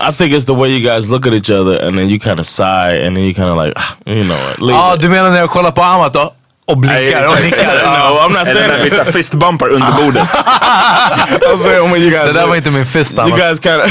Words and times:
I 0.00 0.12
think 0.12 0.32
it's 0.32 0.44
the 0.46 0.54
way 0.54 0.68
you 0.70 0.80
guys 0.90 1.08
look 1.08 1.26
at 1.26 1.32
each 1.34 1.50
other 1.50 1.78
and 1.86 1.98
then 1.98 2.08
you 2.08 2.18
kind 2.18 2.40
of 2.40 2.46
sigh 2.46 2.96
and 3.06 3.16
then 3.16 3.24
you 3.24 3.34
kind 3.34 3.48
of 3.48 3.56
like, 3.66 3.72
"Ah, 3.76 3.94
you 4.06 4.24
know 4.24 4.36
what, 4.48 4.60
leave 4.60 4.78
Ja, 4.78 4.94
it." 4.94 5.00
du 5.02 5.08
menar 5.08 5.30
när 5.30 5.38
jag 5.38 5.50
kollar 5.50 5.70
på 5.70 5.82
Amat 5.82 6.16
och, 6.16 6.30
och 6.66 6.78
blinkar 6.78 7.26
och 7.28 7.42
nickar? 7.44 7.58
No, 7.84 8.18
I'm 8.20 8.32
not 8.38 8.46
saying 8.46 8.64
Eller 8.70 8.78
när 8.90 8.90
that. 8.98 9.08
vi 9.08 9.12
fistbumpar 9.12 9.68
under 9.68 9.92
bordet. 10.04 10.28
I'm 11.52 11.58
saying 11.58 11.90
when 11.92 12.02
you 12.02 12.10
guys 12.10 12.26
Det 12.26 12.32
där 12.32 12.46
var 12.46 12.56
inte 12.56 12.70
min 12.70 12.86
fist 12.86 13.12
You 13.18 13.22
Amat. 13.26 13.38
guys 13.38 13.60
kind 13.60 13.80
of 13.82 13.90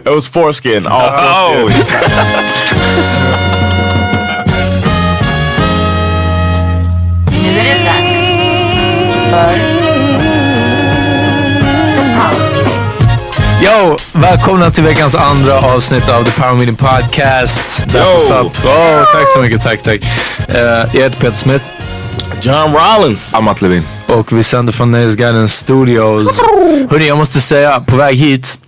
it 0.06 0.14
was 0.14 0.28
foreskin, 0.28 0.86
all 0.86 1.10
foreskin. 1.10 1.84
Nu 7.42 7.48
är 7.58 7.64
det 7.64 7.84
dags 7.84 8.20
för 9.30 9.69
Yo, 13.70 13.96
välkomna 14.12 14.70
till 14.70 14.84
veckans 14.84 15.14
andra 15.14 15.58
avsnitt 15.58 16.08
av 16.08 16.24
The 16.24 16.30
Power 16.30 16.54
Meeting 16.54 16.76
Podcast. 16.76 17.86
That's 17.86 18.04
what's 18.04 18.40
up. 18.40 18.64
Oh, 18.64 19.04
tack 19.12 19.28
så 19.34 19.42
mycket, 19.42 19.62
tack, 19.62 19.82
tack. 19.82 20.00
Eh, 20.48 20.60
jag 20.60 20.86
heter 21.02 21.20
Peter 21.20 21.36
Smith 21.36 21.64
John 22.42 22.74
Rollins. 22.74 23.34
Amat 23.34 23.62
Levin. 23.62 23.82
och 24.06 24.32
vi 24.32 24.42
sänder 24.42 24.72
från 24.72 24.90
Nöjesguiden 24.90 25.48
Studios. 25.48 26.42
Hörni, 26.90 27.08
jag 27.08 27.18
måste 27.18 27.40
säga, 27.40 27.80
på 27.80 27.96
väg 27.96 28.16
hit 28.16 28.58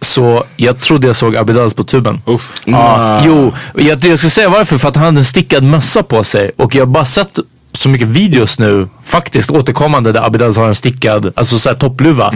så 0.00 0.44
jag 0.56 0.80
trodde 0.80 1.06
jag 1.06 1.16
såg 1.16 1.36
Abidals 1.36 1.74
på 1.74 1.84
tuben. 1.84 2.22
Uff. 2.26 2.52
Ja, 2.64 3.22
jo, 3.26 3.52
jag, 3.74 4.04
jag 4.04 4.18
ska 4.18 4.28
säga 4.28 4.48
varför. 4.48 4.78
För 4.78 4.88
att 4.88 4.96
han 4.96 5.04
hade 5.04 5.18
en 5.18 5.24
stickad 5.24 5.64
mössa 5.64 6.02
på 6.02 6.24
sig. 6.24 6.50
Och 6.56 6.74
jag 6.74 6.80
har 6.80 6.86
bara 6.86 7.04
sett 7.04 7.38
så 7.74 7.88
mycket 7.88 8.08
videos 8.08 8.58
nu, 8.58 8.88
faktiskt 9.04 9.50
återkommande, 9.50 10.12
där 10.12 10.26
Abidals 10.26 10.56
har 10.56 10.68
en 10.68 10.74
stickad, 10.74 11.32
alltså 11.36 11.58
såhär 11.58 11.76
toppluva. 11.76 12.34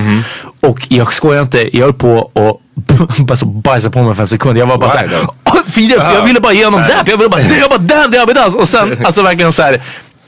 Och 0.62 0.86
jag 0.88 1.12
skojar 1.12 1.42
inte, 1.42 1.76
jag 1.76 1.84
höll 1.84 1.94
på 1.94 2.30
och 2.32 2.60
bara 3.18 3.36
så 3.36 3.46
bajsa 3.46 3.90
på 3.90 4.02
mig 4.02 4.14
för 4.14 4.22
en 4.22 4.26
sekund. 4.26 4.58
Jag 4.58 4.66
var 4.66 4.78
bara 4.78 4.90
såhär, 4.90 5.08
"Åh, 5.44 5.54
Filip, 5.66 5.96
jag 6.14 6.24
ville 6.24 6.40
bara 6.40 6.52
ge 6.52 6.64
honom 6.64 6.80
dab. 6.80 7.08
Jag 7.08 7.16
ville 7.16 7.28
bara, 7.28 7.40
jag 7.42 7.70
bara 7.70 7.78
damn 7.78 8.10
det 8.10 8.18
är 8.18 8.22
Abidals. 8.22 8.56
Och 8.56 8.68
sen, 8.68 8.98
alltså 9.06 9.22
verkligen 9.22 9.52
såhär, 9.52 9.82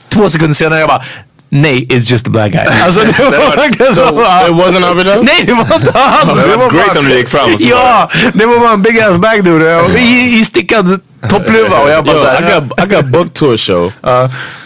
två 0.09 0.29
sekunder 0.29 0.53
senare 0.55 0.79
jag 0.79 0.89
bara, 0.89 1.03
nej, 1.49 1.85
is 1.89 2.11
just 2.11 2.27
a 2.27 2.29
black 2.29 2.51
guy. 2.51 2.65
Alltså 2.83 2.99
det 2.99 3.19
var 3.19 3.55
verkligen 3.55 3.95
så. 3.95 4.01
It 4.09 4.55
wasn't 4.55 4.91
Abidal? 4.91 5.23
Nej, 5.23 5.43
det 5.45 5.53
var 5.53 5.75
inte 5.75 5.91
han. 5.99 6.37
Det 6.37 6.57
var 6.57 6.69
great 6.71 6.97
om 6.97 7.05
du 7.05 7.17
gick 7.17 7.29
fram 7.29 7.53
och 7.53 7.59
så 7.61 7.67
Ja, 7.67 8.09
det 8.33 8.45
var 8.45 8.59
bara 8.59 8.71
en 8.73 8.81
big 8.81 8.99
ass 8.99 9.17
bag 9.17 9.43
dude. 9.43 9.99
I, 9.99 10.39
i 10.39 10.45
stickad 10.45 10.99
toppluva 11.29 11.79
och 11.79 11.89
jag 11.89 12.05
bara 12.05 12.15
Yo, 12.17 12.23
I 12.23 12.53
got 12.53 12.63
I 12.85 12.95
got 12.95 13.05
booked 13.11 13.33
to 13.33 13.53
a 13.53 13.57
show 13.57 13.91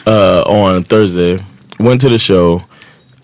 uh, 0.08 0.44
on 0.48 0.84
Thursday. 0.84 1.40
Went 1.80 2.02
to 2.02 2.10
the 2.10 2.18
show, 2.19 2.62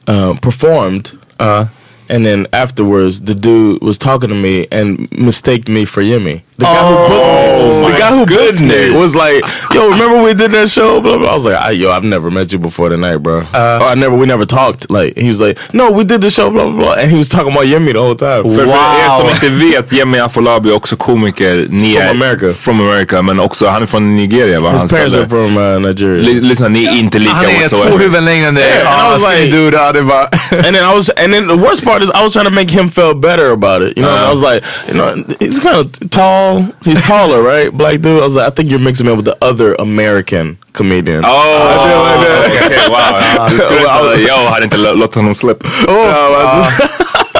uh, 0.07 0.33
performed, 0.41 1.09
Uh, 1.39 1.65
and 2.09 2.25
then 2.25 2.45
afterwards, 2.51 3.21
the 3.21 3.33
dude 3.33 3.81
was 3.81 3.97
talking 3.97 4.29
to 4.29 4.35
me 4.35 4.67
and 4.71 5.07
mistaked 5.11 5.69
me 5.69 5.85
for 5.85 6.03
Yemi. 6.03 6.41
The 6.59 6.65
guy 6.65 6.83
who 6.89 6.95
booked 7.09 7.29
Oh, 7.61 7.81
me, 7.85 7.91
the 7.91 7.97
guy 7.99 8.09
who 8.17 8.25
booked 8.25 8.61
me 8.61 8.91
was 9.01 9.15
like, 9.15 9.41
"Yo, 9.73 9.89
remember 9.89 10.17
we 10.23 10.33
did 10.33 10.51
that 10.51 10.69
show?" 10.69 11.01
Blah, 11.01 11.17
blah. 11.17 11.31
I 11.31 11.35
was 11.35 11.45
like, 11.45 11.55
I, 11.55 11.71
"Yo, 11.71 11.91
I've 11.91 12.03
never 12.03 12.29
met 12.31 12.51
you 12.53 12.59
before 12.59 12.89
tonight, 12.89 13.17
bro. 13.17 13.43
oh, 13.53 13.87
I 13.91 13.95
never, 13.95 14.15
we 14.15 14.25
never 14.25 14.45
talked." 14.45 14.89
Like 14.91 15.13
he 15.17 15.27
was 15.29 15.39
like, 15.39 15.57
"No, 15.73 15.91
we 15.91 16.03
did 16.03 16.21
the 16.21 16.29
show." 16.31 16.49
Blah 16.51 16.65
blah 16.65 16.77
blah, 16.79 16.93
and 17.01 17.11
he 17.11 17.17
was 17.17 17.29
talking 17.29 17.51
about 17.51 17.65
Yemi 17.65 17.93
the 17.93 17.99
whole 17.99 18.15
time. 18.15 18.43
För, 18.43 18.65
för 18.65 18.73
er 19.05 19.09
som 19.17 19.29
inte 19.29 19.49
vet, 19.49 19.93
Yemi 19.93 20.19
Afolabi 20.19 20.69
är 20.69 20.75
också 20.75 20.95
komiker. 20.95 21.67
Ni 21.69 21.93
From 21.93 22.01
är, 22.03 22.09
America. 22.11 22.53
From 22.53 22.79
America, 22.89 23.21
men 23.21 23.39
också 23.39 23.67
han 23.67 23.81
är 23.81 23.85
från 23.85 24.15
Nigeria 24.17 24.59
va? 24.59 24.69
His 24.71 24.79
Hans 24.79 24.91
parents 24.91 25.15
föräldrar. 25.15 25.39
are 25.39 25.47
from 25.47 25.57
uh, 25.57 25.79
Nigeria. 25.89 26.21
Li- 26.23 26.41
Lyssna, 26.41 26.67
ni 26.67 26.85
är 26.85 26.99
inte 26.99 27.19
lika 27.19 27.33
Han 27.33 27.45
är 27.45 27.69
två 27.69 27.97
huvuden 27.97 28.25
längre 28.25 28.47
än 28.47 28.55
dig. 28.55 28.71
And 28.81 29.07
I 29.07 29.11
was 29.11 29.27
like- 29.27 29.51
dude. 29.51 29.77
Ja, 29.77 29.91
det 29.91 30.01
var... 30.01 30.21
and 30.51 30.75
then 30.75 30.75
I 30.75 30.95
was, 30.95 31.09
and 31.09 31.33
then 31.33 31.47
the 31.47 31.55
worst 31.55 31.83
part 31.85 32.03
is 32.03 32.09
I 32.09 32.23
was 32.23 32.33
trying 32.33 32.45
to 32.45 32.51
make 32.51 32.71
him 32.71 32.89
feel 32.91 33.13
better 33.13 33.51
about 33.51 33.81
it. 33.83 33.97
You 33.97 34.03
know, 34.05 34.15
and 34.15 34.25
I 34.25 34.29
was 34.31 34.41
like, 34.41 34.63
you 34.87 34.93
know, 34.93 35.35
he's 35.39 35.59
kind 35.59 35.75
of 35.75 36.09
tall 36.09 36.48
tall. 36.53 36.65
He's 36.85 37.01
taller, 37.07 37.41
right? 37.43 37.71
Black 37.77 38.01
dude. 38.01 38.19
I 38.21 38.25
was 38.25 38.35
like, 38.35 38.47
I 38.47 38.51
think 38.51 38.69
you're 38.71 38.79
mixing 38.83 39.05
me 39.05 39.11
up 39.11 39.17
with 39.17 39.25
the 39.25 39.37
other 39.45 39.75
American 39.79 40.57
comedian. 40.73 41.23
Oh, 41.25 41.29
I 41.29 41.75
did 41.87 41.97
like 42.01 42.19
that. 42.27 42.61
okej, 42.65 42.89
wow. 42.89 43.49
Du 43.49 43.57
skulle 43.57 44.13
inte- 44.13 44.21
Jag 44.27 44.49
hade 44.51 44.63
inte 44.63 44.77
lå- 44.77 44.93
låtit 44.93 45.15
honom 45.15 45.35
slippa. 45.35 45.67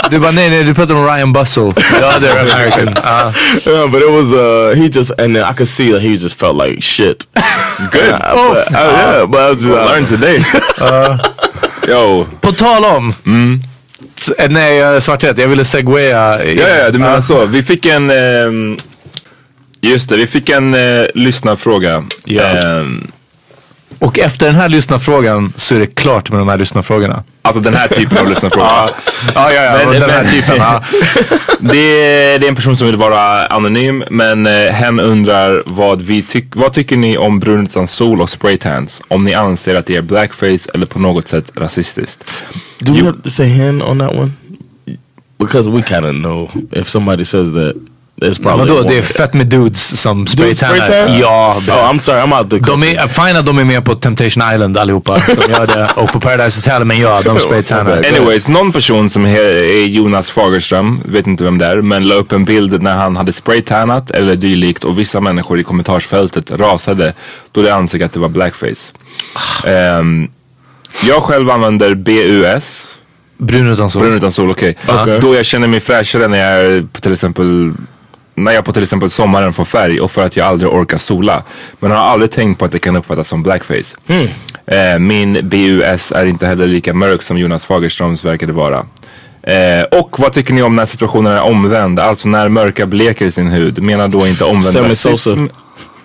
Du 0.09 0.19
bara 0.19 0.31
nej 0.31 0.49
nej 0.49 0.63
du 0.63 0.73
pratar 0.73 0.95
om 0.95 1.05
Ryan 1.05 1.33
Bussell. 1.33 1.71
The 1.73 2.05
other 2.17 2.31
American. 2.39 2.93
Ja. 3.03 3.31
Yeah, 3.71 3.87
but 3.91 4.01
it 4.01 4.09
was 4.09 4.33
uh 4.33 4.75
he 4.75 4.87
just 4.89 5.11
and 5.19 5.35
then 5.35 5.43
I 5.51 5.53
could 5.53 5.67
see 5.67 5.91
that 5.93 6.01
he 6.01 6.09
just 6.09 6.39
felt 6.39 6.55
like 6.67 6.81
shit. 6.81 7.27
Good. 7.91 8.09
Uh, 8.09 8.19
but, 8.35 8.71
uh, 8.71 8.73
yeah, 8.73 9.25
but 9.27 9.39
I 9.41 9.49
was 9.49 9.59
just, 9.61 9.69
Learn 9.69 10.05
today. 10.07 10.39
Yo. 11.87 12.25
På 12.41 12.51
tal 12.51 12.85
om. 12.85 13.13
S- 14.17 14.31
eh, 14.37 14.49
Nej 14.49 14.79
eh, 14.81 14.99
svarträtt, 14.99 15.37
jag 15.37 15.47
ville 15.47 15.65
segwaya. 15.65 16.45
Ja, 16.45 16.67
ja, 16.67 16.89
du 16.91 16.99
menar 16.99 17.21
så. 17.21 17.45
Vi 17.45 17.63
fick 17.63 17.85
en... 17.85 18.09
ehm, 18.09 18.77
just 19.81 20.09
det, 20.09 20.17
vi 20.17 20.27
fick 20.27 20.49
en 20.49 20.73
uh, 20.75 21.05
lyssnarfråga. 21.15 22.03
Ja. 22.25 22.43
Ehm, 22.43 23.11
Och 23.99 24.19
efter 24.19 24.45
den 24.45 24.55
här 24.55 24.69
lyssnarfrågan 24.69 25.53
så 25.55 25.75
är 25.75 25.79
det 25.79 25.87
klart 25.95 26.31
med 26.31 26.39
de 26.39 26.49
här 26.49 26.57
lyssnarfrågorna. 26.57 27.23
alltså 27.41 27.61
den 27.61 27.73
här 27.75 27.87
typen 27.87 28.17
av 28.17 28.29
lyssnarfråga. 28.29 28.67
Ja, 29.35 29.53
ja, 29.53 29.61
ja. 29.63 29.77
Men- 29.85 29.93
den 30.01 30.09
här 30.09 30.23
men- 30.23 30.31
typen. 30.31 30.55
Ja. 30.57 30.83
Det 31.61 31.77
är, 31.77 32.39
det 32.39 32.45
är 32.45 32.49
en 32.49 32.55
person 32.55 32.77
som 32.77 32.87
vill 32.87 32.95
vara 32.95 33.45
anonym 33.47 34.03
men 34.09 34.47
eh, 34.47 34.71
hen 34.71 34.99
undrar 34.99 35.63
vad 35.65 36.01
vi 36.01 36.21
tyck, 36.21 36.45
vad 36.55 36.73
tycker 36.73 36.97
ni 36.97 37.17
om 37.17 37.39
brun 37.39 37.63
utan 37.63 37.87
sol 37.87 38.21
och 38.21 38.29
spraytans? 38.29 39.01
Om 39.07 39.23
ni 39.23 39.33
anser 39.33 39.75
att 39.75 39.85
det 39.85 39.95
är 39.95 40.01
blackface 40.01 40.69
eller 40.73 40.85
på 40.85 40.99
något 40.99 41.27
sätt 41.27 41.51
rasistiskt. 41.55 42.23
do 42.79 42.93
we 42.93 43.03
have 43.03 43.21
to 43.23 43.29
say 43.29 43.47
hen 43.47 43.81
on 43.81 43.99
that 43.99 44.11
one? 44.15 44.31
Because 45.39 45.69
we 45.69 45.81
kind 45.81 46.05
of 46.05 46.11
know 46.11 46.51
if 46.71 46.87
somebody 46.87 47.25
says 47.25 47.53
that, 47.53 47.73
it's 48.21 48.41
probably 48.43 48.73
Vadå, 48.73 48.89
det 48.89 48.97
är 48.97 49.01
fett 49.01 49.33
med 49.33 49.47
dudes 49.47 50.01
som 50.01 50.27
spraytannar. 50.27 50.75
spraytan? 50.75 51.19
Ja. 51.19 51.55
Oh, 51.67 51.91
I'm 51.93 51.99
sorry, 51.99 52.19
I'm 52.19 52.39
out 52.39 52.49
the 52.49 52.57
De 52.57 52.83
är, 52.83 53.07
fine 53.07 53.37
att 53.37 53.45
de 53.45 53.57
är 53.57 53.63
med 53.63 53.85
på 53.85 53.95
Temptation 53.95 54.53
Island 54.53 54.77
allihopa. 54.77 55.13
De 55.27 55.51
gör 55.51 55.67
det. 55.67 55.89
Och 55.95 56.11
på 56.11 56.19
Paradise 56.19 56.59
Hotel. 56.59 56.85
Men 56.85 56.99
ja, 56.99 57.21
de 57.21 57.39
spraytannar. 57.39 57.97
Anyways, 57.97 58.47
någon 58.47 58.71
person 58.71 59.09
som 59.09 59.25
är 59.25 59.85
Jonas 59.85 60.29
Fagerström, 60.29 61.01
vet 61.05 61.27
inte 61.27 61.43
vem 61.43 61.57
det 61.57 61.65
är, 61.65 61.81
men 61.81 62.07
la 62.07 62.15
upp 62.15 62.31
en 62.31 62.45
bild 62.45 62.81
när 62.81 62.97
han 62.97 63.17
hade 63.17 63.33
spraytannat 63.33 64.11
eller 64.11 64.35
dylikt 64.35 64.83
och 64.83 64.99
vissa 64.99 65.21
människor 65.21 65.59
i 65.59 65.63
kommentarsfältet 65.63 66.51
rasade 66.51 67.13
då 67.51 67.61
de 67.61 67.71
ansåg 67.71 68.03
att 68.03 68.13
det 68.13 68.19
var 68.19 68.29
blackface. 68.29 68.91
Ehm, 69.65 70.27
jag 71.07 71.23
själv 71.23 71.49
använder 71.49 71.95
BUS, 71.95 72.87
Brun 73.37 73.71
utan 73.73 73.91
sol. 73.91 74.01
brun 74.01 74.17
utan 74.17 74.31
sol, 74.31 74.51
okej. 74.51 74.77
Okej. 74.87 75.19
Då 75.21 75.35
jag 75.35 75.45
känner 75.45 75.67
mig 75.67 75.79
fräschare 75.79 76.27
när 76.27 76.37
jag 76.37 76.65
är 76.65 76.81
på 76.93 77.01
till 77.01 77.13
exempel 77.13 77.73
när 78.43 78.51
jag 78.51 78.65
på 78.65 78.73
till 78.73 78.83
exempel 78.83 79.09
sommaren 79.09 79.53
får 79.53 79.65
färg 79.65 80.01
och 80.01 80.11
för 80.11 80.25
att 80.25 80.35
jag 80.35 80.47
aldrig 80.47 80.71
orkar 80.71 80.97
sola. 80.97 81.43
Men 81.79 81.91
har 81.91 81.97
aldrig 81.97 82.31
tänkt 82.31 82.59
på 82.59 82.65
att 82.65 82.71
det 82.71 82.79
kan 82.79 82.95
uppfattas 82.95 83.27
som 83.27 83.43
blackface. 83.43 83.95
Eh, 84.65 84.99
min 84.99 85.49
BUS 85.49 86.11
är 86.11 86.25
inte 86.25 86.47
heller 86.47 86.67
lika 86.67 86.93
mörk 86.93 87.21
som 87.21 87.37
Jonas 87.37 87.65
Fagerströms 87.65 88.25
verkade 88.25 88.53
vara. 88.53 88.85
Eh, 89.43 89.83
och 89.99 90.19
vad 90.19 90.33
tycker 90.33 90.53
ni 90.53 90.61
om 90.61 90.75
när 90.75 90.85
situationen 90.85 91.33
är 91.33 91.41
omvänd? 91.41 91.99
Alltså 91.99 92.27
när 92.27 92.49
mörka 92.49 92.85
bleker 92.85 93.29
sin 93.29 93.47
hud. 93.47 93.83
Menar 93.83 94.07
då 94.07 94.27
inte 94.27 94.43
omvänd 94.43 94.89
rasism 94.89 95.45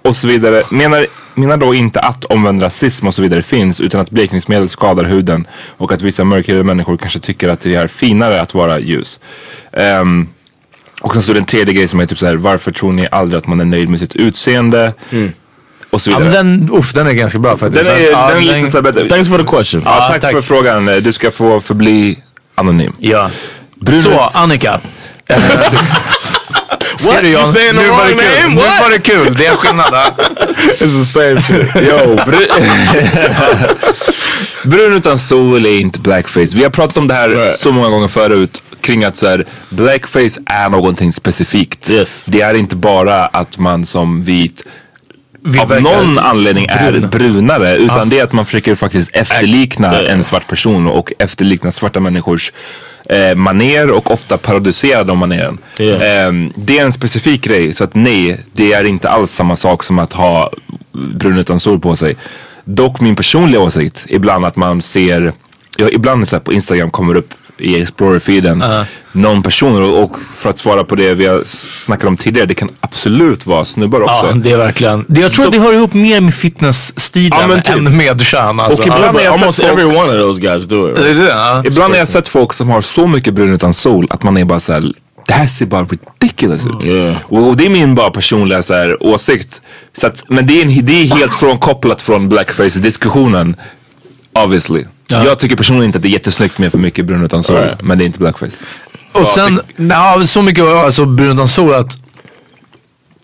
och 0.02 0.16
så 0.16 0.26
vidare. 0.26 0.62
Menar, 0.70 1.06
menar 1.34 1.56
då 1.56 1.74
inte 1.74 2.00
att 2.00 2.24
omvänd 2.24 2.62
rasism 2.62 3.06
och 3.06 3.14
så 3.14 3.22
vidare 3.22 3.42
finns 3.42 3.80
utan 3.80 4.00
att 4.00 4.10
blekningsmedel 4.10 4.68
skadar 4.68 5.04
huden 5.04 5.46
och 5.76 5.92
att 5.92 6.02
vissa 6.02 6.24
mörkhyade 6.24 6.64
människor 6.64 6.96
kanske 6.96 7.20
tycker 7.20 7.48
att 7.48 7.60
det 7.60 7.74
är 7.74 7.86
finare 7.86 8.40
att 8.40 8.54
vara 8.54 8.78
ljus. 8.78 9.20
Ehm, 9.72 10.28
och 11.04 11.12
sen 11.12 11.22
står 11.22 11.34
det 11.34 11.40
en 11.40 11.44
tredje 11.46 11.74
grej 11.74 11.88
som 11.88 12.00
är 12.00 12.06
typ 12.06 12.18
så 12.18 12.26
här: 12.26 12.34
varför 12.36 12.70
tror 12.72 12.92
ni 12.92 13.08
aldrig 13.12 13.38
att 13.38 13.46
man 13.46 13.60
är 13.60 13.64
nöjd 13.64 13.88
med 13.88 13.98
sitt 14.00 14.16
utseende? 14.16 14.92
Och 15.90 16.00
så 16.02 16.10
Ja, 16.10 16.18
vidare. 16.18 16.44
men 16.44 16.66
den, 16.66 16.78
uff, 16.78 16.92
den 16.92 17.06
är 17.06 17.12
ganska 17.12 17.38
bra 17.38 17.56
faktiskt. 17.56 17.84
Den 17.84 17.96
är, 17.96 18.10
ja, 18.10 18.28
den 18.28 18.36
är 18.48 18.56
lite 18.58 18.70
så 18.70 18.82
bättre. 18.82 19.08
Thanks 19.08 19.28
for 19.28 19.38
the 19.38 19.44
question. 19.56 19.82
Ja, 19.84 19.96
Ja, 19.98 20.08
tack, 20.08 20.20
tack. 20.20 20.32
för 20.32 20.42
frågan. 20.42 20.86
Du 20.86 21.12
ska 21.12 21.30
få 21.30 21.60
förbli 21.60 22.18
anonym. 22.54 22.92
Ja. 22.98 23.30
Brun- 23.80 24.02
Så, 24.02 24.20
Annika. 24.34 24.80
Ser 26.98 27.22
du 27.22 27.28
You 27.28 27.40
Jan? 27.40 27.52
saying 27.52 27.70
the 27.74 27.82
Nu 27.82 27.88
var 27.88 28.04
det 28.06 28.14
kul. 28.14 28.50
Nu 28.50 28.60
var 28.80 28.90
det 28.90 28.98
kul. 28.98 29.34
Det 29.38 29.46
är 29.46 29.56
skillnad. 29.56 29.86
ja. 29.92 30.04
It's 30.80 30.98
the 30.98 31.04
same 31.04 31.42
shit. 31.42 31.76
Yo, 31.88 32.16
bru 32.26 32.46
brun 34.70 34.92
utan 34.96 35.18
sol 35.18 35.66
är 35.66 35.80
inte 35.80 35.98
blackface. 35.98 36.56
Vi 36.56 36.62
har 36.62 36.70
pratat 36.70 36.96
om 36.96 37.08
det 37.08 37.14
här 37.14 37.28
Right. 37.28 37.56
så 37.56 37.72
många 37.72 37.88
gånger 37.88 38.08
förut 38.08 38.62
kring 38.84 39.04
att 39.04 39.16
så 39.16 39.28
här, 39.28 39.44
blackface 39.70 40.40
är 40.46 40.68
någonting 40.68 41.12
specifikt. 41.12 41.90
Yes. 41.90 42.26
Det 42.26 42.40
är 42.40 42.54
inte 42.54 42.76
bara 42.76 43.26
att 43.26 43.58
man 43.58 43.84
som 43.86 44.22
vit 44.24 44.62
Vi 45.42 45.58
av 45.58 45.82
någon 45.82 46.18
anledning 46.18 46.66
är 46.68 46.92
brun. 46.92 47.10
brunare 47.10 47.76
utan 47.76 48.08
det 48.08 48.18
är 48.18 48.24
att 48.24 48.32
man 48.32 48.44
försöker 48.44 48.74
faktiskt 48.74 49.10
efterlikna 49.12 49.94
Ja. 49.94 50.08
en 50.08 50.24
svart 50.24 50.46
person 50.48 50.86
och 50.86 51.12
efterlikna 51.18 51.72
svarta 51.72 52.00
människors 52.00 52.52
eh, 53.08 53.34
maner 53.34 53.90
och 53.90 54.10
ofta 54.10 54.38
parodisera 54.38 55.04
de 55.04 55.18
maneren. 55.18 55.58
Ja. 55.78 55.84
Ehm, 56.02 56.52
det 56.56 56.78
är 56.78 56.84
en 56.84 56.92
specifik 56.92 57.40
grej 57.44 57.72
så 57.74 57.84
att 57.84 57.94
nej, 57.94 58.40
det 58.52 58.72
är 58.72 58.84
inte 58.84 59.08
alls 59.10 59.30
samma 59.32 59.56
sak 59.56 59.82
som 59.84 59.98
att 59.98 60.12
ha 60.12 60.50
brun 60.92 61.38
utan 61.38 61.60
sol 61.60 61.80
på 61.80 61.96
sig. 61.96 62.16
Dock 62.64 63.00
min 63.00 63.16
personliga 63.16 63.60
åsikt, 63.60 64.04
ibland 64.08 64.44
att 64.46 64.56
man 64.56 64.82
ser, 64.82 65.32
ja, 65.78 65.88
ibland 65.92 66.28
så 66.28 66.40
på 66.40 66.52
Instagram 66.52 66.90
kommer 66.90 67.14
upp 67.14 67.34
i 67.58 67.82
Explorer-feeden 67.82 68.84
någon 69.12 69.42
person 69.42 69.82
och, 69.82 70.02
och 70.04 70.16
för 70.34 70.50
att 70.50 70.58
svara 70.58 70.84
på 70.84 70.94
det 70.94 71.14
vi 71.14 71.26
har 71.26 71.40
s- 71.42 71.66
snackat 71.78 72.08
om 72.08 72.16
tidigare, 72.16 72.46
det 72.46 72.54
kan 72.54 72.68
absolut 72.80 73.46
vara 73.46 73.64
snubbar 73.64 74.00
också. 74.00 74.26
Ja, 74.26 74.32
det 74.34 74.50
är 74.52 74.56
verkligen. 74.56 75.04
Det, 75.08 75.20
jag 75.20 75.32
tror 75.32 75.44
Så- 75.44 75.50
det 75.50 75.58
hör 75.58 75.72
ihop 75.72 75.94
mer 75.94 76.20
med 76.20 76.34
fitnessstilen 76.34 77.38
Ja, 77.40 77.46
men 77.46 77.62
typ. 77.62 77.74
än 77.76 77.96
med 77.96 78.20
kön. 78.20 78.60
Alltså. 78.60 78.82
Och 78.82 78.88
ibland 78.88 79.16
har 79.16 79.20
jag 79.24 79.34
almost 79.34 79.58
sett 79.58 79.68
folk- 79.68 79.80
every 79.80 79.96
one 79.96 80.12
of 80.12 80.18
those 80.18 80.40
guys 80.40 80.64
do 80.64 80.88
it. 80.90 80.96
Det 80.96 81.02
Right? 81.02 81.16
är 81.16 81.20
det, 81.22 81.28
ja. 81.28 81.62
Ibland 81.66 81.92
har 81.92 81.98
jag 81.98 82.08
sett 82.08 82.28
folk 82.28 82.52
som 82.52 82.68
har 82.68 82.80
så 82.80 83.06
mycket 83.06 83.34
brun 83.34 83.54
utan 83.54 83.74
sol 83.74 84.06
att 84.10 84.22
man 84.22 84.36
är 84.36 84.44
bara 84.44 84.60
såhär, 84.60 84.92
det 85.26 85.32
här 85.32 85.46
ser 85.46 85.66
bara 85.66 85.86
ridiculous 86.20 86.62
ut. 86.66 86.86
Yeah. 86.86 87.16
Och, 87.24 87.48
och 87.48 87.56
det 87.56 87.66
är 87.66 87.70
min 87.70 87.94
bara 87.94 88.10
personliga 88.10 88.62
så 88.62 88.74
här, 88.74 89.02
åsikt. 89.02 89.62
Så 89.98 90.06
att, 90.06 90.24
men 90.28 90.46
det 90.46 90.60
är, 90.60 90.64
en, 90.64 90.86
det 90.86 90.92
är 90.92 91.04
helt 91.16 91.32
frånkopplat 91.34 92.02
från 92.02 92.28
blackface-diskussionen. 92.28 93.56
Obviously. 94.44 94.84
Jag 95.22 95.38
tycker 95.38 95.56
personligen 95.56 95.86
inte 95.86 95.98
att 95.98 96.02
det 96.02 96.08
är 96.08 96.12
jättesnyggt 96.12 96.58
med 96.58 96.70
för 96.70 96.78
mycket 96.78 97.06
brun 97.06 97.24
utan 97.24 97.42
sol. 97.42 97.56
Right. 97.56 97.82
Men 97.82 97.98
det 97.98 98.04
är 98.04 98.06
inte 98.06 98.18
blackface. 98.18 98.64
Och 99.12 99.26
sen, 99.26 99.60
ja, 99.76 100.22
så 100.26 100.42
mycket 100.42 100.64
alltså, 100.64 101.04
brun 101.04 101.32
utan 101.32 101.48
sol 101.48 101.74
att 101.74 101.98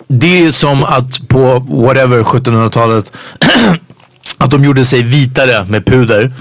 det 0.09 0.47
är 0.47 0.51
som 0.51 0.85
att 0.85 1.29
på 1.29 1.59
whatever 1.59 2.23
1700-talet 2.23 3.13
att 4.39 4.51
de 4.51 4.65
gjorde 4.65 4.85
sig 4.85 5.03
vitare 5.03 5.65
med 5.65 5.87
puder. 5.87 6.33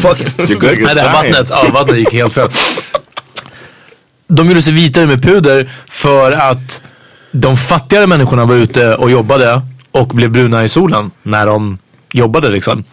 Fuck 0.00 0.18
You're 0.18 0.60
good. 0.60 0.82
Nej, 0.82 0.94
det 0.94 1.00
här 1.00 1.12
vattnet, 1.12 1.50
ja, 1.50 1.70
vattnet 1.74 1.98
gick 1.98 2.12
helt 2.12 2.34
fel. 2.34 2.48
De 4.28 4.48
gjorde 4.48 4.62
sig 4.62 4.74
vitare 4.74 5.06
med 5.06 5.22
puder 5.22 5.70
för 5.88 6.32
att 6.32 6.82
de 7.32 7.56
fattigare 7.56 8.06
människorna 8.06 8.44
var 8.44 8.54
ute 8.54 8.94
och 8.96 9.10
jobbade 9.10 9.62
och 9.90 10.08
blev 10.08 10.30
bruna 10.30 10.64
i 10.64 10.68
solen 10.68 11.10
när 11.22 11.46
de 11.46 11.78
jobbade 12.12 12.50
liksom. 12.50 12.84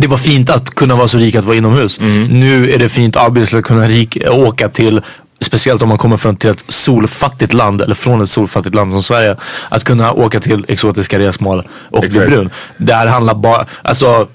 Det 0.00 0.06
var 0.06 0.16
fint 0.16 0.50
att 0.50 0.74
kunna 0.74 0.96
vara 0.96 1.08
så 1.08 1.18
rik 1.18 1.34
att 1.34 1.44
vara 1.44 1.56
inomhus. 1.56 2.00
Nu 2.28 2.70
är 2.70 2.78
det 2.78 2.88
fint 2.88 3.16
obviously 3.16 3.58
att 3.58 3.64
kunna 3.64 3.88
rik, 3.88 4.18
åka 4.30 4.68
till 4.68 5.02
Speciellt 5.40 5.82
om 5.82 5.88
man 5.88 5.98
kommer 5.98 6.16
från 6.16 6.36
till 6.36 6.50
ett 6.50 6.64
solfattigt 6.68 7.52
land 7.52 7.80
eller 7.80 7.94
från 7.94 8.22
ett 8.22 8.30
solfattigt 8.30 8.74
land 8.74 8.92
som 8.92 9.02
Sverige. 9.02 9.36
Att 9.68 9.84
kunna 9.84 10.12
åka 10.12 10.40
till 10.40 10.64
exotiska 10.68 11.18
resmål 11.18 11.68
och 11.90 12.00
bli 12.00 12.08
Exakt. 12.08 12.30
brun. 12.30 12.50
Det 12.76 12.94
här 12.94 13.06
handlar 13.06 13.34
bara, 13.34 13.66
alltså 13.82 14.28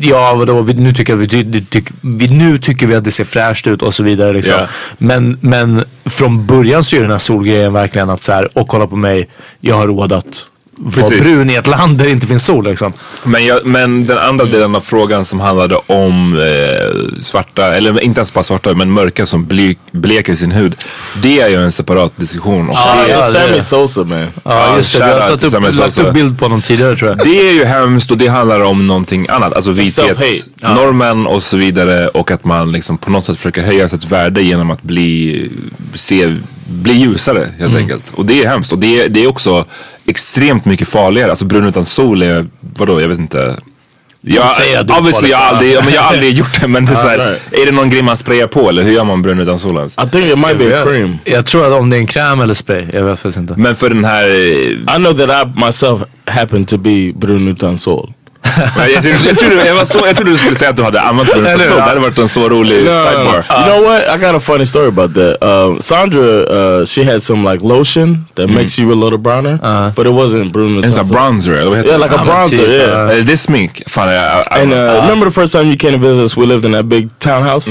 ja, 0.00 0.34
vadå, 0.34 0.62
vi, 0.62 0.74
nu, 0.74 0.92
tycker 0.92 1.14
vi, 1.14 1.28
ty, 1.28 1.64
tyck, 1.64 1.88
vi, 2.00 2.28
nu 2.28 2.58
tycker 2.58 2.86
vi 2.86 2.94
att 2.94 3.04
det 3.04 3.10
ser 3.10 3.24
fräscht 3.24 3.66
ut 3.66 3.82
och 3.82 3.94
så 3.94 4.02
vidare. 4.02 4.32
Liksom. 4.32 4.54
Ja. 4.58 4.66
Men, 4.98 5.38
men 5.40 5.84
från 6.04 6.46
början 6.46 6.84
så 6.84 6.96
är 6.96 7.00
den 7.00 7.10
här 7.10 7.18
solgrejen 7.18 7.72
verkligen 7.72 8.10
att 8.10 8.22
så 8.22 8.32
här, 8.32 8.58
och 8.58 8.68
kolla 8.68 8.86
på 8.86 8.96
mig, 8.96 9.28
jag 9.60 9.76
har 9.76 9.86
råd 9.86 10.12
att 10.12 10.46
vara 10.76 11.08
brun 11.08 11.50
i 11.50 11.54
ett 11.54 11.66
land 11.66 11.98
där 11.98 12.04
det 12.04 12.10
inte 12.10 12.26
finns 12.26 12.44
sol 12.44 12.64
liksom. 12.64 12.92
Men, 13.24 13.46
jag, 13.46 13.66
men 13.66 14.06
den 14.06 14.18
andra 14.18 14.44
delen 14.44 14.74
av 14.74 14.80
frågan 14.80 15.24
som 15.24 15.40
handlade 15.40 15.76
om 15.86 16.38
eh, 16.38 17.22
svarta, 17.22 17.74
eller 17.74 18.02
inte 18.02 18.20
ens 18.20 18.32
bara 18.32 18.44
svarta, 18.44 18.74
men 18.74 18.90
mörka 18.90 19.26
som 19.26 19.46
ble, 19.46 19.74
bleker 19.90 20.34
sin 20.34 20.52
hud. 20.52 20.74
Det 21.22 21.40
är 21.40 21.48
ju 21.48 21.64
en 21.64 21.72
separat 21.72 22.16
diskussion. 22.16 22.68
Och 22.68 22.74
Ja, 22.74 23.04
det, 23.06 23.12
är 23.12 23.22
Sammy. 23.22 23.62
Sosa 23.62 24.04
man. 24.04 24.26
Ja 24.44 24.76
just 24.76 24.98
det, 24.98 25.04
vi 25.04 25.10
har 25.10 25.20
shoutout 25.20 25.40
satt 25.40 25.50
till 25.50 25.58
upp, 25.58 25.62
lagt 25.64 25.94
Sosa. 25.94 26.08
upp 26.08 26.14
bild 26.14 26.38
på 26.38 26.44
honom 26.44 26.60
tidigare 26.60 26.96
tror 26.96 27.10
jag. 27.10 27.18
det 27.18 27.48
är 27.48 27.52
ju 27.52 27.64
hemskt 27.64 28.10
och 28.10 28.18
det 28.18 28.26
handlar 28.26 28.60
om 28.60 28.86
någonting 28.86 29.26
annat. 29.28 29.52
Alltså 29.52 29.70
vithetsnormen 29.70 31.26
och 31.26 31.42
så 31.42 31.56
vidare. 31.56 32.08
Och 32.08 32.30
att 32.30 32.44
man 32.44 32.72
liksom 32.72 32.98
på 32.98 33.10
något 33.10 33.24
sätt 33.24 33.36
försöker 33.36 33.62
höja 33.62 33.88
sitt 33.88 34.04
värde 34.04 34.42
genom 34.42 34.70
att 34.70 34.82
bli, 34.82 35.50
se, 35.94 36.36
bli 36.66 36.92
ljusare 36.92 37.48
helt 37.58 37.76
enkelt. 37.76 38.04
Och 38.14 38.26
det 38.26 38.44
är 38.44 38.48
hemskt. 38.48 38.72
Och 38.72 38.78
det 38.78 39.02
är, 39.02 39.08
det 39.08 39.24
är 39.24 39.26
också 39.26 39.66
extremt 40.06 40.64
mycket 40.64 40.88
farligare. 40.88 41.30
Alltså 41.30 41.44
brun 41.44 41.64
utan 41.64 41.84
sol 41.84 42.22
är, 42.22 42.46
vadå, 42.60 43.00
jag 43.00 43.08
vet 43.08 43.18
inte. 43.18 43.56
Är 44.26 44.98
obviously, 44.98 45.28
jag 45.28 45.40
aldrig, 45.40 45.84
men 45.84 45.92
jag 45.92 46.02
har 46.02 46.12
aldrig 46.12 46.32
gjort 46.38 46.60
det. 46.60 46.68
Men 46.68 46.84
det 46.84 46.92
är, 46.92 46.96
så 46.96 47.08
här, 47.08 47.18
är 47.50 47.66
det 47.66 47.72
någon 47.72 47.90
grej 47.90 48.02
man 48.02 48.16
sprayar 48.16 48.46
på 48.46 48.68
eller 48.68 48.82
hur 48.82 48.92
gör 48.92 49.04
man 49.04 49.22
brun 49.22 49.40
utan 49.40 49.58
sol 49.58 49.76
ens? 49.76 49.98
I 49.98 50.10
think 50.10 50.32
it 50.32 50.38
might 50.38 50.58
be 50.58 50.82
a 50.82 50.84
cream. 50.84 51.18
Jag 51.24 51.46
tror 51.46 51.66
att 51.66 51.72
om 51.80 51.90
det 51.90 51.96
är 51.96 51.98
en 51.98 52.06
kräm 52.06 52.40
eller 52.40 52.54
spray, 52.54 52.86
jag 52.92 53.04
vet 53.04 53.18
faktiskt 53.18 53.38
inte. 53.38 53.54
Men 53.56 53.76
för 53.76 53.88
den 53.88 54.04
här... 54.04 54.26
I 54.28 54.96
know 54.96 55.12
that 55.12 55.46
I 55.46 55.60
myself 55.66 56.02
happen 56.24 56.64
to 56.64 56.76
be 56.76 57.12
brun 57.14 57.48
utan 57.48 57.78
sol. 57.78 58.12
Jag, 58.92 59.38
trodde- 59.38 59.66
jag, 59.66 59.74
var 59.74 59.84
så, 59.84 60.06
jag 60.06 60.16
trodde 60.16 60.30
du 60.32 60.38
skulle 60.38 60.56
säga 60.56 60.70
att 60.70 60.76
du 60.76 60.82
hade 60.82 61.00
använt 61.00 61.28
Eller. 61.34 61.58
Det 61.76 61.80
hade 61.82 62.00
varit 62.00 62.18
en 62.18 62.28
så 62.28 62.48
rolig 62.48 62.74
No, 62.76 62.80
sidebar. 62.80 63.44
You 63.58 63.64
know 63.64 63.84
what? 63.84 64.02
I 64.16 64.18
got 64.26 64.34
a 64.34 64.40
funny 64.40 64.66
story 64.66 64.88
about 64.88 65.14
that. 65.14 65.42
Um, 65.48 65.80
Sandra, 65.80 66.22
uh, 66.80 66.84
she 66.86 67.04
had 67.04 67.22
some 67.22 67.52
like 67.52 67.64
lotion 67.64 68.26
that 68.34 68.50
makes 68.50 68.78
you 68.78 68.92
a 68.92 68.94
little 69.04 69.18
browner, 69.18 69.58
but 69.96 70.06
it 70.06 70.12
wasn't 70.12 70.52
brun 70.52 70.72
En 70.72 70.78
utan 70.78 70.92
sån 70.92 71.06
sol. 71.08 71.16
här 71.16 71.24
bronzer 71.30 71.52
Yeah, 71.86 71.98
like 72.02 72.14
a 72.14 72.24
bronzer. 72.24 72.68
yeah. 72.70 73.10
Är 73.18 73.22
det 73.22 73.36
smink? 73.36 73.82
Fan, 73.86 74.08
jag, 74.12 74.24
jag, 74.50 74.60
And 74.62 74.72
uh, 74.72 74.78
remember 74.78 75.26
the 75.26 75.40
first 75.40 75.52
time 75.52 75.64
you 75.64 75.76
came 75.76 75.92
to 75.92 75.98
visit 75.98 76.24
us? 76.24 76.36
We 76.36 76.46
lived 76.46 76.64
in 76.64 76.72
that 76.72 76.84
big 76.84 77.08
townhouse. 77.18 77.70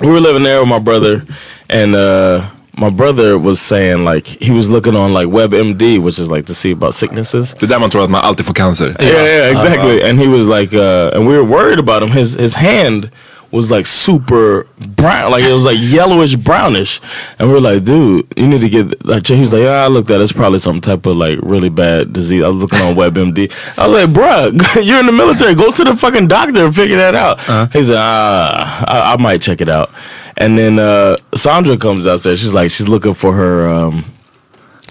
We 0.00 0.08
were 0.10 0.20
living 0.20 0.44
there 0.44 0.58
with 0.60 0.68
my 0.68 0.78
brother, 0.80 1.22
and 1.68 1.94
uh, 1.96 2.42
my 2.76 2.90
brother 2.90 3.38
was 3.38 3.60
saying 3.60 4.04
like 4.04 4.26
he 4.26 4.50
was 4.50 4.68
looking 4.68 4.96
on 4.96 5.12
like 5.12 5.28
WebMD, 5.28 5.98
which 5.98 6.18
is 6.18 6.30
like 6.30 6.46
to 6.46 6.54
see 6.54 6.72
about 6.72 6.94
sicknesses. 6.94 7.54
det 7.54 7.66
är 7.66 7.68
där 7.68 7.78
man 7.78 7.90
tror 7.90 8.04
att 8.04 8.10
man 8.10 8.20
alltid 8.24 8.46
får 8.46 8.54
cancer. 8.54 8.96
Yeah, 9.00 9.24
yeah, 9.24 9.50
exactly. 9.50 10.02
And 10.10 10.20
he 10.20 10.28
was 10.28 10.46
like, 10.46 10.74
uh, 10.74 11.10
and 11.14 11.26
we 11.28 11.36
were 11.36 11.44
worried 11.44 11.78
about 11.78 12.02
him. 12.02 12.10
His 12.10 12.34
his 12.36 12.54
hand 12.54 13.10
was 13.52 13.70
like 13.70 13.86
super 13.86 14.66
brown, 14.96 15.30
like 15.30 15.44
it 15.44 15.52
was 15.54 15.64
like 15.64 15.78
yellowish 15.80 16.34
brownish. 16.34 17.00
And 17.38 17.48
we 17.48 17.54
were 17.54 17.60
like, 17.60 17.84
dude, 17.84 18.26
you 18.36 18.48
need 18.48 18.60
to 18.62 18.68
get 18.68 19.04
like. 19.06 19.24
He 19.26 19.38
was 19.38 19.52
like, 19.52 19.62
yeah, 19.62 19.84
I 19.84 19.88
looked 19.88 20.10
at 20.10 20.20
it. 20.20 20.24
It's 20.24 20.32
probably 20.32 20.58
some 20.58 20.80
type 20.80 21.06
of 21.06 21.16
like 21.16 21.38
really 21.42 21.68
bad 21.70 22.12
disease. 22.12 22.42
I 22.42 22.48
was 22.48 22.56
looking 22.62 22.80
on 22.80 22.94
WebMD. 23.02 23.52
I 23.78 23.86
was 23.86 24.04
like, 24.04 24.10
bruh, 24.10 24.84
you're 24.84 24.98
in 24.98 25.06
the 25.06 25.12
military. 25.12 25.54
Go 25.54 25.70
to 25.70 25.84
the 25.84 25.96
fucking 25.96 26.26
doctor 26.26 26.64
and 26.64 26.74
figure 26.74 26.96
that 26.96 27.14
out. 27.14 27.38
He 27.72 27.84
said, 27.84 27.96
ah, 27.96 28.84
I, 28.88 29.14
I 29.14 29.22
might 29.22 29.40
check 29.40 29.60
it 29.60 29.68
out. 29.68 29.90
And 30.36 30.58
then 30.58 30.78
uh, 30.78 31.16
Sandra 31.34 31.76
comes 31.76 32.04
downstairs. 32.04 32.40
She's 32.40 32.52
like, 32.52 32.70
she's 32.70 32.88
looking 32.88 33.14
for 33.14 33.32
her. 33.32 33.68
Um, 33.68 34.04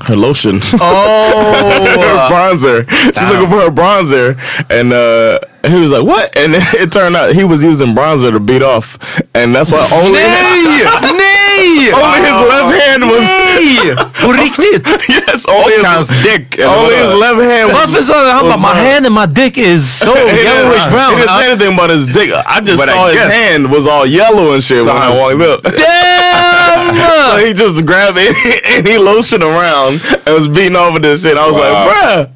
her 0.01 0.15
lotion. 0.15 0.59
Oh, 0.73 1.95
her 2.00 2.33
bronzer. 2.33 2.89
She's 2.89 3.29
looking 3.29 3.50
for 3.50 3.62
her 3.62 3.69
bronzer, 3.69 4.38
and 4.69 4.91
uh, 4.91 5.39
he 5.67 5.79
was 5.79 5.91
like, 5.91 6.03
"What?" 6.03 6.36
And 6.38 6.53
it 6.82 6.91
turned 6.91 7.15
out 7.15 7.34
he 7.34 7.43
was 7.43 7.63
using 7.63 7.96
bronzer 7.96 8.32
to 8.32 8.39
beat 8.39 8.62
off, 8.63 8.98
and 9.34 9.55
that's 9.55 9.72
why 9.72 9.88
only 9.93 10.20
Nej! 10.20 11.93
only 11.93 12.20
his 12.20 12.39
left 12.50 12.82
hand 12.82 13.03
was 13.10 13.24
Nej! 13.24 13.96
På 14.24 14.32
riktigt? 14.32 14.88
yes, 15.10 15.46
only 15.48 15.74
his, 15.74 15.86
Hans 15.86 16.10
däck. 16.24 16.60
only 16.65 16.96
his 16.96 17.13
left 17.20 17.41
hand. 17.41 17.72
Was, 17.72 17.79
Varför 17.86 18.01
sa 18.01 18.32
han 18.34 18.46
bara 18.46 18.58
my 18.58 18.74
hand 18.75 19.05
and 19.05 19.15
my 19.15 19.25
dick 19.25 19.58
is 19.58 19.84
so 20.00 20.13
yellowish 20.15 20.86
brown? 20.91 21.12
He 21.12 21.17
didn't 21.22 21.39
say 21.39 21.51
anything 21.51 21.74
about 21.74 21.89
his 21.89 22.05
dick. 22.08 22.32
I 22.46 22.60
just 22.62 22.77
But 22.79 22.89
I 22.89 22.93
saw 22.93 23.08
his 23.08 23.15
guess- 23.15 23.32
hand 23.34 23.72
was 23.72 23.88
all 23.88 24.05
yellow 24.05 24.53
and 24.53 24.63
shit 24.63 24.79
So 24.84 24.86
when 24.93 24.98
I 25.01 25.10
walked 25.10 25.41
up. 25.41 25.63
Damn! 25.63 26.96
So 26.96 27.46
he 27.46 27.53
just 27.53 27.86
grabbed 27.86 28.17
it 28.20 28.36
and 28.77 28.88
he 28.88 28.98
lotioned 28.98 29.43
around 29.43 30.01
and 30.25 30.36
was 30.36 30.48
beating 30.48 30.75
off 30.75 30.96
of 30.96 31.01
this 31.01 31.22
shit. 31.24 31.38
I 31.38 31.46
was 31.48 31.55
Wow. 31.55 31.62
like, 31.62 31.89
bruh. 31.89 32.27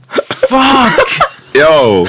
Fuck! 0.47 1.29
Yo, 1.53 2.05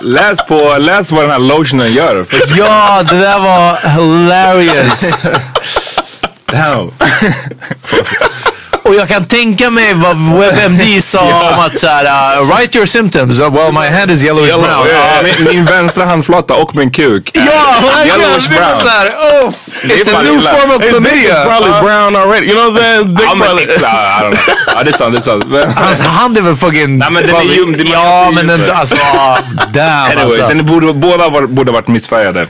läs 0.00 0.46
på, 0.46 0.76
läs 0.78 1.12
vad 1.12 1.22
den 1.22 1.30
här 1.30 1.38
lotionen 1.38 1.92
gör. 1.92 2.26
Ja, 2.56 3.02
det 3.02 3.20
där 3.20 3.40
var 3.40 3.88
hilarious. 3.88 5.28
damn. 6.46 6.90
Och 8.82 8.94
jag 8.94 9.08
kan 9.08 9.24
tänka 9.24 9.70
mig 9.70 9.94
vad 9.94 10.16
WebMD 10.16 11.02
sa 11.04 11.50
om 11.54 11.60
att 11.60 11.78
såhär, 11.78 12.04
uh, 12.40 12.50
write 12.56 12.78
your 12.78 12.86
symptoms. 12.86 13.40
Uh, 13.40 13.50
well, 13.54 13.72
my 13.72 13.86
hand 13.88 14.10
is 14.10 14.24
yellowish 14.24 14.48
Yellow, 14.50 14.62
brown. 14.66 14.86
ja, 14.88 15.20
Uh, 15.22 15.24
min, 15.44 15.54
min 15.56 15.64
vänstra 15.64 16.04
handflata 16.04 16.54
och 16.54 16.74
min 16.74 16.90
kuk. 16.90 17.30
Ja. 17.32 17.42
Yellowish 18.06 18.48
brown. 18.48 18.80
såhär, 18.82 19.06
oh, 19.08 19.52
Det 19.84 19.94
är 19.94 20.04
it's 20.04 20.16
a 20.18 20.22
new 20.22 20.40
form 20.40 20.70
of 20.76 20.82
chlamydia. 20.84 21.44
probably 21.44 21.70
Uh, 21.70 21.82
brown 21.82 22.16
already. 22.16 22.46
You 22.46 22.54
know 22.54 22.72
what 22.72 22.82
I'm 22.82 22.84
saying? 22.84 23.14
Dick 23.14 23.26
men 23.36 23.48
probably- 23.48 23.62
exakt, 23.62 23.84
I 23.84 24.24
don't 24.24 24.30
know. 24.30 24.56
Ja 24.76 24.82
det 24.82 24.90
är 24.90 24.96
sant, 24.98 25.14
det 25.24 25.58
är 25.58 25.62
sant. 25.64 25.76
Hans 25.78 26.00
hand 26.00 26.38
är 26.38 26.42
väl 26.42 26.56
fucking... 26.56 26.98
Nej, 26.98 27.10
men 27.10 27.26
den 27.26 27.36
är 27.36 27.42
ljum, 27.42 27.86
Ja, 27.92 28.30
men 28.34 28.46
den, 28.46 28.70
alltså, 28.70 28.96
damn 29.72 30.18
alltså. 30.18 30.48
den 30.48 30.66
borde, 30.66 30.92
båda 30.92 31.28
var, 31.28 31.46
borde 31.46 31.72
varit 31.72 31.88
missfärgade. 31.88 32.46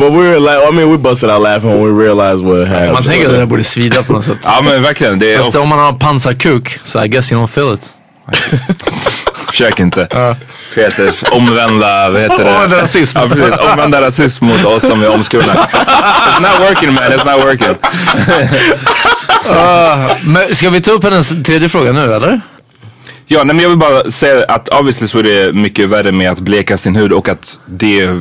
But 0.00 0.12
we 0.12 0.18
were 0.18 0.40
like, 0.40 0.58
I 0.68 0.70
mean, 0.76 0.90
we 0.90 0.96
busted 0.96 1.30
out 1.30 1.42
laughing 1.42 1.70
when 1.70 1.82
we 1.82 2.04
realized 2.04 2.44
what 2.44 2.68
happened. 2.68 2.92
Man 2.92 3.04
tänker 3.04 3.26
att 3.26 3.34
den 3.34 3.48
borde 3.48 3.64
svida 3.64 4.02
på 4.02 4.12
något 4.12 4.24
sätt. 4.24 4.38
Ja 4.42 4.60
men 4.64 4.82
verkligen. 4.82 5.18
Det 5.18 5.34
är, 5.34 5.38
Fast 5.38 5.54
om 5.54 5.68
man 5.68 5.78
har 5.78 5.92
pansarkuk, 5.92 6.78
så 6.84 7.04
I 7.04 7.08
guess 7.08 7.32
you 7.32 7.42
don't 7.42 7.46
feel 7.46 7.74
it. 7.74 7.92
Försök 9.46 9.80
inte. 9.80 10.00
Heter 10.76 11.04
det? 11.04 11.30
Omvända, 11.30 12.10
vad 12.10 12.20
heter 12.20 12.44
det? 12.44 12.54
Omvända 12.54 12.82
rasism. 12.82 13.18
Ja 13.18 13.28
precis, 13.28 13.54
omvända 13.72 14.00
rasism 14.00 14.44
mot 14.44 14.64
oss 14.64 14.82
som 14.82 15.02
är 15.02 15.14
omskurna. 15.14 15.54
It's 15.54 16.40
not 16.40 16.68
working 16.70 16.94
man, 16.94 17.04
it's 17.04 17.36
not 17.36 17.44
working. 17.44 17.76
Men 20.32 20.54
ska 20.54 20.70
vi 20.70 20.80
ta 20.80 20.90
upp 20.90 21.04
hennes 21.04 21.28
tredje 21.42 21.68
fråga 21.68 21.92
nu 21.92 22.14
eller? 22.14 22.40
Ja, 23.26 23.44
nej, 23.44 23.54
men 23.56 23.62
jag 23.62 23.68
vill 23.68 23.78
bara 23.78 24.10
säga 24.10 24.44
att 24.48 24.68
obviously 24.68 25.08
så 25.08 25.18
är 25.18 25.22
det 25.22 25.52
mycket 25.52 25.88
värre 25.88 26.12
med 26.12 26.30
att 26.30 26.40
bleka 26.40 26.78
sin 26.78 26.96
hud 26.96 27.12
och 27.12 27.28
att 27.28 27.58
det... 27.66 28.20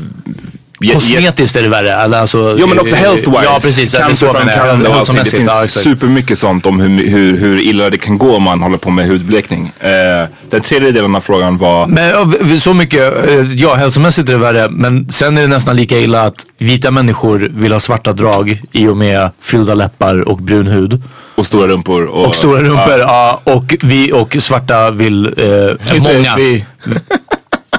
Kosmetiskt 0.93 1.55
är 1.55 1.61
det 1.63 1.69
värre. 1.69 1.95
Alltså, 1.95 2.55
Ja 2.59 2.67
men 2.67 2.79
också 2.79 2.95
health-wise. 2.95 3.43
Ja 3.43 3.59
precis. 3.61 3.95
Cancerframkallande 3.95 4.89
och 4.89 4.95
allting. 4.95 5.15
Det 5.15 5.25
finns 5.25 5.51
ja, 5.51 5.67
supermycket 5.67 6.39
sånt 6.39 6.65
om 6.65 6.79
hur, 6.79 7.07
hur, 7.07 7.37
hur 7.37 7.59
illa 7.59 7.89
det 7.89 7.97
kan 7.97 8.17
gå 8.17 8.35
om 8.35 8.43
man 8.43 8.61
håller 8.61 8.77
på 8.77 8.89
med 8.89 9.07
hudblekning. 9.07 9.71
Eh, 9.79 9.89
den 10.49 10.61
tredje 10.61 10.91
delen 10.91 11.15
av 11.15 11.21
frågan 11.21 11.57
var... 11.57 11.87
Men 11.87 12.09
ja, 12.09 12.27
så 12.59 12.73
mycket, 12.73 13.29
eh, 13.29 13.41
ja 13.55 13.75
hälsomässigt 13.75 14.29
är 14.29 14.33
det 14.33 14.39
värre 14.39 14.69
men 14.69 15.11
sen 15.11 15.37
är 15.37 15.41
det 15.41 15.47
nästan 15.47 15.75
lika 15.75 15.99
illa 15.99 16.23
att 16.23 16.45
vita 16.57 16.91
människor 16.91 17.49
vill 17.53 17.71
ha 17.71 17.79
svarta 17.79 18.13
drag 18.13 18.61
i 18.71 18.87
och 18.87 18.97
med 18.97 19.29
fyllda 19.41 19.73
läppar 19.73 20.29
och 20.29 20.37
brun 20.37 20.67
hud. 20.67 21.01
Och 21.35 21.45
stora 21.45 21.67
rumpor. 21.67 22.05
Och, 22.05 22.25
Och 22.27 22.35
stora 22.35 22.61
rumpor, 22.61 22.99
ja. 22.99 23.41
och 23.43 23.75
vi 23.81 24.11
och 24.11 24.35
svarta 24.39 24.91
vill, 24.91 25.25
eh, 25.25 26.01
många. 26.01 26.37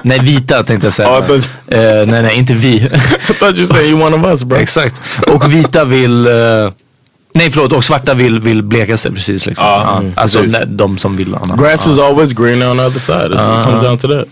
Nej 0.03 0.19
vita 0.19 0.63
tänkte 0.63 0.87
jag 0.87 0.93
säga. 0.93 1.09
Oh, 1.09 1.25
thought- 1.27 1.49
Eh, 1.67 2.07
nej 2.07 2.21
nej 2.21 2.37
inte 2.37 2.53
vi. 2.53 2.69
I 2.75 2.89
thought 3.39 3.57
you 3.57 3.65
said 3.67 3.85
you 3.85 4.01
one 4.03 4.15
of 4.15 4.25
us, 4.25 4.43
bro. 4.43 4.57
Exakt. 4.59 5.01
Och 5.27 5.53
vita 5.53 5.85
vill 5.85 6.27
eh, 6.27 6.33
Nej 7.33 7.51
förlåt, 7.51 7.71
och 7.71 7.83
svarta 7.83 8.13
vill, 8.13 8.39
vill 8.39 8.63
bleka 8.63 8.97
sig 8.97 9.11
precis 9.11 9.45
liksom. 9.45 9.67
Ja, 9.67 10.01
Ja, 10.03 10.21
alltså 10.21 10.39
precis. 10.41 10.57
de 10.67 10.97
som 10.97 11.17
vill. 11.17 11.35
Anna. 11.35 11.55
Grass 11.55 11.87
is 11.87 11.99
always 11.99 12.31
greener 12.33 12.69
on 12.71 12.77
the 12.77 12.83
other 12.83 12.99
side. 12.99 13.31
It 13.33 13.65
comes 13.65 13.83
down 13.83 13.97
to 13.97 14.07
that. 14.07 14.25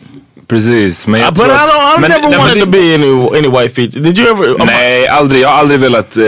Precis. 0.49 1.07
Men 1.07 1.21
jag 1.21 1.27
Uh, 1.27 1.33
but 1.33 1.45
I 1.45 1.49
tror 1.49 1.55
att- 1.55 1.69
don't. 1.69 1.97
I 1.97 2.01
men- 2.01 2.11
never 2.11 2.29
nej, 2.29 2.37
wanted 2.39 2.55
det- 2.57 2.65
to 2.65 2.71
be 2.71 2.95
any 2.95 3.37
any 3.39 3.47
white 3.61 3.75
feature. 3.75 3.99
Did 3.99 4.17
you 4.19 4.29
ever? 4.29 4.65
Nej, 4.65 5.07
aldrig. 5.07 5.41
Jag 5.41 5.49
har 5.49 5.57
aldrig 5.57 5.79
velat 5.79 6.17
eh, 6.17 6.23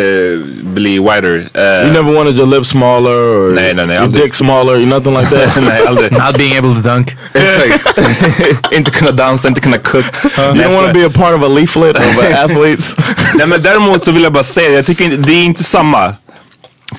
bli 0.63 0.99
whiter. 0.99 1.47
Eh, 1.53 1.61
You 1.87 1.93
never 1.93 2.13
wanted 2.17 2.37
your 2.39 2.47
lips 2.55 2.69
smaller 2.69 3.11
or 3.11 3.51
Nej, 3.55 3.73
nej, 3.73 3.85
nej, 3.87 3.95
your 3.95 4.05
aldrig. 4.05 4.23
dick 4.23 4.33
smaller, 4.33 4.77
nothing 4.85 5.17
like 5.17 5.29
that. 5.35 5.59
nej, 5.67 5.87
aldrig. 5.87 6.11
Not 6.25 6.37
being 6.37 6.57
able 6.57 6.75
to 6.83 6.89
dunk. 6.89 7.15
Exakt. 7.33 7.99
inte 8.71 8.91
kunna 8.91 9.11
dansa, 9.11 9.47
inte 9.47 9.61
kunna 9.61 9.77
cook. 9.77 10.05
you 10.23 10.53
don't 10.53 10.75
want 10.75 10.87
to 10.87 10.93
be 10.93 11.05
a 11.05 11.09
part 11.09 11.35
of 11.35 11.43
a 11.43 11.47
leaflet 11.47 11.97
of 11.97 12.17
uh, 12.17 12.43
athletes. 12.43 12.95
Nej 13.35 13.47
men 13.47 13.61
däremot 13.61 14.03
så 14.03 14.11
vill 14.11 14.23
jag 14.23 14.33
bara 14.33 14.43
säga, 14.43 14.69
jag 14.69 14.85
tycker 14.85 15.03
inte, 15.05 15.17
det 15.17 15.33
är 15.33 15.43
inte 15.43 15.63
samma. 15.63 16.13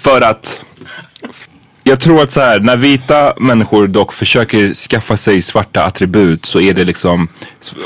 För 0.01 0.21
att 0.21 0.61
jag 1.85 2.01
tror 2.01 2.23
att 2.23 2.33
så 2.33 2.41
här, 2.41 2.61
när 2.61 2.77
vita 2.77 3.35
människor 3.37 3.87
dock 3.87 4.13
försöker 4.13 4.75
skaffa 4.75 5.17
sig 5.17 5.43
svarta 5.43 5.85
attribut 5.85 6.45
så 6.45 6.61
är 6.61 6.75
det 6.75 6.85
liksom, 6.85 7.29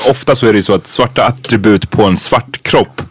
ofta 0.09 0.37
så 0.37 0.47
är 0.47 0.53
det 0.53 0.63
så 0.63 0.75
att 0.75 0.87
svarta 0.87 1.25
attribut 1.25 1.91
på 1.91 2.03
en 2.03 2.17
svart 2.17 2.63
kropp 2.63 3.03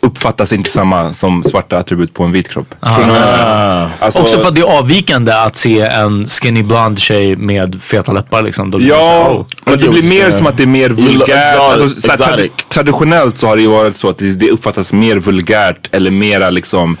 uppfattas 0.00 0.52
inte 0.52 0.70
samma 0.70 1.14
som 1.14 1.44
svarta 1.44 1.78
attribut 1.78 2.14
på 2.14 2.24
en 2.24 2.32
vit 2.32 2.48
kropp. 2.48 2.74
Alltså, 2.80 4.22
Också 4.22 4.38
för 4.40 4.48
att 4.48 4.54
det 4.54 4.60
är 4.60 4.78
avvikande 4.78 5.32
att 5.32 5.56
se 5.56 5.80
en 5.80 6.28
skinny 6.28 6.62
blond 6.62 6.98
tjej 6.98 7.36
med 7.36 7.82
feta 7.82 8.12
läppar 8.12 8.42
liksom. 8.42 8.70
Då 8.70 8.80
Ja, 8.80 9.28
oh. 9.30 9.72
och 9.72 9.78
det 9.78 9.88
blir 9.88 10.02
mer 10.02 10.30
som 10.30 10.46
att 10.46 10.56
det 10.56 10.62
är 10.62 10.66
mer 10.66 10.88
vulgärt. 10.88 11.58
Alltså, 11.58 12.16
trad 12.16 12.48
traditionellt 12.68 13.38
så 13.38 13.46
har 13.46 13.56
det 13.56 13.62
ju 13.62 13.68
varit 13.68 13.96
så 13.96 14.08
att 14.08 14.18
det, 14.18 14.32
det 14.32 14.50
uppfattas 14.50 14.92
mer 14.92 15.16
vulgärt 15.16 15.88
eller 15.92 16.10
mera 16.10 16.50
liksom 16.50 16.96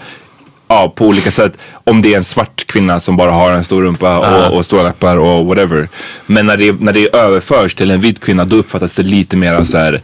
Ja, 0.70 0.92
på 0.96 1.06
olika 1.06 1.30
sätt. 1.30 1.58
Om 1.72 2.02
det 2.02 2.12
är 2.12 2.16
en 2.16 2.24
svart 2.24 2.66
kvinna 2.66 3.00
som 3.00 3.16
bara 3.16 3.30
har 3.30 3.50
en 3.50 3.64
stor 3.64 3.82
rumpa 3.82 4.18
och, 4.18 4.56
och 4.56 4.66
stora 4.66 4.82
läppar 4.82 5.16
och 5.16 5.46
whatever. 5.46 5.88
Men 6.26 6.46
när 6.46 6.56
det, 6.56 6.80
när 6.80 6.92
det 6.92 7.14
överförs 7.14 7.74
till 7.74 7.90
en 7.90 8.00
vit 8.00 8.20
kvinna 8.20 8.44
då 8.44 8.56
uppfattas 8.56 8.94
det 8.94 9.02
lite 9.02 9.36
mer 9.36 9.64
så 9.64 9.78
här. 9.78 10.00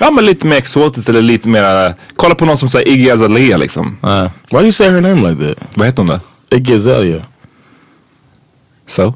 Ja 0.00 0.10
men 0.10 0.24
lite 0.24 0.46
mer 0.46 0.56
exotiskt 0.56 1.08
eller 1.08 1.22
lite 1.22 1.48
mer 1.48 1.94
Kolla 2.16 2.34
på 2.34 2.44
någon 2.44 2.56
som 2.56 2.70
säger 2.70 2.88
Iggy 2.88 3.10
Azalea 3.10 3.56
liksom. 3.56 3.98
Ja. 4.00 4.30
Why 4.50 4.58
do 4.58 4.62
you 4.62 4.72
say 4.72 4.90
her 4.90 5.00
name 5.00 5.30
like 5.30 5.48
that? 5.48 5.68
Vad 5.74 5.86
heter 5.86 6.02
hon 6.02 6.06
då? 6.06 6.56
Iggy 6.56 6.74
Azalea. 6.74 7.22
So? 8.86 9.14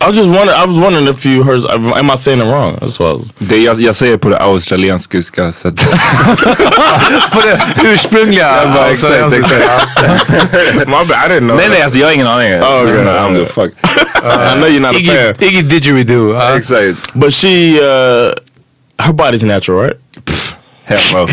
I 0.00 0.08
was 0.08 0.16
just 0.16 0.28
wondering. 0.28 0.58
I 0.62 0.66
was 0.66 0.80
wondering 0.80 1.08
if 1.08 1.24
you 1.26 1.42
heard. 1.44 1.64
Am 1.98 2.10
I 2.10 2.16
saying 2.16 2.40
it 2.40 2.44
wrong? 2.46 2.76
That's 2.80 2.98
what. 2.98 3.20
Det, 3.38 3.56
jag, 3.58 3.80
jag 3.80 3.96
säger 3.96 4.16
på 4.16 4.28
det 4.28 4.38
australiensiska 4.38 5.52
sättet. 5.52 5.88
På 7.32 7.40
det 7.40 7.60
ursprungliga. 7.84 8.56
Jag 8.62 8.72
bara, 8.72 8.90
exakt, 8.90 9.12
australiensiska. 9.22 9.56
My 10.86 11.04
bad. 11.04 11.10
I 11.10 11.28
didn't 11.28 11.38
know. 11.40 11.56
nej 11.56 11.68
nej 11.68 11.82
alltså 11.82 11.98
jag 11.98 12.06
har 12.06 12.12
ingen 12.14 12.26
aning. 12.26 12.52
Oh, 12.54 12.80
okay. 12.82 12.86
Listen, 12.86 13.06
I 13.08 13.10
don't 13.10 13.32
give 13.36 13.46
a 13.46 13.52
fuck. 13.54 13.72
I 14.24 14.54
know 14.58 14.68
you're 14.68 14.80
not 14.80 14.94
a 14.96 14.98
Iggy, 14.98 15.06
fan. 15.34 15.34
Iggy 15.48 15.62
didgeridoo. 15.62 16.32
Uh, 16.34 16.56
Exakt. 16.56 17.12
But 17.14 17.34
she, 17.34 17.78
uh, 17.80 18.32
her 18.98 19.12
body's 19.12 19.44
natural, 19.46 19.82
right? 19.82 19.96
Hell 20.84 20.98
no. 21.12 21.28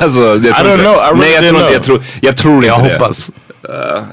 alltså, 0.00 0.20
jag 0.20 0.42
tror 0.42 0.50
I 0.50 0.62
don't 0.62 0.72
inte- 0.72 0.82
know, 0.84 0.94
I 0.94 1.10
really 1.10 1.18
Nej 1.18 1.32
jag 1.32 1.44
didn't 1.44 1.48
tror 1.48 1.60
inte, 1.60 1.60
know. 1.60 1.72
jag 1.72 1.82
tror, 1.82 2.02
jag 2.20 2.36
tror 2.36 2.64
jag 2.64 2.80
inte 2.80 2.98
det. 2.98 3.30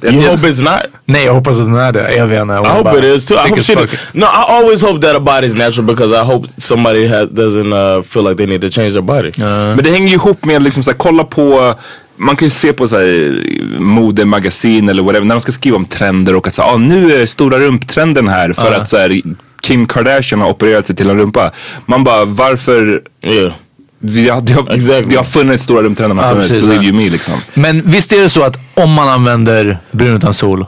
Jag, 0.02 0.14
You 0.14 0.28
hope 0.28 0.48
it's 0.48 0.64
not. 0.64 0.82
Nej, 1.06 1.26
jag 1.26 1.34
hoppas 1.34 1.60
att 1.60 1.66
den 1.66 1.76
är 1.76 1.92
det. 1.92 2.16
Jag 2.16 2.28
vet 2.28 2.42
inte. 2.42 2.54
I 2.54 2.58
hope 2.58 2.98
it 3.00 3.04
is 3.04 3.26
too. 3.26 3.36
I 3.36 3.50
hope 3.50 3.62
she. 3.62 3.76
No, 4.14 4.26
I 4.26 4.46
always 4.48 4.84
hope 4.84 5.08
that 5.08 5.16
a 5.16 5.20
body's 5.20 5.56
natural 5.58 5.86
because 5.86 6.22
I 6.22 6.24
hope 6.26 6.48
somebody 6.58 7.08
has, 7.08 7.30
doesn't 7.30 7.74
uh, 7.74 8.04
feel 8.04 8.24
like 8.24 8.38
they 8.38 8.46
need 8.46 8.62
to 8.62 8.70
change 8.70 8.92
their 8.92 9.02
body. 9.02 9.32
Men 9.38 9.78
det 9.78 9.92
hänger 9.92 10.08
ju 10.08 10.14
ihop 10.14 10.46
med 10.46 10.64
liksom 10.64 10.84
såhär, 10.84 10.98
kolla 10.98 11.24
på 11.24 11.76
man 12.16 12.36
kan 12.36 12.46
ju 12.46 12.50
se 12.50 12.74
på 12.74 12.88
såhär, 12.88 13.44
modemagasin 13.80 14.90
eller 14.90 15.04
whatever 15.04 15.26
när 15.26 15.36
de 15.36 15.42
ska 15.42 15.52
skriva 15.52 15.78
om 15.78 15.86
trender 15.86 16.36
och 16.36 16.48
att 16.48 16.56
såhär, 16.56 16.74
ah, 16.74 16.78
nu 16.78 17.14
är 17.14 17.26
stora 17.26 17.60
rumptrenden 17.60 18.28
här 18.28 18.54
för 18.54 18.72
att 18.72 18.90
såhär, 18.90 19.22
Kim 19.62 19.88
Kardashian 19.88 20.42
har 20.42 20.50
opererat 20.50 20.88
sig 20.88 20.96
till 20.96 21.10
en 21.10 21.18
rumpa. 21.18 21.52
Man 21.86 22.04
bara 22.04 22.26
varför 22.26 23.02
Yeah. 23.24 23.52
Vi 24.02 24.30
har, 24.30 24.42
det, 24.42 24.54
har, 24.54 24.74
Exactly. 24.74 25.06
det 25.10 25.16
har 25.16 25.24
funnits 25.24 25.64
stora 25.64 25.82
rumptrender, 25.84 26.16
man 26.16 26.26
Ja, 26.26 26.32
funnits, 26.32 26.50
believe 26.52 26.76
ja. 26.76 26.82
you 26.84 26.94
me 26.94 27.10
liksom. 27.10 27.34
Men 27.54 27.82
visst 27.86 28.14
är 28.14 28.22
det 28.22 28.30
så 28.30 28.44
att 28.44 28.58
om 28.74 28.94
man 28.94 29.10
använder 29.10 29.78
brun 29.92 30.16
utan 30.16 30.34
sol, 30.34 30.66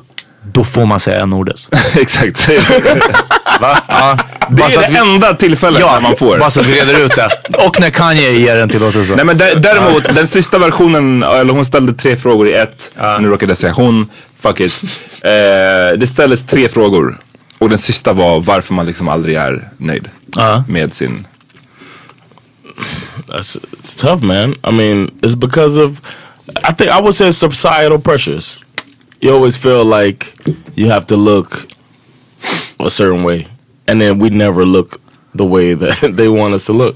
då 0.53 0.63
får 0.63 0.85
man 0.85 0.99
säga 0.99 1.21
n-ordet? 1.21 1.55
Exakt. 1.95 2.49
Va? 3.61 3.77
Ja. 3.87 4.17
Det 4.49 4.63
är 4.63 4.69
det 4.81 4.87
vi- 4.89 4.97
enda 4.97 5.33
tillfället 5.33 5.79
Ja, 5.81 5.93
när 5.93 6.01
man 6.01 6.15
får. 6.15 6.37
bara 6.39 6.51
så 6.51 6.59
att 6.59 6.65
vi 6.67 6.81
reder 6.81 7.05
ut 7.05 7.15
det. 7.15 7.29
Och 7.65 7.79
när 7.79 7.89
Kanye 7.89 8.31
ger 8.31 8.55
en 8.55 8.69
tillåtelse. 8.69 9.15
Nej 9.15 9.25
men 9.25 9.37
dä- 9.37 9.55
däremot, 9.55 10.15
den 10.15 10.27
sista 10.27 10.59
versionen, 10.59 11.23
eller 11.23 11.53
hon 11.53 11.65
ställde 11.65 11.93
tre 11.93 12.17
frågor 12.17 12.47
i 12.47 12.53
ett. 12.53 12.95
Nu 13.19 13.27
råkade 13.27 13.49
jag 13.51 13.57
säga 13.57 13.73
hon, 13.73 14.09
fuck 14.41 14.59
it. 14.59 14.83
Eh, 15.21 15.29
det 15.97 16.07
ställdes 16.13 16.45
tre 16.45 16.69
frågor. 16.69 17.17
Och 17.59 17.69
den 17.69 17.77
sista 17.77 18.13
var 18.13 18.39
varför 18.39 18.73
man 18.73 18.85
liksom 18.85 19.07
aldrig 19.09 19.35
är 19.35 19.67
nöjd 19.77 20.09
Ja. 20.35 20.63
med 20.67 20.93
sin... 20.93 21.25
That's 23.33 23.55
it's 23.55 23.95
tough, 23.95 24.21
man. 24.21 24.55
I 24.63 24.71
mean, 24.71 25.09
it's 25.23 25.33
because 25.33 25.75
of 25.75 25.99
I 26.63 26.71
think 26.71 26.91
I 26.91 27.01
would 27.01 27.15
say 27.15 27.31
societal 27.31 27.99
pressures. 27.99 28.63
You 29.21 29.33
always 29.33 29.57
feel 29.57 29.83
like 29.83 30.35
you 30.75 30.89
have 30.89 31.07
to 31.07 31.17
look 31.17 31.67
a 32.79 32.91
certain 32.91 33.23
way, 33.23 33.47
and 33.87 33.99
then 33.99 34.19
we 34.19 34.29
never 34.29 34.65
look 34.65 35.01
the 35.33 35.45
way 35.45 35.73
that 35.73 36.13
they 36.15 36.29
want 36.29 36.53
us 36.53 36.67
to 36.67 36.73
look, 36.73 36.95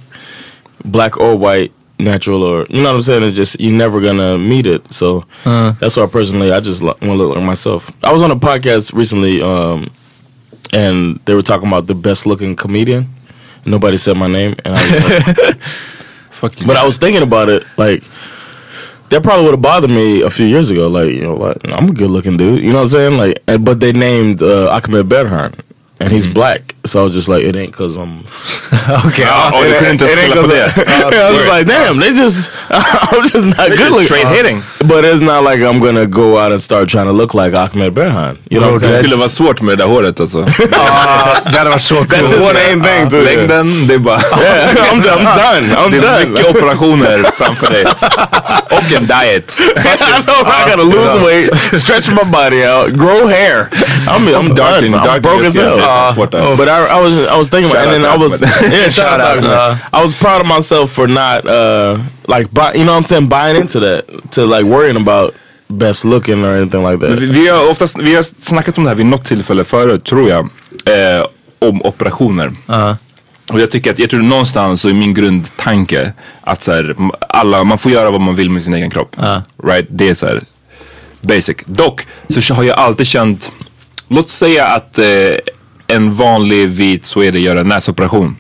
black 0.85 1.17
or 1.17 1.35
white, 1.35 1.71
natural 1.97 2.43
or 2.43 2.67
you 2.69 2.83
know 2.83 2.89
what 2.89 2.97
I'm 2.97 3.01
saying. 3.01 3.23
It's 3.23 3.35
just 3.35 3.59
you're 3.59 3.73
never 3.73 3.99
gonna 3.99 4.37
meet 4.37 4.67
it. 4.67 4.93
So 4.93 5.25
that's 5.79 5.97
why 5.97 6.05
personally, 6.05 6.51
I 6.51 6.59
just 6.59 6.83
want 6.83 6.99
to 7.01 7.13
look 7.13 7.35
like 7.35 7.43
myself. 7.45 7.91
I 8.03 8.13
was 8.13 8.21
on 8.21 8.29
a 8.29 8.35
podcast 8.35 8.93
recently, 8.93 9.41
um, 9.41 9.89
and 10.71 11.19
they 11.25 11.33
were 11.33 11.41
talking 11.41 11.67
about 11.67 11.87
the 11.87 11.95
best 11.95 12.27
looking 12.27 12.55
comedian. 12.55 13.07
Nobody 13.65 13.97
said 13.97 14.17
my 14.17 14.27
name, 14.27 14.55
and 14.63 14.75
I 14.77 14.91
was 14.91 15.37
like, 15.39 15.57
Fuck 16.39 16.59
you. 16.59 16.67
but 16.67 16.77
I 16.77 16.85
was 16.85 16.97
thinking 16.97 17.23
about 17.23 17.49
it, 17.49 17.65
like 17.77 18.03
that 19.09 19.23
probably 19.23 19.45
would 19.45 19.51
have 19.53 19.61
bothered 19.61 19.89
me 19.89 20.21
a 20.21 20.29
few 20.29 20.45
years 20.45 20.69
ago. 20.69 20.87
Like, 20.87 21.13
you 21.13 21.21
know 21.21 21.35
what? 21.35 21.57
I'm 21.71 21.89
a 21.89 21.93
good 21.93 22.09
looking 22.09 22.37
dude. 22.37 22.61
You 22.61 22.69
know 22.71 22.77
what 22.77 22.81
I'm 22.83 22.87
saying? 22.89 23.17
Like, 23.17 23.41
and, 23.47 23.63
but 23.63 23.79
they 23.79 23.93
named 23.93 24.41
uh, 24.41 24.69
Ahmed 24.69 25.07
Berhan, 25.07 25.59
and 25.99 26.11
he's 26.11 26.27
black. 26.27 26.75
So 26.87 26.99
I 26.99 27.03
was 27.03 27.13
just 27.15 27.27
like, 27.27 27.43
it 27.49 27.55
ain't 27.55 27.73
cause 27.75 27.97
I'm. 27.99 28.23
Okej, 29.05 29.25
Ja, 29.27 29.51
och 29.57 29.63
du 29.63 29.73
kunde 29.73 30.05
it 30.05 30.17
ain't 30.17 30.31
spela 30.31 30.35
på 30.41 30.47
'cause. 30.47 31.15
I, 31.15 31.33
I 31.33 31.37
was 31.37 31.47
like, 31.57 31.65
damn, 31.65 31.99
they 32.01 32.09
just, 32.23 32.51
I'm 32.69 33.23
just 33.33 33.45
not 33.57 33.67
good 33.69 33.79
just 33.79 33.91
looking. 33.91 34.05
straight 34.05 34.27
hitting. 34.27 34.63
But 34.79 35.05
it's 35.05 35.21
not 35.21 35.43
like 35.43 35.59
I'm 35.63 35.79
gonna 35.79 36.05
go 36.05 36.37
out 36.37 36.51
and 36.51 36.63
start 36.63 36.89
trying 36.89 37.05
to 37.07 37.11
look 37.13 37.33
like 37.33 37.53
Ahmed 37.57 37.93
Berhan. 37.93 38.37
You 38.49 38.59
know 38.61 38.71
what 38.71 38.81
I'm 38.81 38.87
Det 38.87 38.89
saying? 38.93 39.03
skulle 39.03 39.15
vara 39.19 39.29
svårt 39.29 39.61
med 39.61 39.77
det 39.77 39.83
där 39.83 39.89
håret 39.91 40.19
alltså. 40.19 40.39
Ja, 40.71 41.37
det 41.51 41.57
hade 41.57 41.69
varit 41.69 41.81
så 41.81 41.95
That's 41.95 42.19
coolt. 42.19 42.31
just 42.33 42.47
the 42.47 42.53
main 42.53 42.81
thing 42.83 43.09
too. 43.09 43.17
Yeah. 43.17 43.37
Längden, 43.37 43.87
det 43.87 43.93
är 43.93 43.97
bara... 43.99 44.21
Yeah, 44.41 44.93
I'm, 44.93 45.01
I'm 45.01 45.23
done. 45.23 45.75
I'm 45.75 45.91
Det 45.91 45.97
är 45.97 46.01
done. 46.19 46.25
mycket 46.29 46.49
operationer 46.49 47.23
framför 47.33 47.67
dig. 47.73 47.85
Och 48.69 48.91
en 48.95 49.05
diet. 49.07 49.47
That's 49.75 50.27
I 50.27 50.69
gotta 50.69 50.81
ah, 50.81 50.83
lose 50.83 51.25
weight, 51.25 51.49
stretch 51.79 52.09
my 52.09 52.23
body 52.31 52.63
out, 52.65 52.93
grow 52.93 53.27
hair. 53.29 53.69
I'm 54.07 54.27
I'm 54.27 54.53
Dark 54.53 54.81
done. 54.81 54.93
I'm 54.95 55.21
broke 55.21 55.47
as 55.47 55.55
hell. 55.55 55.77
Yeah, 55.77 56.15
that's 56.15 56.17
what 56.17 56.33
I- 56.35 56.55
but 56.55 56.67
I, 56.77 56.97
I 56.97 57.01
was 57.01 57.13
I 57.27 57.37
was 57.37 57.49
thinking 57.49 57.71
about, 57.71 57.83
and 57.83 57.93
then 57.93 58.05
I 58.05 58.17
was 58.17 58.41
yeah, 58.61 58.89
shout 58.89 59.19
out, 59.19 59.39
to. 59.39 59.79
I 59.93 60.01
was 60.03 60.13
proud 60.13 60.41
of 60.41 60.47
myself 60.47 60.91
for 60.91 61.07
not 61.07 61.45
uh 61.47 61.97
like 62.27 62.47
buy, 62.51 62.73
you 62.73 62.83
know 62.83 62.93
what 62.93 63.03
I'm 63.03 63.07
saying 63.07 63.29
buying 63.29 63.61
into 63.61 63.79
that 63.79 64.05
to 64.31 64.45
like 64.45 64.65
worrying 64.65 65.01
about 65.01 65.35
best 65.69 66.05
looking 66.05 66.45
or 66.45 66.53
anything 66.55 66.83
like 66.83 66.99
that. 66.99 67.19
Vi, 67.19 67.25
vi, 67.25 67.47
har 67.47 67.69
oftast, 67.71 67.97
vi 67.97 68.15
har 68.15 68.23
snackat 68.23 68.77
om 68.77 68.83
det 68.83 68.89
här 68.89 68.95
vid 68.95 69.05
något 69.05 69.25
tillfälle 69.25 69.63
förut, 69.63 70.03
tror 70.03 70.29
jag. 70.29 70.49
Eh, 70.85 71.25
om 71.59 71.81
operationer. 71.81 72.51
Och 73.49 73.59
jag 73.59 73.71
tycker 73.71 73.91
att, 73.91 73.99
jag 73.99 74.09
tror 74.09 74.21
någonstans 74.21 74.81
så 74.81 74.89
är 74.89 74.93
min 74.93 75.13
grundtanke 75.13 76.13
att 76.41 76.61
så 76.61 76.71
här, 76.71 76.95
alla, 77.29 77.63
man 77.63 77.77
får 77.77 77.91
göra 77.91 78.11
vad 78.11 78.21
man 78.21 78.35
vill 78.35 78.49
med 78.49 78.63
sin 78.63 78.73
egen 78.73 78.89
kropp. 78.89 79.15
Right? 79.63 79.85
Det 79.89 80.09
är 80.09 80.13
så 80.13 80.25
här 80.25 80.41
basic. 81.21 81.57
Dock 81.65 82.07
så 82.29 82.53
har 82.53 82.63
jag 82.63 82.77
alltid 82.77 83.07
känt, 83.07 83.51
låt 84.07 84.29
säga 84.29 84.65
att 84.65 84.99
eh, 84.99 85.05
en 85.87 86.13
vanlig 86.13 86.69
vit 86.69 87.05
swede 87.05 87.39
gör 87.39 87.55
en 87.55 87.67
näsoperation. 87.67 88.37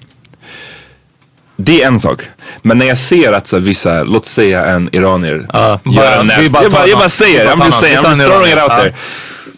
Det 1.59 1.81
är 1.83 1.87
en 1.87 1.99
sak. 1.99 2.21
Men 2.61 2.77
när 2.77 2.85
jag 2.85 2.97
ser 2.97 3.33
att 3.33 3.47
så 3.47 3.59
vissa, 3.59 4.03
låt 4.03 4.25
säga 4.25 4.65
en 4.65 4.89
iranier 4.91 5.47
Ja, 5.53 5.79
gör 5.85 6.11
en 6.19 6.27
vi 6.27 6.43
näs... 6.43 6.51
bara 6.51 6.63
Jag 6.63 6.71
bara, 6.71 6.81
jag 6.87 6.89
någon. 6.89 6.99
bara 6.99 7.09
säger, 7.09 7.39
Vi 7.39 7.45
bara 7.45 7.57
tar 7.57 7.87
I'm 7.87 8.11
en 8.11 8.17
just 8.19 8.31
throwing 8.31 8.47
it 8.51 8.53
iranier. 8.53 8.63
out 8.63 8.71
there. 8.71 8.93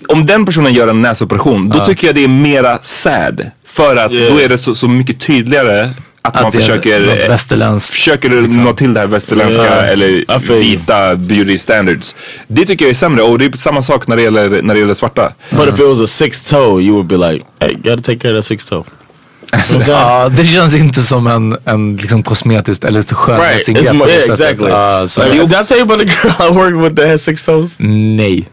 Om 0.07 0.25
den 0.25 0.45
personen 0.45 0.73
gör 0.73 0.87
en 0.87 1.01
näsoperation, 1.01 1.69
då 1.69 1.85
tycker 1.85 2.07
jag 2.07 2.15
det 2.15 2.23
är 2.23 2.27
mera 2.27 2.79
sad. 2.83 3.51
För 3.65 3.95
att 3.95 4.11
Yeah. 4.11 4.33
då 4.33 4.41
är 4.41 4.49
det 4.49 4.57
så, 4.57 4.75
så 4.75 4.87
mycket 4.87 5.19
tydligare 5.19 5.89
att, 6.21 6.35
man 6.35 6.45
Att 6.45 6.55
är 6.55 6.59
försöker 6.59 6.99
något 6.99 7.61
eh, 7.61 7.77
försöker 7.77 8.29
nå 8.29 8.73
till 8.73 8.93
det 8.93 8.99
här 8.99 9.07
västerländska 9.07 9.65
Ja, 9.65 9.81
eller 9.81 10.59
vita 10.59 11.15
beauty 11.15 11.57
standards. 11.57 12.15
Det 12.47 12.65
tycker 12.65 12.85
jag 12.85 12.89
är 12.89 12.95
sämre 12.95 13.23
och 13.23 13.39
det 13.39 13.45
är 13.45 13.57
samma 13.57 13.81
sak 13.81 14.07
när 14.07 14.15
det 14.15 14.21
gäller, 14.21 14.61
när 14.61 14.73
det 14.73 14.79
gäller 14.79 14.93
svarta. 14.93 15.33
But 15.49 15.67
if 15.69 15.79
it 15.79 15.87
was 15.87 16.01
a 16.01 16.07
six 16.07 16.43
toe, 16.43 16.81
you 16.81 16.93
would 16.93 17.07
be 17.07 17.17
like, 17.31 17.45
hey, 17.59 17.73
gotta 17.73 18.01
take 18.01 18.19
care 18.19 18.31
of 18.31 18.37
that 18.37 18.45
six 18.45 18.65
toe. 18.65 18.83
Ja, 19.87 20.29
det 20.29 20.45
känns 20.45 20.75
inte 20.75 21.01
som 21.01 21.27
en, 21.27 21.57
en 21.65 21.95
liksom 21.95 22.23
kosmetiskt 22.23 22.83
eller 22.83 22.99
ett 22.99 23.11
Right, 23.11 23.17
skönhetsingrepp 23.17 23.85
det 23.85 24.09
yeah, 24.09 24.17
exactly. 24.17 24.69
Ja, 24.69 25.07
så- 25.07 25.23
Like, 25.23 25.37
did 25.45 25.51
I 25.61 25.65
tell 25.65 25.77
you 25.77 25.93
about 25.93 25.99
the 25.99 26.05
girl 26.05 26.51
I 26.51 26.55
worked 26.55 26.81
with 26.83 26.95
that 26.95 27.07
had 27.09 27.21
six 27.21 27.43
toes? 27.43 27.75
Nej. 27.77 28.47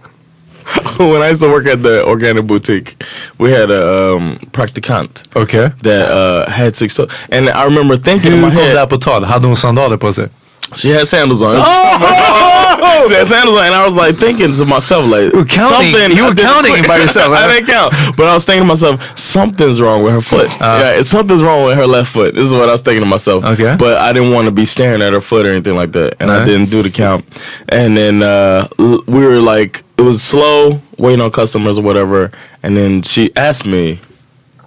when 0.99 1.23
I 1.23 1.29
used 1.29 1.41
to 1.41 1.49
work 1.49 1.67
at 1.67 1.83
the 1.83 2.05
organic 2.05 2.45
boutique, 2.45 2.97
we 3.39 3.53
had 3.53 3.71
a 3.71 4.15
um, 4.15 4.39
practicant 4.53 5.23
Okej. 5.35 5.73
that 5.83 6.11
uh, 6.11 6.51
had 6.51 6.77
six 6.77 6.97
toes, 6.97 7.11
and 7.31 7.49
I 7.49 7.65
remember 7.65 7.97
thinking 7.97 8.33
in 8.33 8.39
Hur 8.39 8.47
my 8.47 8.51
kom 8.51 8.57
det 8.57 8.65
här 8.65 8.77
head, 8.77 8.91
på 8.91 8.97
tal? 8.97 9.25
Hade 9.25 9.47
hon 9.47 9.57
sandaler 9.57 9.97
på 9.97 10.13
sig? 10.13 10.29
She 10.75 10.91
had 10.91 11.07
sandals 11.07 11.43
on. 11.43 11.57
Oh! 11.59 13.05
she 13.09 13.15
had 13.15 13.27
sandals 13.27 13.59
on, 13.59 13.67
and 13.67 13.75
I 13.75 13.85
was 13.85 13.95
like 13.95 14.17
thinking 14.17 14.53
to 14.53 14.65
myself, 14.67 15.05
like 15.11 15.33
were 15.33 15.45
counting- 15.45 15.93
something. 15.93 16.17
you 16.17 16.25
were 16.25 16.31
I 16.31 16.35
counting 16.35 16.83
by 16.87 16.99
yourself, 16.99 17.33
I 17.33 17.43
huh? 17.43 17.53
didn't 17.53 17.67
count, 17.67 17.95
but 18.17 18.27
I 18.29 18.35
was 18.35 18.45
thinking 18.45 18.63
to 18.63 18.69
myself, 18.69 19.19
something's 19.19 19.81
wrong 19.81 20.03
with 20.03 20.13
her 20.15 20.21
foot. 20.21 20.49
yeah, 20.61 20.93
it's 20.93 21.09
something's 21.09 21.43
wrong 21.43 21.65
with 21.67 21.77
her 21.77 21.87
left 21.87 22.13
foot. 22.13 22.35
This 22.35 22.47
is 22.47 22.53
what 22.55 22.69
I 22.69 22.73
was 22.73 22.81
thinking 22.81 23.01
to 23.03 23.07
myself. 23.07 23.45
Okay. 23.45 23.77
but 23.79 23.99
I 23.99 24.13
didn't 24.13 24.33
want 24.33 24.47
to 24.47 24.53
be 24.53 24.65
staring 24.67 25.03
at 25.03 25.13
her 25.13 25.21
foot 25.21 25.47
or 25.47 25.51
anything 25.51 25.77
like 25.77 25.93
that, 25.93 26.17
and 26.21 26.31
I 26.31 26.45
didn't 26.45 26.71
do 26.71 26.83
the 26.83 26.91
count. 26.91 27.25
And 27.69 27.97
then 27.97 28.23
uh, 28.23 28.69
we 28.79 29.25
were 29.27 29.41
like, 29.41 29.85
it 29.99 30.03
was 30.03 30.23
slow, 30.23 30.81
waiting 30.99 31.21
on 31.21 31.31
customers 31.31 31.79
or 31.79 31.83
whatever. 31.83 32.31
And 32.63 32.77
then 32.77 33.03
she 33.03 33.35
asked 33.37 33.65
me, 33.65 34.01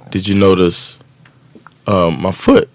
"Did 0.10 0.28
you 0.28 0.36
notice 0.36 0.98
um, 1.86 2.22
my 2.22 2.32
foot?" 2.32 2.70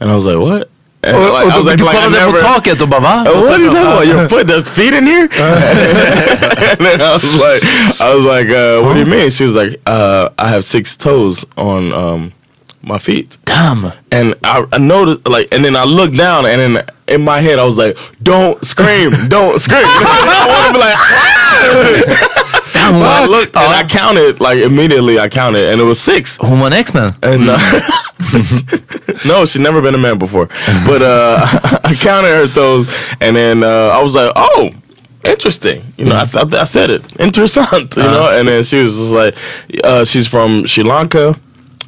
And 0.00 0.10
I 0.10 0.14
was 0.14 0.24
like, 0.26 0.38
"What?" 0.38 0.70
And 1.06 1.16
Och, 1.16 1.22
like, 1.22 1.58
och 1.58 1.64
like, 1.64 1.76
du 1.76 1.84
like, 1.84 1.96
kollade 1.96 2.20
never- 2.20 2.32
på 2.32 2.38
taket 2.38 2.82
och 2.82 2.88
bara 2.88 3.00
va? 3.00 3.24
Uh, 3.28 3.40
what 3.42 3.60
is 3.60 3.72
that 3.72 3.86
about? 3.86 4.06
Your 4.06 4.28
foot? 4.28 4.46
There's 4.46 4.68
feet 4.68 4.92
in 4.94 5.06
here? 5.06 5.28
and 5.38 6.86
then 6.86 7.00
I 7.00 7.14
was 7.14 7.34
like, 7.34 7.62
I 8.00 8.14
was 8.14 8.24
like, 8.24 8.48
uh, 8.50 8.82
what 8.84 8.94
do 8.94 9.00
you 9.00 9.06
mean? 9.06 9.30
She 9.30 9.44
was 9.44 9.54
like, 9.54 9.80
uh, 9.86 10.28
I 10.38 10.48
have 10.48 10.62
six 10.64 10.96
toes 10.96 11.44
on 11.56 11.92
um, 11.92 12.32
my 12.82 12.98
feet. 12.98 13.36
Damn. 13.44 13.92
And 14.10 14.34
I, 14.44 14.64
I 14.72 14.78
noticed, 14.78 15.28
like, 15.28 15.48
and 15.54 15.64
then 15.64 15.76
I 15.76 15.84
looked 15.84 16.16
down, 16.16 16.46
and 16.46 16.60
then 16.60 16.84
in 17.08 17.22
my 17.22 17.40
head, 17.40 17.58
I 17.58 17.64
was 17.64 17.76
like, 17.76 17.96
"Don't 18.22 18.64
scream! 18.64 19.10
Don't 19.28 19.58
scream!" 19.60 19.82
I 19.86 20.46
want 20.48 20.66
to 20.68 20.72
be 20.72 20.80
like, 20.86 22.53
"Ah!" 22.92 22.98
so 22.98 23.06
I 23.06 23.26
looked 23.26 23.56
and 23.56 23.74
I 23.74 23.84
counted, 23.88 24.40
like 24.40 24.58
immediately. 24.58 25.18
I 25.18 25.28
counted, 25.28 25.72
and 25.72 25.80
it 25.80 25.84
was 25.84 26.00
six. 26.00 26.36
Hon 26.38 26.58
var 26.60 26.66
en 26.66 26.72
X-Men. 26.72 27.12
And 27.22 27.50
uh, 27.50 27.58
no, 29.24 29.44
she'd 29.46 29.62
never 29.62 29.80
been 29.80 29.94
a 29.94 29.98
man 29.98 30.18
before. 30.18 30.48
But 30.86 31.02
uh, 31.02 31.38
I 31.84 31.94
counted 31.94 32.30
her 32.30 32.48
toes, 32.48 32.88
and 33.20 33.36
then 33.36 33.62
uh, 33.62 33.90
I 33.98 34.02
was 34.02 34.14
like, 34.14 34.32
"Oh, 34.36 34.70
interesting." 35.24 35.82
You 35.96 36.06
know, 36.06 36.16
I, 36.16 36.24
I, 36.36 36.60
I 36.60 36.64
said 36.64 36.90
it, 36.90 37.02
interessant. 37.20 37.96
You 37.96 38.02
know, 38.02 38.30
and 38.38 38.48
then 38.48 38.62
she 38.64 38.82
was 38.82 38.96
just 38.96 39.12
like, 39.12 39.36
uh, 39.84 40.04
"She's 40.04 40.28
from 40.28 40.66
Sri 40.66 40.84
Lanka." 40.84 41.34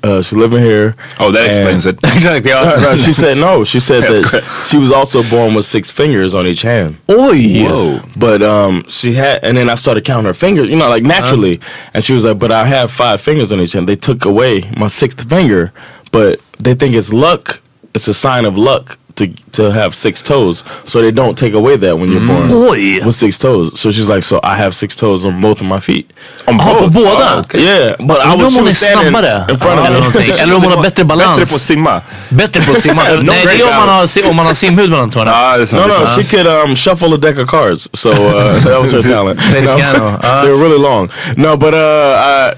Uh, 0.02 0.22
she's 0.22 0.32
living 0.32 0.62
here. 0.62 0.94
Oh, 1.18 1.32
that 1.32 1.46
explains 1.46 1.86
it. 1.86 1.98
exactly. 2.04 2.50
ja. 2.50 2.76
No, 2.76 2.96
she 2.96 3.12
said 3.12 3.38
no. 3.38 3.64
She 3.64 3.80
said 3.80 4.02
that 4.02 4.24
correct. 4.24 4.66
she 4.66 4.78
was 4.78 4.92
also 4.92 5.22
born 5.28 5.54
with 5.54 5.64
six 5.64 5.90
fingers 5.90 6.34
on 6.34 6.46
each 6.46 6.62
hand. 6.62 6.98
Oj! 7.08 7.68
Whoa. 7.68 8.00
But 8.16 8.42
um, 8.42 8.84
she 8.88 9.14
had, 9.14 9.42
and 9.42 9.56
then 9.56 9.68
I 9.68 9.74
started 9.74 10.04
counting 10.04 10.26
her 10.26 10.34
fingers, 10.34 10.68
you 10.68 10.76
know, 10.76 10.88
like 10.88 11.02
naturally. 11.02 11.60
And 11.94 12.04
she 12.04 12.12
was 12.12 12.24
like, 12.24 12.38
"But 12.38 12.52
I 12.52 12.66
have 12.66 12.90
five 12.90 13.20
fingers 13.20 13.52
on 13.52 13.60
each 13.60 13.72
hand." 13.72 13.88
They 13.88 13.96
took 13.96 14.24
away 14.24 14.70
my 14.76 14.88
sixth 14.88 15.28
finger, 15.28 15.72
but 16.12 16.40
they 16.58 16.74
think 16.74 16.94
it's 16.94 17.12
luck. 17.12 17.62
It's 17.94 18.08
a 18.08 18.14
sign 18.14 18.44
of 18.44 18.58
luck 18.58 18.98
to 19.16 19.26
to 19.52 19.70
have 19.72 19.94
six 19.94 20.22
toes, 20.22 20.64
so 20.84 21.00
they 21.00 21.10
don't 21.10 21.36
take 21.38 21.54
away 21.54 21.76
that 21.76 21.98
when 21.98 22.12
you're 22.12 22.26
born 22.26 22.50
Oj! 22.50 23.04
with 23.04 23.14
six 23.16 23.38
toes. 23.38 23.80
So 23.80 23.90
she's 23.90 24.08
like, 24.14 24.22
"So 24.22 24.40
I 24.42 24.54
have 24.56 24.72
six 24.74 24.96
toes 24.96 25.24
on 25.24 25.40
both 25.40 25.60
of 25.60 25.66
my 25.66 25.80
feet." 25.80 26.06
Om 26.44 26.58
Jaha, 26.58 26.74
på 26.80 26.88
båda? 26.88 27.10
Ja, 27.10 27.40
okej. 27.40 27.60
Yeah, 27.64 27.96
but 27.98 28.16
I 28.18 28.36
was, 28.42 28.52
she 28.52 28.58
hon 28.58 28.66
är 28.66 28.70
was 28.70 28.76
standing 28.78 29.08
snabbare? 29.10 29.46
in 29.50 29.58
front 29.58 29.80
Eller 29.80 29.82
of 29.82 29.92
me. 29.92 29.98
någonting. 29.98 30.30
Eller 30.42 30.54
om 30.56 30.62
hon 30.62 30.72
har 30.72 30.82
bättre 30.82 31.04
balans. 31.04 31.40
Bättre 31.40 31.46
på 31.46 31.54
att 31.54 31.60
simma. 31.60 32.00
Bättre 32.28 32.62
på 32.62 32.72
att 32.72 32.80
simma. 32.80 33.02
No 33.10 33.22
Nej, 33.22 33.46
det 33.46 33.52
är 33.62 33.68
om 33.68 33.76
man, 33.76 33.88
har, 33.88 34.06
si- 34.06 34.22
om 34.22 34.36
man 34.36 34.46
har 34.46 34.54
simhud 34.54 34.90
mellan 34.90 35.10
tårna. 35.10 35.30
Ja, 35.30 35.56
det 35.56 35.62
är 35.62 35.66
sant. 35.66 35.82
No, 35.82 35.88
det 35.88 35.94
är 35.94 36.00
no, 36.00 36.06
sant. 36.06 36.28
she 36.28 36.36
could 36.36 36.46
um, 36.70 36.76
shuffle 36.76 37.14
a 37.14 37.16
deck 37.16 37.38
of 37.38 37.50
cards. 37.50 37.88
So 37.94 38.10
uh, 38.10 38.62
that 38.64 38.82
was 38.82 38.92
her 38.92 39.02
talent. 39.02 39.40
Play 39.40 39.60
the 39.60 39.66
No, 39.66 39.76
piano. 39.76 40.06
Uh. 40.08 40.42
they 40.42 40.50
were 40.52 40.62
really 40.68 40.78
long. 40.78 41.10
No, 41.36 41.56
but 41.56 41.74
uh, 41.74 41.78
I, 42.18 42.52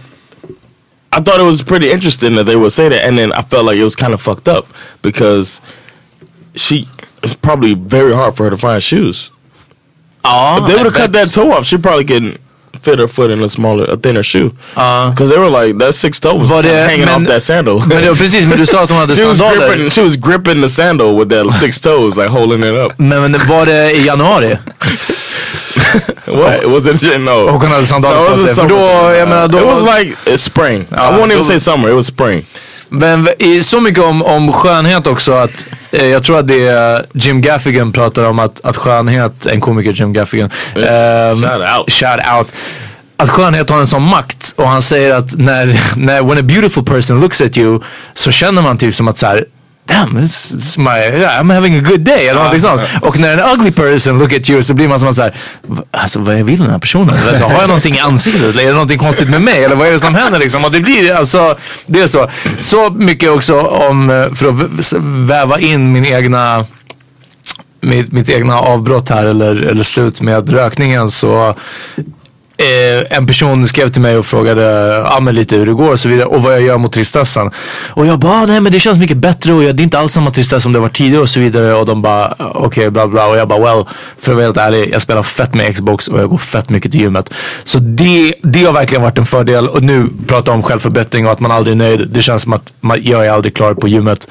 I 1.12 1.20
thought 1.20 1.40
it 1.40 1.46
was 1.46 1.62
pretty 1.62 1.90
interesting 1.90 2.34
that 2.36 2.44
they 2.44 2.56
would 2.56 2.72
say 2.72 2.88
that, 2.88 3.04
and 3.08 3.16
then 3.18 3.32
I 3.32 3.42
felt 3.42 3.64
like 3.64 3.76
it 3.80 3.84
was 3.84 3.96
kind 3.96 4.12
of 4.14 4.20
fucked 4.20 4.48
up 4.48 4.66
because 5.02 5.60
she. 6.58 6.86
It's 7.22 7.34
probably 7.34 7.74
very 7.74 8.14
hard 8.14 8.36
for 8.36 8.44
her 8.44 8.50
to 8.50 8.56
find 8.56 8.82
shoes. 8.82 9.30
Ja, 10.24 10.58
If 10.58 10.66
they 10.66 10.74
would 10.74 10.84
have 10.86 10.94
cut 10.94 11.12
that 11.12 11.32
toe 11.32 11.50
off, 11.52 11.66
she 11.66 11.78
probably 11.78 12.04
could 12.04 12.38
fit 12.82 12.98
her 12.98 13.08
foot 13.08 13.30
in 13.30 13.42
a 13.42 13.48
smaller, 13.48 13.84
a 13.90 13.96
thinner 13.96 14.22
shoe. 14.22 14.50
Because 14.74 15.30
they 15.30 15.38
were 15.38 15.50
like 15.50 15.78
that 15.78 15.94
six 15.94 16.20
toe 16.20 16.34
was 16.38 16.48
det- 16.50 16.88
hanging 16.88 17.06
men- 17.06 17.22
off 17.22 17.26
that 17.28 17.42
sandal. 17.42 17.78
Men 17.86 18.02
det 18.02 18.14
precis, 18.16 18.46
men 18.46 18.58
du 18.58 18.66
sa 18.66 18.82
att 18.82 18.90
hon 18.90 18.98
hade 18.98 19.14
she 19.16 19.24
was 19.24 19.40
gripping. 19.40 19.90
She 19.90 20.02
was 20.02 20.16
gripping 20.16 20.60
the 20.62 20.68
sandal 20.68 21.16
with 21.16 21.28
that 21.30 21.52
six 21.58 21.80
toes, 21.80 22.16
like 22.16 22.28
holding 22.28 22.62
it 22.62 22.74
up. 22.74 22.98
Men, 22.98 23.22
men 23.32 23.40
var 23.48 23.66
det 23.66 23.92
i 23.96 24.04
januari? 24.06 24.58
What 26.26 26.66
was 26.66 26.86
it? 26.86 27.20
No. 27.20 27.48
Hon 27.48 27.70
hade 27.70 27.86
sandaler 27.86 28.16
No, 28.16 28.24
it 28.34 28.40
på 28.40 28.46
sig. 28.46 28.54
För 28.54 28.68
då, 28.68 28.78
jag 29.14 29.28
menar, 29.28 29.48
då... 29.48 29.58
it 29.58 29.64
was 29.66 29.82
like 29.98 30.38
spring. 30.38 30.80
I 30.92 30.94
won't 30.94 31.32
even 31.32 31.44
say 31.44 31.58
summer. 31.60 31.88
It 31.88 31.94
was 31.94 32.06
spring. 32.06 32.44
Men 32.88 33.28
så 33.62 33.80
mycket 33.80 34.04
om, 34.04 34.22
om 34.22 34.52
skönhet 34.52 35.06
också 35.06 35.32
att 35.32 35.66
eh, 35.90 36.06
jag 36.06 36.24
tror 36.24 36.38
att 36.38 36.46
det 36.46 36.66
är 36.66 37.06
Jim 37.14 37.40
Gaffigan 37.40 37.92
pratar 37.92 38.24
om 38.24 38.38
att, 38.38 38.60
att 38.64 38.76
skönhet, 38.76 39.46
en 39.46 39.60
komiker 39.60 39.92
Jim 39.92 40.12
Gaffigan. 40.12 40.50
Ehm, 40.76 41.36
Shout 41.36 41.64
out. 41.78 41.92
Shout 41.92 42.20
out. 42.38 42.52
Att 43.16 43.30
skönhet 43.30 43.70
har 43.70 43.78
en 43.78 43.86
sån 43.86 44.02
makt 44.02 44.54
och 44.56 44.68
han 44.68 44.82
säger 44.82 45.14
att 45.14 45.38
när, 45.38 45.80
när 45.96 46.22
when 46.22 46.38
a 46.38 46.42
beautiful 46.42 46.84
person 46.84 47.20
looks 47.20 47.40
at 47.40 47.56
you 47.56 47.80
så 48.14 48.30
känner 48.30 48.62
man 48.62 48.78
typ 48.78 48.94
som 48.94 49.08
att 49.08 49.18
så 49.18 49.26
här. 49.26 49.44
Damn, 49.88 50.20
this 50.20 50.52
is 50.52 50.78
my, 50.78 50.98
yeah, 50.98 51.40
I'm 51.40 51.54
having 51.54 51.74
a 51.76 51.80
good 51.80 52.00
day 52.00 52.28
eller 52.28 52.34
någonting 52.34 52.60
sånt. 52.60 52.80
Och 53.02 53.18
när 53.18 53.38
en 53.38 53.58
ugly 53.58 53.72
person 53.72 54.18
look 54.18 54.32
at 54.32 54.50
you 54.50 54.62
så 54.62 54.74
blir 54.74 54.88
man 54.88 55.00
som 55.00 55.08
att 55.08 55.16
såhär, 55.16 55.34
alltså 55.90 56.20
vad 56.20 56.34
vill 56.34 56.58
den 56.58 56.70
här 56.70 56.78
personen? 56.78 57.16
Alltså, 57.28 57.44
har 57.44 57.60
jag 57.60 57.68
någonting 57.68 57.94
i 57.94 57.98
ansiktet? 57.98 58.42
Eller 58.42 58.62
är 58.62 58.66
det 58.66 58.72
någonting 58.72 58.98
konstigt 58.98 59.30
med 59.30 59.42
mig? 59.42 59.64
Eller 59.64 59.76
vad 59.76 59.86
är 59.88 59.92
det 59.92 59.98
som 59.98 60.14
händer 60.14 60.38
liksom? 60.38 60.64
Och 60.64 60.72
det 60.72 60.80
blir 60.80 61.14
alltså, 61.14 61.56
det 61.86 62.00
är 62.00 62.06
så. 62.06 62.30
Så 62.60 62.90
mycket 62.90 63.30
också 63.30 63.60
om, 63.60 64.10
eh, 64.10 64.34
för 64.34 64.48
att 64.48 64.92
väva 65.30 65.60
in 65.60 65.92
min 65.92 66.06
egna 66.06 66.64
mitt, 67.80 68.12
mitt 68.12 68.28
egna 68.28 68.58
avbrott 68.58 69.08
här 69.08 69.26
eller, 69.26 69.56
eller 69.56 69.82
slut 69.82 70.20
med 70.20 70.50
rökningen 70.50 71.10
så 71.10 71.54
eh, 72.58 73.16
en 73.18 73.26
person 73.26 73.68
skrev 73.68 73.88
till 73.88 74.02
mig 74.02 74.16
och 74.16 74.26
frågade 74.26 74.62
ja, 75.10 75.20
men 75.20 75.34
lite 75.34 75.56
hur 75.56 75.66
det 75.66 75.72
går 75.72 75.92
och 75.92 76.00
så 76.00 76.08
vidare 76.08 76.26
och 76.26 76.42
vad 76.42 76.52
jag 76.52 76.62
gör 76.62 76.78
mot 76.78 76.92
tristessen. 76.92 77.50
Och 77.88 78.06
jag 78.06 78.18
bara, 78.18 78.46
nej 78.46 78.60
men 78.60 78.72
det 78.72 78.80
känns 78.80 78.98
mycket 78.98 79.16
bättre 79.16 79.52
och 79.52 79.62
jag, 79.62 79.76
det 79.76 79.82
är 79.82 79.84
inte 79.84 79.98
alls 79.98 80.12
samma 80.12 80.30
tristess 80.30 80.62
som 80.62 80.72
det 80.72 80.78
var 80.78 80.88
tidigare 80.88 81.22
och 81.22 81.30
så 81.30 81.40
vidare. 81.40 81.74
Och 81.74 81.86
de 81.86 82.02
bara, 82.02 82.34
okej 82.38 82.66
okay, 82.66 82.90
bla 82.90 83.08
bla. 83.08 83.26
Och 83.26 83.36
jag 83.36 83.48
bara, 83.48 83.60
well, 83.60 83.84
för 84.18 84.32
att 84.32 84.36
vara 84.36 84.44
helt 84.44 84.56
ärlig, 84.56 84.90
jag 84.92 85.02
spelar 85.02 85.22
fett 85.22 85.54
med 85.54 85.74
Xbox 85.74 86.08
och 86.08 86.20
jag 86.20 86.30
går 86.30 86.38
fett 86.38 86.70
mycket 86.70 86.92
till 86.92 87.00
gymmet. 87.00 87.30
Så 87.64 87.78
det, 87.78 88.34
det 88.42 88.64
har 88.64 88.72
verkligen 88.72 89.02
varit 89.02 89.18
en 89.18 89.26
fördel. 89.26 89.68
Och 89.68 89.82
nu 89.82 90.08
prata 90.26 90.52
om 90.52 90.62
självförbättring 90.62 91.26
och 91.26 91.32
att 91.32 91.40
man 91.40 91.50
aldrig 91.50 91.72
är 91.72 91.78
nöjd. 91.78 92.08
Det 92.08 92.22
känns 92.22 92.42
som 92.42 92.52
att 92.52 92.72
man, 92.80 92.98
jag 93.02 93.26
är 93.26 93.30
aldrig 93.30 93.56
klar 93.56 93.74
på 93.74 93.88
gymmet. 93.88 94.28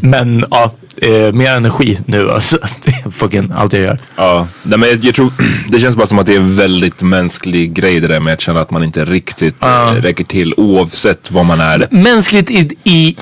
Men 0.00 0.44
ja, 0.50 0.72
eh, 1.02 1.32
mer 1.32 1.50
energi 1.52 1.98
nu 2.06 2.30
alltså. 2.34 2.58
Det 2.84 2.90
är 2.90 3.10
fucking 3.10 3.52
allt 3.56 3.72
jag 3.72 3.82
gör. 3.82 3.98
Ja, 4.16 4.46
nej, 4.62 4.78
men 4.78 4.88
jag, 4.88 5.04
jag 5.04 5.14
tror 5.14 5.32
det 5.68 5.80
känns 5.80 5.96
bara 5.96 6.06
som 6.06 6.18
att 6.18 6.26
det 6.26 6.32
är 6.34 6.36
en 6.38 6.56
väldigt 6.56 7.02
mänsklig 7.02 7.72
grej 7.72 8.00
det 8.00 8.08
där 8.08 8.20
med 8.20 8.32
att 8.32 8.40
känna 8.40 8.60
att 8.60 8.70
man 8.70 8.82
inte 8.84 9.04
riktigt 9.04 9.64
uh. 9.64 9.92
räcker 9.92 10.24
till 10.24 10.54
oavsett 10.56 11.30
vad 11.30 11.46
man 11.46 11.60
är. 11.60 11.88
Mänskligt 11.90 12.50
i, 12.50 12.70
i 12.84 13.16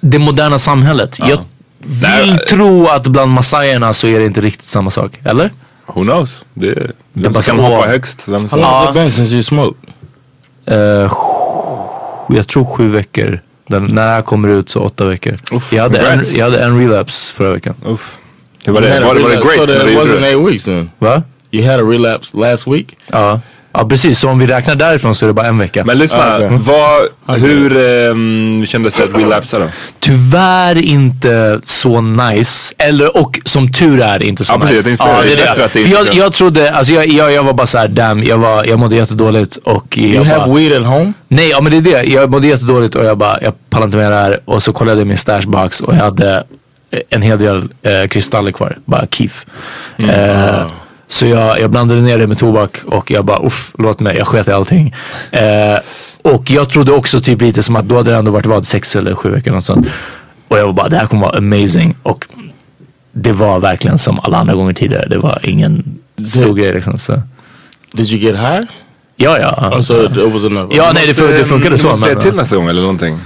det 0.00 0.18
moderna 0.18 0.58
samhället. 0.58 1.18
Jag 1.18 1.26
vill 1.78 2.00
Där- 2.00 2.36
tro 2.48 2.86
att 2.86 3.06
bland 3.06 3.30
massajerna 3.32 3.92
så 3.92 4.06
är 4.08 4.18
det 4.20 4.26
inte 4.26 4.40
riktigt 4.40 4.68
samma 4.68 4.90
sak. 4.90 5.20
Eller? 5.24 5.52
Who 5.86 6.02
knows? 6.04 6.44
Det, 6.54 6.74
Det 6.74 6.90
vem 7.12 7.32
bara 7.32 7.42
som 7.42 7.56
kan 7.56 7.64
kan 7.64 7.74
hoppa 7.74 7.88
högst? 7.88 8.28
Vem 8.28 8.40
How 8.42 8.48
som, 8.48 8.60
long 8.60 8.70
has 8.72 8.84
Ja. 8.84 8.88
it 8.90 8.94
been 8.94 9.10
since 9.10 9.32
you 9.34 9.42
smoked? 9.42 9.74
Eh, 10.66 10.74
sj- 11.08 12.36
jag 12.36 12.46
tror 12.48 12.64
sju 12.64 12.88
veckor. 12.88 13.40
Den, 13.66 13.84
när 13.84 14.06
det 14.06 14.10
här 14.12 14.22
kommer 14.22 14.48
ut 14.48 14.68
så 14.68 14.80
åtta 14.80 15.04
veckor. 15.04 15.38
Uff, 15.52 15.72
jag, 15.72 15.82
hade 15.82 15.98
en, 15.98 16.22
jag 16.34 16.44
hade 16.44 16.64
en 16.64 16.78
relapse 16.78 17.34
förra 17.34 17.52
veckan. 17.52 17.74
Uff. 17.86 18.18
Hur 18.64 18.72
var 18.72 18.80
det? 18.80 19.00
Var 19.00 19.14
det, 19.14 19.20
great? 19.20 19.54
So 19.54 19.66
that 19.66 19.88
it 19.88 19.96
wasn't 19.96 20.24
eight 20.24 20.48
weeks 20.48 20.64
then. 20.64 20.90
Va? 20.98 21.22
You 21.50 21.70
had 21.70 21.80
a 21.80 21.84
relapse 21.84 22.36
last 22.36 22.66
week. 22.66 22.96
Ja. 23.06 23.40
Ja, 23.78 23.88
precis. 23.88 24.18
Så 24.18 24.28
om 24.30 24.38
vi 24.38 24.46
räknar 24.46 24.74
därifrån 24.74 25.14
så 25.14 25.24
är 25.24 25.26
det 25.26 25.32
bara 25.32 25.46
en 25.46 25.58
vecka. 25.58 25.84
Men 25.84 25.98
lyssna, 25.98 26.18
Ah, 26.18 26.36
okej. 26.36 26.58
vad, 27.26 27.38
hur 27.38 27.76
um, 28.10 28.66
kändes 28.66 28.94
det 28.96 29.04
att 29.04 29.18
relapsa 29.18 29.58
då? 29.58 29.66
Tyvärr 30.00 30.76
inte 30.78 31.60
så 31.64 32.00
nice. 32.00 32.74
Eller 32.78 33.16
och 33.16 33.40
som 33.44 33.72
tur 33.72 34.00
är 34.00 34.24
inte 34.24 34.44
så 34.44 34.52
Ja, 34.52 34.58
precis. 34.58 34.86
nice. 34.86 34.88
Jag 34.90 34.98
tänkte 34.98 35.04
säga 35.04 35.54
det. 35.54 35.62
Är 35.62 35.68
det 35.74 35.84
För 35.84 35.92
jag, 35.92 36.08
är- 36.08 36.18
jag 36.18 36.32
trodde, 36.32 36.72
alltså 36.72 36.92
jag, 36.92 37.06
jag, 37.06 37.32
jag 37.32 37.42
var 37.42 37.52
bara 37.52 37.66
såhär 37.66 37.88
damn, 37.88 38.22
jag, 38.24 38.38
var, 38.38 38.64
jag 38.64 38.78
mådde 38.78 38.96
jättedåligt 38.96 39.56
och 39.56 39.98
jag 39.98 40.04
You 40.06 40.24
bara, 40.24 40.40
have 40.40 40.54
weed 40.54 40.72
at 40.82 40.86
home? 40.86 41.12
Nej, 41.28 41.48
ja 41.50 41.60
men 41.60 41.72
det 41.72 41.76
är 41.96 42.02
det. 42.02 42.10
Jag 42.12 42.30
mådde 42.30 42.46
jättedåligt 42.46 42.94
och 42.94 43.04
jag 43.04 43.18
bara, 43.18 43.38
jag 43.42 43.52
pallar 43.70 43.86
inte 43.86 43.96
med 43.96 44.12
det 44.12 44.16
här. 44.18 44.40
Och 44.44 44.62
så 44.62 44.72
kollade 44.72 45.00
jag 45.00 45.06
min 45.06 45.16
stashbox 45.18 45.80
och 45.80 45.94
jag 45.94 45.98
hade 46.00 46.44
en 47.10 47.22
hel 47.22 47.38
del 47.38 47.56
eh, 47.82 48.08
kristaller 48.08 48.52
kvar. 48.52 48.78
Bara 48.84 49.06
keef. 49.10 49.46
Eh, 49.98 50.66
så 51.08 51.26
jag, 51.26 51.60
jag 51.60 51.70
blandade 51.70 52.00
ner 52.00 52.18
det 52.18 52.26
med 52.26 52.38
tobak 52.38 52.78
och 52.86 53.10
jag 53.10 53.24
bara, 53.24 53.46
uff, 53.46 53.72
låt 53.78 54.00
mig, 54.00 54.16
jag 54.16 54.26
sket 54.26 54.48
i 54.48 54.52
allting. 54.52 54.94
Eh, 55.30 55.78
och 56.24 56.50
jag 56.50 56.70
trodde 56.70 56.92
också 56.92 57.20
typ 57.20 57.40
lite 57.42 57.62
som 57.62 57.76
att 57.76 57.84
då 57.88 57.96
hade 57.96 58.10
det 58.10 58.16
ändå 58.16 58.30
varit 58.30 58.46
vad, 58.46 58.66
sex 58.66 58.96
eller 58.96 59.14
sju 59.14 59.30
veckor 59.30 59.52
något 59.52 59.64
sånt. 59.64 59.86
Och 60.48 60.58
jag 60.58 60.66
var 60.66 60.72
bara, 60.72 60.88
det 60.88 60.96
här 60.96 61.06
kommer 61.06 61.22
vara 61.26 61.38
amazing. 61.38 61.96
Och 62.02 62.26
det 63.12 63.32
var 63.32 63.60
verkligen 63.60 63.98
som 63.98 64.20
alla 64.22 64.36
andra 64.38 64.54
gånger 64.54 64.72
tidigare. 64.72 65.08
Det 65.08 65.18
var 65.18 65.40
ingen 65.42 65.98
stor 66.26 66.54
grej 66.54 66.72
liksom. 66.74 66.98
Så. 66.98 67.22
Did 67.92 68.10
you 68.10 68.20
get 68.20 68.36
high? 68.40 68.60
Ja, 69.16 69.38
ja. 69.38 69.70
Oh, 69.76 69.80
so 69.80 70.04
it 70.04 70.32
was 70.32 70.44
enough. 70.44 70.68
Ja, 70.76 70.90
nej 70.94 71.06
det, 71.06 71.12
fun- 71.12 71.32
det 71.38 71.44
funkade 71.44 71.78
så. 71.78 71.96
Men- 71.96 72.20
till 72.20 72.34
nästa 72.34 72.56
gång 72.56 72.68
eller 72.68 72.80
någonting. 72.80 73.18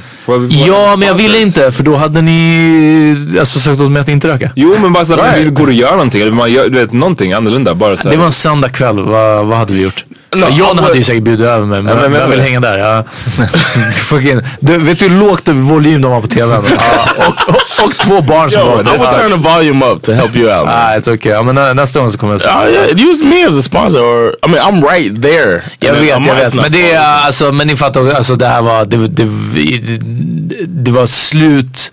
Ja, 0.50 0.96
men 0.98 1.08
jag 1.08 1.14
ville 1.14 1.40
inte 1.40 1.72
för 1.72 1.82
då 1.82 1.96
hade 1.96 2.22
ni 2.22 3.16
alltså, 3.38 3.58
sagt 3.58 3.80
åt 3.80 3.90
mig 3.90 4.02
att 4.02 4.08
inte 4.08 4.28
röka. 4.28 4.52
Jo 4.56 4.74
men 4.82 4.92
bara 4.92 5.04
såhär, 5.04 5.36
Right. 5.40 5.54
går 5.54 5.66
och 5.66 5.72
gör 5.72 5.90
någonting. 5.92 6.22
Eller 6.22 6.32
man 6.32 6.52
gör, 6.52 6.68
du 6.68 6.78
vet, 6.78 6.92
någonting 6.92 7.32
annorlunda. 7.32 7.74
Bara. 7.74 7.96
Det 7.96 8.16
var 8.16 8.26
en 8.26 8.32
söndag 8.32 8.68
kväll, 8.68 9.00
vad, 9.00 9.46
vad 9.46 9.58
hade 9.58 9.72
vi 9.72 9.82
gjort? 9.82 10.04
No, 10.36 10.46
John 10.50 10.78
I 10.78 10.82
hade 10.82 10.96
ju 10.96 11.02
säkert 11.02 11.22
bjudit 11.22 11.46
över 11.46 11.66
mig, 11.66 11.82
men 11.82 11.96
Ja, 11.96 12.08
men- 12.08 12.20
jag 12.20 12.28
vill 12.28 12.36
men- 12.38 12.46
hänga 12.46 12.60
där. 12.60 12.78
Ja. 12.78 13.04
Fucking, 13.92 14.40
du, 14.60 14.78
vet 14.78 14.98
du 14.98 15.08
hur 15.08 15.18
lågt 15.20 15.48
volym 15.48 16.02
de 16.02 16.12
har 16.12 16.20
på 16.20 16.26
tvn? 16.26 16.62
Ja, 16.78 17.26
och, 17.26 17.48
och, 17.48 17.86
och 17.86 17.96
två 17.96 18.20
barn 18.20 18.50
som 18.50 18.60
Yo, 18.60 18.66
var 18.66 18.80
I 18.80 18.98
would 18.98 19.14
turn 19.14 19.30
the 19.30 19.48
volume 19.48 19.86
up 19.86 20.02
to 20.02 20.12
help 20.12 20.36
you 20.36 20.58
out. 20.60 20.68
är 20.68 21.14
okej. 21.14 21.32
Ja, 21.32 21.42
men 21.42 21.54
nä, 21.54 21.74
nästa 21.74 22.00
gång 22.00 22.10
så 22.10 22.18
kommer 22.18 22.32
jag 22.34 22.40
säga. 22.40 22.58
Oh, 22.60 22.70
yeah, 22.70 23.10
use 23.10 23.24
me 23.24 23.46
as 23.46 23.58
a 23.58 23.62
sponsor, 23.62 24.00
or 24.00 24.36
I 24.46 24.48
mean, 24.50 24.64
I'm 24.74 24.88
right 24.90 25.22
there. 25.22 25.62
Jag 25.78 25.92
vet, 25.94 26.14
I'm 26.14 26.26
jag 26.28 26.34
vet. 26.34 26.54
Men 26.54 26.72
det 26.72 26.92
är 26.92 27.00
alltså, 27.00 27.52
men 27.52 27.66
ni 27.66 27.76
fattar 27.76 28.10
alltså 28.12 28.36
det 28.36 28.46
här 28.46 28.62
var, 28.62 28.84
det, 28.84 28.96
det, 28.96 29.24
det, 29.54 30.64
det 30.66 30.90
var 30.90 31.06
slut, 31.06 31.92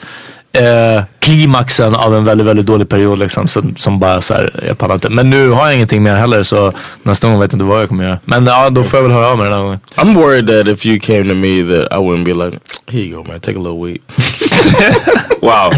eh, 0.51 1.03
klimaxen 1.19 1.95
av 1.95 2.15
en 2.15 2.23
väldigt, 2.23 2.47
väldigt 2.47 2.65
dålig 2.65 2.89
period 2.89 3.19
liksom. 3.19 3.47
Som, 3.47 3.75
som 3.75 3.99
bara 3.99 4.21
så 4.21 4.33
här, 4.33 4.63
jag 4.67 4.77
pallar 4.77 4.95
inte. 4.95 5.09
Men 5.09 5.29
nu 5.29 5.49
har 5.49 5.65
jag 5.65 5.75
ingenting 5.75 6.03
mer 6.03 6.15
heller 6.15 6.43
så 6.43 6.73
nästa 7.03 7.27
gång 7.27 7.39
vet 7.39 7.51
jag 7.51 7.55
inte 7.55 7.65
vad 7.65 7.81
jag 7.81 7.89
kommer 7.89 8.03
göra. 8.03 8.19
Men 8.25 8.45
ja, 8.45 8.69
då 8.69 8.83
får 8.83 8.97
jag 8.97 9.03
väl 9.03 9.11
höra 9.11 9.27
av 9.27 9.37
mig 9.37 9.43
den 9.49 9.53
här 9.53 9.63
gången. 9.63 9.79
I'm 9.95 10.15
worried 10.15 10.47
that 10.47 10.67
if 10.67 10.85
you 10.85 10.99
came 10.99 11.23
to 11.23 11.35
me 11.35 11.63
that 11.63 11.91
I 11.91 11.95
wouldn't 11.95 12.25
be 12.25 12.33
like, 12.33 12.59
here 12.87 13.03
you 13.03 13.17
go 13.17 13.23
man, 13.31 13.39
take 13.39 13.57
a 13.57 13.61
little 13.61 13.85
weed. 13.85 14.01
Wow, 15.41 15.69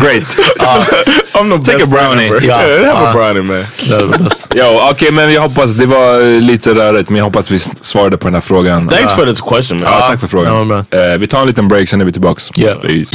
great. 0.00 0.24
I'm 1.34 1.48
the 1.50 1.58
Take 1.58 1.78
best 1.78 1.82
a 1.82 1.86
brownie. 1.86 2.24
ever. 2.26 2.42
Yeah. 2.44 2.66
Yeah, 2.66 2.94
have 2.94 3.04
Uh, 3.04 3.10
a 3.10 3.12
brownie 3.12 3.42
man. 3.42 3.64
Det 3.88 3.94
är 3.94 4.18
bäst. 4.24 4.48
Jo, 4.54 4.80
okej 4.90 5.10
men 5.12 5.32
jag 5.32 5.42
hoppas, 5.42 5.72
det 5.74 5.86
var 5.86 6.20
eh, 6.20 6.40
lite 6.40 6.74
rörigt 6.74 7.08
men 7.08 7.18
jag 7.18 7.24
hoppas 7.24 7.50
vi 7.50 7.58
svarade 7.58 8.16
på 8.18 8.24
den 8.26 8.34
här 8.34 8.40
frågan. 8.40 8.88
Thanks 8.88 9.10
Ja. 9.10 9.16
for 9.16 9.26
this 9.26 9.40
question 9.40 9.78
man. 9.80 9.92
Ja, 9.92 10.00
tack 10.00 10.20
för 10.20 10.26
frågan. 10.26 10.68
Ja, 10.68 10.84
bra. 10.90 11.00
Eh, 11.00 11.18
vi 11.18 11.26
tar 11.26 11.40
en 11.40 11.46
liten 11.46 11.68
break 11.68 11.88
sen 11.88 12.00
är 12.00 12.04
vi 12.04 12.12
tillbaks. 12.12 12.50
Yeah. 12.58 12.80
Peace. 12.80 13.10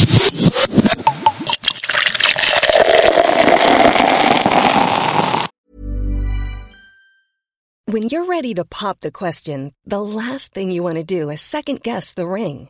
When 7.88 8.04
you're 8.04 8.26
ready 8.26 8.54
to 8.54 8.66
pop 8.66 9.00
the 9.00 9.12
question, 9.12 9.74
the 9.86 10.02
last 10.02 10.54
thing 10.54 10.70
you 10.72 10.84
want 10.84 10.98
to 10.98 11.04
do 11.04 11.30
is 11.32 11.42
second 11.42 11.82
guess 11.82 12.14
the 12.14 12.28
ring. 12.28 12.70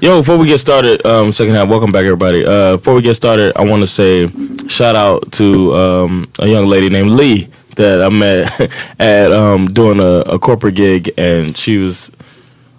Yo, 0.00 0.20
before 0.20 0.36
we 0.38 0.46
get 0.46 0.58
started, 0.58 1.04
um, 1.04 1.32
second 1.32 1.54
half, 1.54 1.68
welcome 1.68 1.90
back 1.90 2.04
everybody. 2.04 2.44
Uh, 2.44 2.76
before 2.76 2.94
we 2.94 3.02
get 3.02 3.14
started, 3.14 3.52
I 3.56 3.64
want 3.64 3.82
to 3.82 3.86
say 3.86 4.28
shout 4.68 4.94
out 4.94 5.32
to 5.32 5.74
um, 5.74 6.30
a 6.38 6.46
young 6.46 6.66
lady 6.66 6.88
named 6.88 7.10
Lee 7.10 7.48
that 7.74 8.00
I 8.00 8.08
met 8.08 8.70
at 9.00 9.32
um, 9.32 9.66
doing 9.66 9.98
a, 9.98 10.20
a 10.34 10.38
corporate 10.38 10.76
gig, 10.76 11.10
and 11.18 11.56
she 11.56 11.78
was 11.78 12.12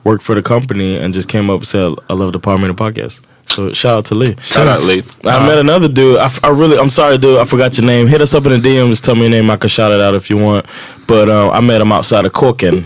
worked 0.06 0.24
for 0.24 0.34
the 0.34 0.42
company 0.42 0.96
and 0.98 1.14
just 1.14 1.28
came 1.28 1.50
up 1.50 1.58
and 1.60 1.68
said, 1.68 1.94
"I 2.10 2.14
love 2.14 2.32
the 2.32 2.40
Power 2.40 2.58
Minute 2.58 2.78
podcast." 2.78 3.22
So 3.48 3.74
shout 3.74 3.98
out 3.98 4.06
to 4.06 4.16
Lee. 4.16 4.36
Shout 4.44 4.68
out, 4.68 4.84
Lee. 4.84 5.04
I 5.26 5.46
met 5.46 5.58
another 5.58 5.90
dude. 5.90 6.20
I, 6.20 6.26
f- 6.26 6.42
I 6.44 6.50
really, 6.50 6.78
I'm 6.78 6.90
sorry, 6.92 7.18
dude. 7.18 7.40
I 7.40 7.44
forgot 7.46 7.78
your 7.78 7.86
name. 7.86 8.08
Hit 8.08 8.22
us 8.22 8.34
up 8.34 8.46
in 8.46 8.52
the 8.62 8.66
DMs. 8.70 9.02
Tell 9.04 9.16
me 9.16 9.22
your 9.24 9.32
name. 9.32 9.50
I 9.50 9.58
can 9.58 9.70
shout 9.70 9.92
it 9.92 10.00
out 10.00 10.14
if 10.16 10.30
you 10.30 10.38
want. 10.38 10.68
But 11.08 11.28
uh, 11.30 11.50
I 11.50 11.60
met 11.60 11.82
him 11.82 11.92
outside 11.92 12.26
of 12.26 12.32
Corkin. 12.32 12.86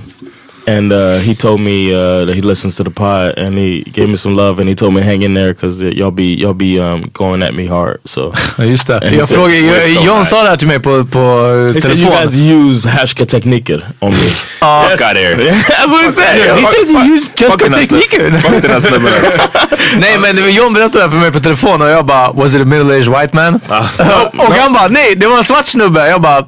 And 0.66 0.94
uh, 0.94 1.18
he 1.20 1.36
told 1.36 1.60
me 1.60 1.94
uh, 1.94 2.26
that 2.26 2.36
he 2.36 2.42
listens 2.42 2.78
to 2.78 2.84
the 2.84 2.90
pod, 2.90 3.38
and 3.38 3.58
he 3.58 3.84
gave 3.94 4.08
me 4.08 4.16
some 4.16 4.36
love, 4.36 4.60
and 4.62 4.70
he 4.70 4.76
told 4.76 4.94
me 4.94 5.02
hang 5.02 5.22
in 5.24 5.34
there 5.34 5.54
because 5.54 5.82
y'all 5.82 6.12
be 6.12 6.36
y'all 6.36 6.54
be 6.54 6.80
um, 6.80 7.10
going 7.14 7.44
at 7.44 7.54
me 7.54 7.66
hard. 7.68 7.98
So 8.06 8.32
just 8.58 8.88
det. 8.88 8.98
And 9.04 9.16
Jag 9.16 9.30
frågade, 9.30 9.62
"We're 9.62 9.94
so 9.96 10.04
John 10.06 10.18
nice." 10.20 10.30
sa 10.30 10.44
det 10.44 10.50
här 10.50 10.58
till 10.58 10.68
mig 10.68 10.80
på, 10.80 11.06
på 11.06 11.20
He 11.74 11.82
said 11.82 11.98
you 11.98 12.06
telefon. 12.06 12.22
guys 12.22 12.36
use 12.36 12.90
härskartekniker 12.90 13.86
on 14.00 14.10
me. 14.10 14.16
Ja. 14.62 14.86
Fuck 14.90 15.02
out 15.02 15.18
here. 15.18 15.36
That's 15.36 15.92
what 15.92 16.02
he 16.06 16.12
said. 16.12 16.58
He 16.58 16.72
said 16.72 16.90
you 16.90 17.16
use 17.16 17.30
just 17.38 17.52
Fuck 17.52 17.60
den 17.64 17.74
här 17.74 17.80
tekniker. 17.82 18.20
snubben. 18.20 18.42
Fuck 18.42 18.62
den 18.62 18.72
här 18.72 18.80
snubben. 18.80 19.14
Nej 19.98 20.18
men 20.20 20.54
John 20.54 20.74
berättade 20.74 20.98
det 20.98 21.04
här 21.04 21.10
för 21.10 21.18
mig 21.18 21.32
på 21.32 21.40
telefon 21.40 21.82
och 21.82 21.88
jag 21.90 22.06
bara, 22.06 22.32
was 22.32 22.56
it 22.56 22.62
a 22.62 22.66
middle-aged 22.66 23.22
white 23.22 23.36
man? 23.36 23.54
och 24.38 24.54
han 24.56 24.74
bara, 24.74 24.88
nej 24.88 25.16
det 25.16 25.28
var 25.28 25.38
en 25.38 25.44
svart 25.44 25.66
snubbe. 25.66 26.10
Jag 26.10 26.22
bara, 26.22 26.46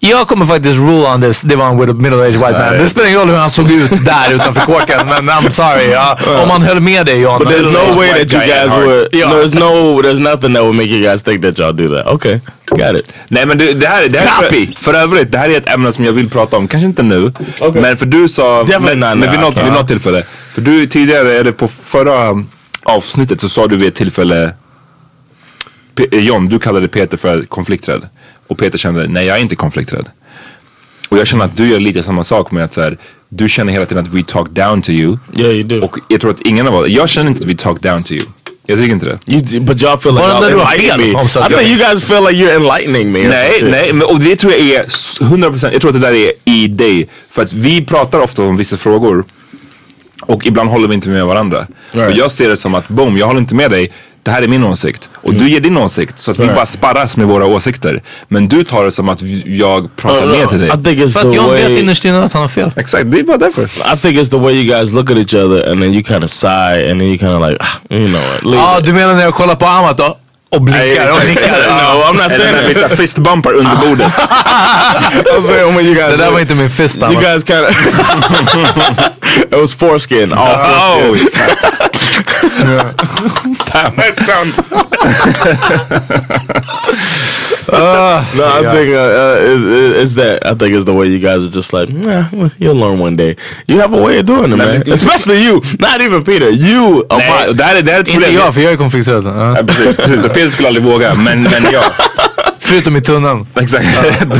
jag 0.00 0.28
kommer 0.28 0.46
faktiskt 0.46 0.78
rule 0.78 1.08
on 1.14 1.20
this. 1.20 1.42
Det 1.42 1.56
var 1.56 1.66
en 1.68 1.78
with 1.80 1.90
a 1.90 1.94
middle-aged 1.94 2.32
white 2.32 2.52
man. 2.52 2.72
Det 2.72 2.88
spelar 2.88 3.08
ingen 3.08 3.20
roll 3.20 3.28
hur 3.28 3.36
han 3.36 3.50
såg 3.50 3.70
ut 3.70 4.04
där 4.04 4.34
utanför 4.34 4.60
kåken. 4.66 5.06
Men 5.06 5.30
I'm 5.30 5.50
sorry. 5.50 5.90
Ja, 5.90 6.18
om 6.42 6.48
man 6.48 6.62
höll 6.62 6.80
med 6.80 7.06
dig 7.06 7.20
John. 7.20 7.38
But 7.38 7.48
there's 7.48 7.72
no 7.72 7.98
way 7.98 8.08
that 8.08 8.34
you 8.34 8.42
guys 8.46 8.72
would. 8.72 9.14
Yeah. 9.14 9.30
No, 9.30 9.36
there's 9.36 9.58
no. 9.58 10.02
There's 10.02 10.18
nothing 10.20 10.54
that 10.54 10.62
would 10.62 10.76
make 10.76 10.88
you 10.88 11.10
guys 11.10 11.22
think 11.22 11.42
that 11.42 11.58
y'all 11.58 11.72
do 11.72 11.96
that. 11.96 12.06
Okay, 12.06 12.40
got 12.70 12.96
it. 13.00 13.12
Nej 13.28 13.46
men 13.46 13.58
det, 13.58 13.72
det 13.72 13.86
här, 13.86 14.08
det 14.08 14.18
här 14.18 14.42
Copy. 14.42 14.66
för, 14.66 14.82
för 14.82 14.94
övrigt, 14.94 15.32
det 15.32 15.38
här 15.38 15.48
är 15.48 15.58
ett 15.58 15.68
ämne 15.68 15.92
som 15.92 16.04
jag 16.04 16.12
vill 16.12 16.30
prata 16.30 16.56
om. 16.56 16.68
Kanske 16.68 16.86
inte 16.86 17.02
nu. 17.02 17.32
Okay. 17.60 17.82
Men 17.82 17.96
för 17.96 18.06
du 18.06 18.28
sa, 18.28 18.62
Definitely 18.62 18.96
men, 18.96 19.18
not 19.18 19.18
men 19.18 19.30
vid, 19.30 19.40
now, 19.40 19.48
något, 19.54 19.64
vid 19.66 19.72
något 19.72 19.88
tillfälle. 19.88 20.22
För 20.52 20.60
du 20.60 20.86
tidigare, 20.86 21.32
eller 21.32 21.52
på 21.52 21.68
förra 21.68 22.44
avsnittet 22.82 23.40
så 23.40 23.48
sa 23.48 23.66
du 23.66 23.76
vid 23.76 23.88
ett 23.88 23.94
tillfälle 23.94 24.54
John, 26.12 26.48
du 26.48 26.58
kallade 26.58 26.88
Peter 26.88 27.16
för 27.16 27.42
konflikträdd. 27.42 28.08
Och 28.48 28.58
Peter 28.58 28.78
kände, 28.78 29.08
nej 29.08 29.26
jag 29.26 29.36
är 29.36 29.40
inte 29.42 29.56
konflikträdd. 29.56 30.06
Och 31.08 31.18
jag 31.18 31.26
känner 31.26 31.44
att 31.44 31.56
du 31.56 31.68
gör 31.68 31.80
lite 31.80 32.02
samma 32.02 32.24
sak 32.24 32.50
med 32.50 32.64
att 32.64 32.74
så 32.74 32.80
här, 32.82 32.98
du 33.28 33.48
känner 33.48 33.72
hela 33.72 33.86
tiden 33.86 34.04
att 34.06 34.12
we 34.14 34.22
talk 34.22 34.50
down 34.50 34.82
to 34.82 34.90
you. 34.90 35.18
Yeah, 35.36 35.52
you 35.52 35.62
do. 35.62 35.80
Och 35.84 35.98
jag 36.08 36.20
tror 36.20 36.30
att 36.30 36.40
ingen 36.40 36.66
av 36.66 36.74
oss, 36.74 36.88
jag 36.88 37.08
känner 37.08 37.28
inte 37.30 37.40
att 37.40 37.46
vi 37.46 37.56
talk 37.56 37.82
down 37.82 38.02
to 38.02 38.12
you. 38.12 38.22
Jag 38.68 38.78
tycker 38.78 38.92
inte 38.92 39.06
det. 39.06 39.18
You, 39.32 39.60
but 39.60 39.76
y'all 39.76 39.96
feel 39.98 40.14
like 40.14 40.26
Well, 40.26 40.34
y'all 40.34 40.48
then 40.48 40.58
do 40.58 40.64
a 40.64 40.68
enlighten 40.74 40.98
fel 40.98 40.98
me. 40.98 41.54
I 41.54 41.56
think 41.58 41.68
you 41.68 41.78
guys 41.78 42.04
feel 42.04 42.22
like 42.24 42.36
you're 42.36 42.54
enlightening 42.56 43.12
me. 43.12 43.28
Nej, 43.28 43.50
nej, 43.62 43.92
men, 43.92 44.02
och 44.08 44.20
det 44.20 44.36
tror 44.36 44.52
jag 44.52 44.60
är 44.60 44.80
s- 44.84 45.18
100%, 45.20 45.68
jag 45.72 45.80
tror 45.80 45.88
att 45.90 46.00
det 46.00 46.06
där 46.08 46.14
är 46.14 46.32
i 46.44 46.68
dig. 46.68 47.08
För 47.30 47.42
att 47.42 47.52
vi 47.52 47.84
pratar 47.84 48.20
ofta 48.20 48.42
om 48.42 48.56
vissa 48.56 48.76
frågor 48.76 49.24
och 50.22 50.46
ibland 50.46 50.70
håller 50.70 50.88
vi 50.88 50.94
inte 50.94 51.08
med 51.08 51.26
varandra. 51.26 51.66
Right. 51.92 52.12
Och 52.12 52.18
jag 52.18 52.30
ser 52.30 52.48
det 52.48 52.56
som 52.56 52.74
att 52.74 52.88
boom, 52.88 53.16
jag 53.18 53.26
håller 53.26 53.40
inte 53.40 53.54
med 53.54 53.70
dig. 53.70 53.92
Det 54.26 54.32
här 54.32 54.42
är 54.42 54.48
min 54.48 54.64
åsikt. 54.64 55.08
Och 55.14 55.34
du 55.34 55.48
ger 55.50 55.60
din 55.60 55.76
åsikt. 55.76 56.18
Så 56.18 56.30
att 56.30 56.38
vi 56.38 56.42
Right. 56.42 56.56
bara 56.56 56.66
sparras 56.66 57.16
med 57.16 57.26
våra 57.26 57.46
åsikter. 57.46 58.02
Men 58.28 58.48
du 58.48 58.64
tar 58.64 58.84
det 58.84 58.90
som 58.90 59.08
att 59.08 59.22
vi- 59.22 59.58
jag 59.58 59.96
pratar 59.96 60.26
Uh, 60.26 60.32
ner 60.32 60.46
till 60.46 60.58
dig. 60.58 60.68
I 60.68 60.70
think 60.84 60.98
it's 60.98 61.12
För 61.12 61.20
the 61.22 61.28
att 61.28 61.34
John 61.34 61.52
vet 61.52 61.64
way. 61.64 61.78
innerst 61.78 62.04
inne 62.04 62.24
att 62.24 62.32
han 62.32 62.42
har 62.42 62.48
fel. 62.48 62.70
Exakt, 62.76 63.10
det 63.10 63.18
är 63.18 63.22
bara 63.22 63.36
därför. 63.36 63.62
I 63.64 63.96
think 64.02 64.18
it's 64.18 64.30
the 64.30 64.36
way 64.38 64.54
you 64.54 64.64
guys 64.64 64.92
look 64.92 65.10
at 65.10 65.16
each 65.16 65.34
other 65.34 65.70
and 65.70 65.80
then 65.82 65.94
you 65.94 66.02
kind 66.02 66.24
of 66.24 66.30
sigh 66.30 66.50
and 66.90 67.00
then 67.00 67.02
you 67.02 67.18
kind 67.18 67.30
of 67.32 67.50
like, 67.50 67.58
"Ah, 67.64 67.94
you 67.94 68.08
know 68.08 68.20
what? 68.44 68.54
Ja, 68.54 68.78
it." 68.78 68.86
du 68.86 68.92
menar 68.92 69.14
när 69.14 69.22
jag 69.22 69.34
kollar 69.34 69.54
på 69.54 69.66
Amat 69.66 70.00
och, 70.00 70.14
och 70.50 70.62
blinkar 70.62 71.12
och 71.12 71.26
nickar? 71.26 71.68
no, 71.68 72.04
I'm 72.04 72.22
not 72.22 72.32
saying 72.32 72.74
that. 72.74 72.88
tar 72.90 72.96
fistbumpar 72.96 73.52
under 73.52 73.76
bordet. 73.76 74.12
I'm 75.32 75.42
saying 75.42 75.76
when 75.76 75.86
you 75.86 75.94
guys. 75.94 76.10
Det 76.10 76.16
där 76.16 76.30
var 76.30 76.40
inte 76.40 76.54
min 76.54 76.70
fist 76.70 77.02
You 77.02 77.20
guys 77.20 77.44
kind 77.44 77.64
of. 77.64 77.70
it 79.52 79.60
was 79.60 79.74
foreskin. 79.74 80.32
All 80.32 80.56
foreskin. 80.56 81.28
Oh, 81.36 81.56
damn. 83.72 83.96
That 83.96 84.14
sound... 84.26 84.52
No, 87.72 88.44
I 88.44 88.62
think 88.72 88.94
uh, 88.94 89.00
uh, 89.00 89.36
it's, 89.40 90.02
it's 90.02 90.14
that. 90.14 90.46
I 90.46 90.54
think 90.54 90.74
it's 90.74 90.84
the 90.84 90.92
way 90.94 91.06
you 91.06 91.18
guys 91.18 91.44
are 91.44 91.50
just 91.50 91.72
like, 91.72 91.88
nah, 91.88 92.24
you'll 92.58 92.76
learn 92.76 92.98
one 92.98 93.16
day. 93.16 93.36
You 93.66 93.80
have 93.80 93.92
a 93.94 94.02
way 94.02 94.18
of 94.20 94.26
doing 94.26 94.52
it, 94.52 94.56
man. 94.56 94.82
Especially 94.92 95.42
you, 95.42 95.60
not 95.78 96.00
even 96.00 96.24
Peter. 96.24 96.50
You, 96.50 97.04
Nej, 97.10 97.54
det 97.54 97.64
här 97.64 97.76
är, 97.76 97.82
det 97.82 97.92
här 97.92 97.98
är 97.98 98.02
ett 98.02 98.08
Inte 98.08 98.20
problem. 98.20 98.34
jag, 98.34 98.54
för 98.54 98.60
jag 98.60 98.72
är 98.72 98.76
konflikträdd. 98.76 99.24
Ja. 99.26 99.56
Precis, 99.66 99.96
precis. 99.96 100.22
Så 100.22 100.28
Peter 100.28 100.50
skulle 100.50 100.68
aldrig 100.68 100.84
våga, 100.84 101.14
men, 101.14 101.42
men 101.42 101.72
jag. 101.72 101.84
Förutom 102.58 102.96
i 102.96 103.00
tunneln. 103.00 103.46
Exakt, 103.54 103.86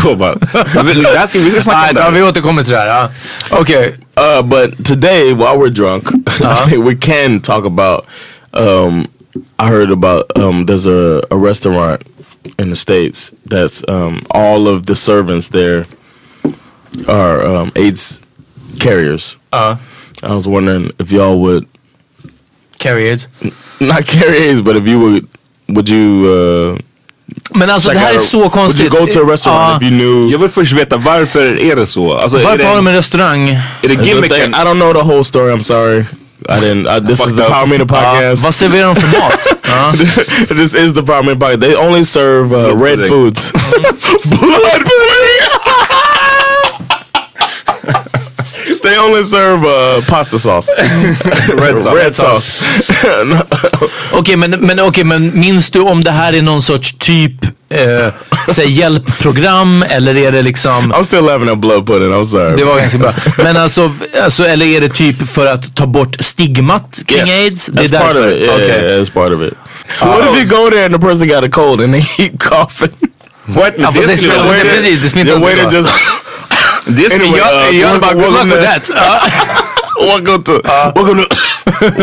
då 0.04 0.14
bara. 0.14 0.34
Det 0.34 1.18
här 1.18 1.26
ska, 1.26 1.38
vi 1.38 1.50
ska 1.50 1.60
snacka 1.60 2.06
om 2.06 2.14
det 2.14 2.20
vi 2.20 2.26
återkommer 2.26 2.62
till 2.62 2.72
det 2.72 2.78
här. 2.78 3.08
Okej. 3.50 3.96
Uh, 4.20 4.42
but 4.42 4.86
today, 4.86 5.34
while 5.34 5.56
we're 5.58 5.68
drunk, 5.68 6.04
we 6.88 6.94
can 6.94 7.40
talk 7.40 7.66
about. 7.66 8.06
Um, 8.52 9.06
I 9.58 9.68
heard 9.68 9.90
about 9.90 10.24
um, 10.36 10.66
there's 10.66 10.86
a, 10.86 11.22
a 11.30 11.36
restaurant 11.36 12.02
in 12.58 12.70
the 12.70 12.76
states 12.76 13.32
that's 13.50 13.82
um, 13.88 14.24
all 14.30 14.68
of 14.68 14.86
the 14.86 14.94
servants 14.94 15.48
there 15.50 15.86
are 17.08 17.44
um, 17.46 17.72
AIDS 17.76 18.22
carriers. 18.80 19.36
Uh, 19.52 19.76
I 20.22 20.34
was 20.34 20.46
wondering 20.46 20.90
if 20.98 21.12
y'all 21.12 21.38
would 21.40 21.66
carry 22.78 23.08
AIDS, 23.08 23.28
not 23.80 24.06
carry 24.06 24.38
AIDS, 24.48 24.62
but 24.62 24.76
if 24.76 24.86
you 24.86 24.98
would, 25.00 25.28
would 25.68 25.88
you? 25.88 26.26
Uh, 26.28 26.78
Men 27.54 27.70
alltså 27.70 27.90
det 27.90 27.98
här 27.98 28.14
är 28.14 28.18
så 28.18 28.38
Would 28.48 28.80
you 28.80 28.88
go 28.90 29.06
to 29.06 29.20
a 29.20 29.32
restaurant 29.32 29.70
Ja. 29.70 29.76
if 29.76 29.82
you 29.82 29.90
knew? 29.98 30.30
Jag 30.32 30.38
vill 30.38 30.48
först 30.48 30.72
veta 30.72 30.96
varför 30.96 31.60
är 31.60 31.76
det 31.76 31.86
så? 31.86 32.12
Alltså, 32.14 32.38
är 32.38 32.44
Varför 32.44 32.58
det, 32.58 32.64
har 32.64 32.76
de 32.76 32.86
en 32.86 32.94
restaurang? 32.94 33.48
är 33.48 33.62
det 33.82 33.88
That's 33.88 33.90
the 33.90 33.96
thing. 33.96 34.06
gimmicken? 34.06 34.50
I 34.54 34.58
don't 34.64 34.80
know 34.80 34.92
the 34.92 35.02
whole 35.02 35.24
story. 35.24 35.52
I'm 35.52 35.62
sorry. 35.62 36.04
I 36.48 36.60
didn't. 36.60 36.86
I, 36.86 37.00
this 37.00 37.18
Fucked 37.18 37.30
is 37.30 37.36
the 37.36 37.42
up. 37.44 37.50
Power 37.52 37.66
Meter 37.66 37.86
Ja, 37.88 38.00
podcast. 38.02 38.44
vad 38.44 38.54
serverar 38.54 38.86
de 38.94 38.96
för 39.00 39.18
mat? 39.18 40.48
This 40.48 40.74
is 40.74 40.94
the 40.94 41.02
Power 41.02 41.22
Meter 41.22 41.36
podcast. 41.40 41.60
They 41.60 41.74
only 41.76 42.04
serve 42.04 42.52
uh, 42.52 42.82
red 42.82 43.08
foods. 43.08 43.50
Blood 44.24 44.82
pudding. 44.84 45.45
They 48.96 49.04
only 49.04 49.24
serve 49.24 49.64
uh, 49.64 50.00
pasta 50.06 50.38
sauce. 50.38 50.74
Red 50.78 51.78
sauce. 51.78 51.94
Red 51.96 52.14
sauce. 52.14 52.62
Okej, 54.12 54.36
men, 54.36 54.50
men, 54.50 54.80
okej, 54.80 55.04
men 55.04 55.40
minns 55.40 55.70
du 55.70 55.80
om 55.80 56.04
det 56.04 56.10
här 56.10 56.32
är 56.32 56.42
någon 56.42 56.62
sorts 56.62 56.94
typ 56.98 57.44
eh, 57.70 58.12
säg 58.48 58.70
hjälpprogram 58.70 59.84
eller 59.88 60.16
är 60.16 60.32
det 60.32 60.42
liksom... 60.42 60.92
I'm 60.92 61.04
still 61.04 61.24
laughing 61.24 61.48
at 61.48 61.58
blood 61.58 61.86
pudding, 61.86 62.12
I'm 62.12 62.24
sorry. 62.24 62.56
Det 62.56 62.64
var 62.64 62.78
ganska 62.78 62.98
bra. 62.98 63.14
Men 63.38 63.56
alltså, 63.56 63.92
alltså, 64.22 64.44
eller 64.44 64.66
är 64.66 64.80
det 64.80 64.88
typ 64.88 65.28
för 65.28 65.46
att 65.46 65.74
ta 65.76 65.86
bort 65.86 66.16
stigmat 66.20 67.02
kring 67.06 67.18
Yes. 67.18 67.30
aids? 67.30 67.66
Det 67.66 67.82
är 67.82 67.88
That's 67.88 67.98
part 68.00 68.10
of 68.10 68.14
därför? 68.16 68.32
it. 68.32 68.42
Yeah, 68.42 68.54
Okej. 68.54 68.68
yeah, 68.68 69.02
that's 69.02 69.12
part 69.12 69.32
of 69.32 69.42
it. 69.42 69.54
What 70.00 70.20
if 70.20 70.36
you 70.36 70.44
go 70.64 70.70
there 70.70 70.84
and 70.84 70.94
the 70.94 71.00
person 71.00 71.28
got 71.28 71.44
a 71.44 71.48
cold 71.52 71.80
and 71.80 71.92
they 71.94 72.02
keep 72.16 72.38
coughing? 72.38 72.90
What? 73.44 73.72
Ja, 73.78 73.92
det 74.08 74.16
smittar 74.16 74.54
inte 74.54 74.66
precis. 74.68 75.00
Det 75.02 75.08
smittar 75.08 75.30
The 75.30 75.36
inte 75.36 75.46
waiter 75.46 75.70
så. 75.70 75.76
just... 75.76 75.88
Det 76.48 76.56
skulle 77.10 77.24
Anyway, 77.24 77.40
jag... 77.40 77.70
uh, 77.74 77.80
Jag 77.80 78.00
bara, 78.00 78.12
good 78.14 78.22
luck 78.22 78.32
welcome 78.32 78.50
with 78.54 78.90
to- 78.90 78.94
that. 78.94 79.62
Ja. 80.00 80.06
welcome 80.06 80.42
to... 80.44 80.52
welcome 80.94 81.22
to... 81.22 81.36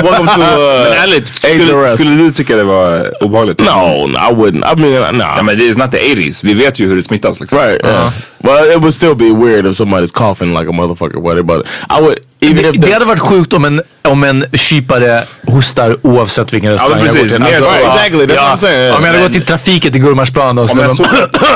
welcome 0.01 0.27
to... 0.34 0.39
Men 0.39 0.53
Uh, 0.93 1.03
ärligt, 1.03 1.45
AIDS 1.45 1.65
skulle, 1.65 1.97
skulle 1.97 2.23
du 2.23 2.32
tycka 2.32 2.56
det 2.56 2.63
var 2.63 3.23
obehagligt? 3.23 3.60
no, 3.60 4.08
no, 4.08 4.17
I 4.17 4.34
wouldn't. 4.34 4.73
I 4.73 4.82
mean, 4.82 5.17
no. 5.17 5.23
Ja, 5.38 5.43
men 5.43 5.58
det 5.58 5.69
är 5.69 5.75
not 5.75 5.91
the 5.91 5.97
80s. 5.97 6.39
Vi 6.45 6.53
vet 6.53 6.79
ju 6.79 6.88
hur 6.88 6.95
det 6.95 7.03
smittas 7.03 7.39
liksom. 7.39 7.60
Right. 7.60 7.84
Yeah. 7.86 8.12
Well, 8.38 8.71
it 8.71 8.77
would 8.77 8.93
still 8.93 9.15
be 9.15 9.32
weird 9.45 9.65
if 9.65 9.75
somebody's 9.75 10.12
coughing 10.12 10.53
like 10.53 10.69
a 10.69 10.71
motherfucker. 10.71 11.19
What 11.21 11.45
but 11.45 11.65
I 11.89 12.01
would 12.01 12.17
even 12.41 12.56
Det, 12.63 12.69
if 12.69 12.75
det 12.75 12.82
the, 12.88 12.93
hade 12.93 13.06
varit 13.06 13.19
sjukt 13.19 13.53
om 13.53 13.65
en, 13.65 13.82
om 14.01 14.23
en 14.23 14.45
kypare 14.53 15.23
hostar 15.47 15.97
oavsett 16.01 16.53
vilken 16.53 16.71
restaurang 16.71 16.97
men 16.97 17.06
jag 17.08 17.15
går 17.15 17.27
till. 17.29 17.39
Mer 17.39 17.62
så. 17.62 17.69
Right, 17.69 17.86
exactly. 17.86 18.25
That's 18.25 18.36
what 18.36 18.53
I'm 18.53 18.58
saying. 18.58 18.93
Om 18.95 19.01
jag 19.03 19.08
hade 19.08 19.12
Men- 19.12 19.21
gått 19.21 19.34
till 19.34 19.45
trafiket 19.45 19.95
i 19.95 19.99
Gullmarsplan 19.99 20.58
och 20.60 20.69
så 20.69 20.79
Om 20.79 20.88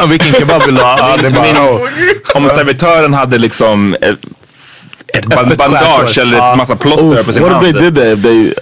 de- 0.02 0.10
vilken 0.10 0.34
kebab 0.34 0.64
vill 0.66 0.76
du 0.76 0.82
ha? 0.82 1.18
Ja, 1.24 1.30
det 1.30 1.60
om 2.34 2.50
servitören 2.50 3.14
hade 3.14 3.38
liksom 3.38 3.96
ett, 5.18 5.34
öppet 5.34 5.58
bandage 5.58 6.18
eller 6.18 6.52
ett 6.52 6.58
massa 6.58 6.76
plåster 6.76 7.24
på 7.24 7.34
sin 7.34 7.44
what 7.44 7.52
if 7.52 7.56
hand. 7.56 7.80
they 7.80 7.90
did 7.90 7.96
that? 7.96 8.06
If 8.06 8.22
they, 8.24 8.54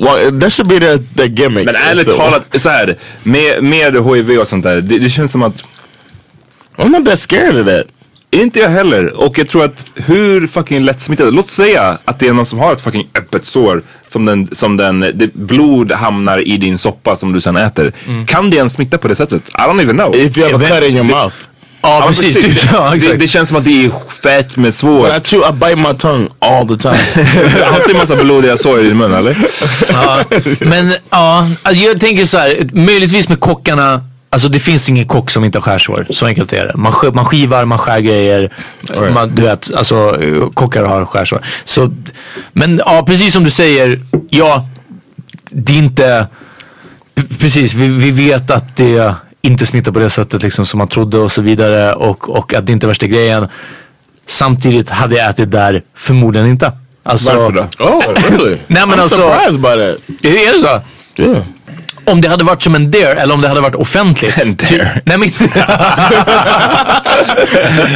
well, 0.00 0.40
that 0.40 0.52
should 0.52 0.68
be 0.68 0.80
their, 0.80 0.98
their 1.16 1.28
gimmick. 1.28 1.66
Men 1.66 1.76
ärligt 1.76 2.16
talat, 2.16 2.46
så 2.54 2.68
här, 2.68 2.96
med, 3.22 3.62
med 3.62 4.06
HIV 4.06 4.38
och 4.38 4.48
sånt 4.48 4.64
där, 4.64 4.80
det, 4.80 4.98
det 4.98 5.10
känns 5.10 5.32
som 5.32 5.42
att 5.42 5.64
I'm 6.76 6.88
not 6.88 7.06
that 7.06 7.18
scared 7.18 7.60
of 7.60 7.66
that. 7.66 7.86
Inte 8.32 8.60
jag 8.60 8.68
heller. 8.68 9.20
Och 9.20 9.38
jag 9.38 9.48
tror 9.48 9.64
att 9.64 9.86
hur 9.94 10.46
fucking 10.46 10.84
lättsmittade, 10.84 11.30
låt 11.30 11.48
säga 11.48 11.98
att 12.04 12.18
det 12.18 12.28
är 12.28 12.32
någon 12.32 12.46
som 12.46 12.58
har 12.58 12.72
ett 12.72 12.80
fucking 12.80 13.08
öppet 13.14 13.44
sår 13.44 13.82
som 14.08 14.24
den, 14.24 14.48
som 14.52 14.76
den, 14.76 15.00
det, 15.00 15.34
blod 15.34 15.92
hamnar 15.92 16.48
i 16.48 16.56
din 16.56 16.78
soppa 16.78 17.16
som 17.16 17.32
du 17.32 17.40
sen 17.40 17.56
äter. 17.56 17.92
Kan 18.26 18.50
det 18.50 18.56
ens 18.56 18.72
smitta 18.72 18.98
på 18.98 19.08
det 19.08 19.14
sättet? 19.14 19.48
I 19.48 19.52
don't 19.52 19.82
even 19.82 19.96
know. 19.96 20.16
If 20.16 20.38
you 20.38 20.52
have 20.52 20.66
a 20.66 20.68
cut 20.68 20.88
in 20.88 20.96
your 20.96 21.04
mouth. 21.04 21.34
Ja, 21.82 22.04
precis. 22.08 22.34
precis. 22.34 22.60
Typ, 22.62 22.70
ja, 22.72 22.94
det, 23.00 23.16
det 23.16 23.28
känns 23.28 23.48
som 23.48 23.58
att 23.58 23.64
det 23.64 23.84
är 23.84 23.90
fett 24.22 24.56
med 24.56 24.74
svår. 24.74 25.08
But 25.14 25.26
I 25.26 25.30
chew, 25.30 25.48
I 25.48 25.52
bite 25.52 25.76
my 25.88 25.94
tongue 25.94 26.28
all 26.38 26.68
the 26.68 26.76
time. 26.76 26.98
En 27.90 27.96
massa 27.96 28.16
blodiga 28.16 28.56
sår 28.56 28.80
i 28.80 28.82
din 28.82 28.96
mun 28.98 29.12
eller? 29.14 29.36
Ja, 29.92 30.20
men 30.60 30.92
ja, 31.10 31.48
alltså 31.62 31.84
jag 31.84 32.00
tänker 32.00 32.24
så 32.24 32.38
här, 32.38 32.68
möjligtvis 32.72 33.28
med 33.28 33.40
kockarna, 33.40 34.04
alltså 34.30 34.48
det 34.48 34.58
finns 34.58 34.88
ingen 34.88 35.06
kock 35.08 35.30
som 35.30 35.44
inte 35.44 35.58
har 35.58 35.62
skärsår. 35.62 36.06
Så 36.10 36.26
enkelt 36.26 36.52
är 36.52 36.66
det. 36.66 36.76
Man, 36.76 36.92
sk- 36.92 37.14
man 37.14 37.24
skivar, 37.24 37.64
man 37.64 37.78
skär 37.78 38.00
grejer. 38.00 38.50
Man, 39.14 39.34
du 39.34 39.42
vet, 39.42 39.70
alltså 39.74 40.18
kockar 40.54 40.84
har 40.84 41.04
skärsår. 41.04 41.44
Så, 41.64 41.90
men 42.52 42.82
ja, 42.86 43.02
precis 43.06 43.32
som 43.32 43.44
du 43.44 43.50
säger, 43.50 44.00
ja, 44.30 44.68
det 45.50 45.72
är 45.72 45.76
inte, 45.78 46.26
precis, 47.40 47.74
vi, 47.74 47.88
vi 47.88 48.10
vet 48.10 48.50
att 48.50 48.76
det 48.76 49.14
inte 49.42 49.66
smittar 49.66 49.92
på 49.92 49.98
det 49.98 50.10
sättet 50.10 50.42
liksom 50.42 50.66
som 50.66 50.78
man 50.78 50.88
trodde 50.88 51.18
och 51.18 51.32
så 51.32 51.42
vidare 51.42 51.92
och, 51.94 52.28
och 52.28 52.54
att 52.54 52.66
det 52.66 52.72
inte 52.72 52.86
är 52.86 52.88
värsta 52.88 53.06
grejen. 53.06 53.48
Samtidigt 54.26 54.90
hade 54.90 55.16
jag 55.16 55.30
ätit 55.30 55.50
där 55.50 55.82
förmodligen 55.96 56.46
inte. 56.48 56.72
Alltså, 57.02 57.32
Varför 57.38 57.52
då? 57.52 57.84
oh, 57.84 58.02
really? 58.30 58.56
Nej 58.66 58.86
men 58.86 58.98
I'm 58.98 59.02
alltså, 59.02 59.16
surprised 59.16 59.60
by 59.60 59.68
that. 59.68 60.24
är 60.24 60.52
det 60.52 60.58
så? 60.58 60.80
Yeah. 61.22 61.42
Om 62.04 62.20
det 62.20 62.28
hade 62.28 62.44
varit 62.44 62.62
som 62.62 62.74
en 62.74 62.90
dare 62.90 63.12
eller 63.12 63.34
om 63.34 63.40
det 63.40 63.48
hade 63.48 63.60
varit 63.60 63.74
offentligt. 63.74 64.38
En 64.38 64.54
dare. 64.56 64.68
Ty- 64.68 64.82
Nej, 65.04 65.18
men, 65.18 65.28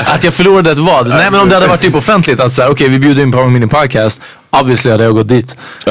att 0.07 0.25
jag 0.25 0.35
förlorade 0.35 0.71
ett 0.71 0.79
vad. 0.79 1.09
Nej 1.09 1.31
men 1.31 1.41
om 1.41 1.49
det 1.49 1.55
hade 1.55 1.67
varit 1.67 1.81
typ 1.81 1.95
offentligt 1.95 2.41
att 2.41 2.53
säga 2.53 2.69
okej 2.71 2.89
vi 2.89 2.99
bjuder 2.99 3.23
in 3.23 3.33
på 3.33 3.45
min 3.47 3.69
podcast. 3.69 4.21
Obviously 4.51 4.91
hade 4.91 5.05
jag 5.05 5.15
gått 5.15 5.29
dit. 5.29 5.57
Ah, 5.87 5.91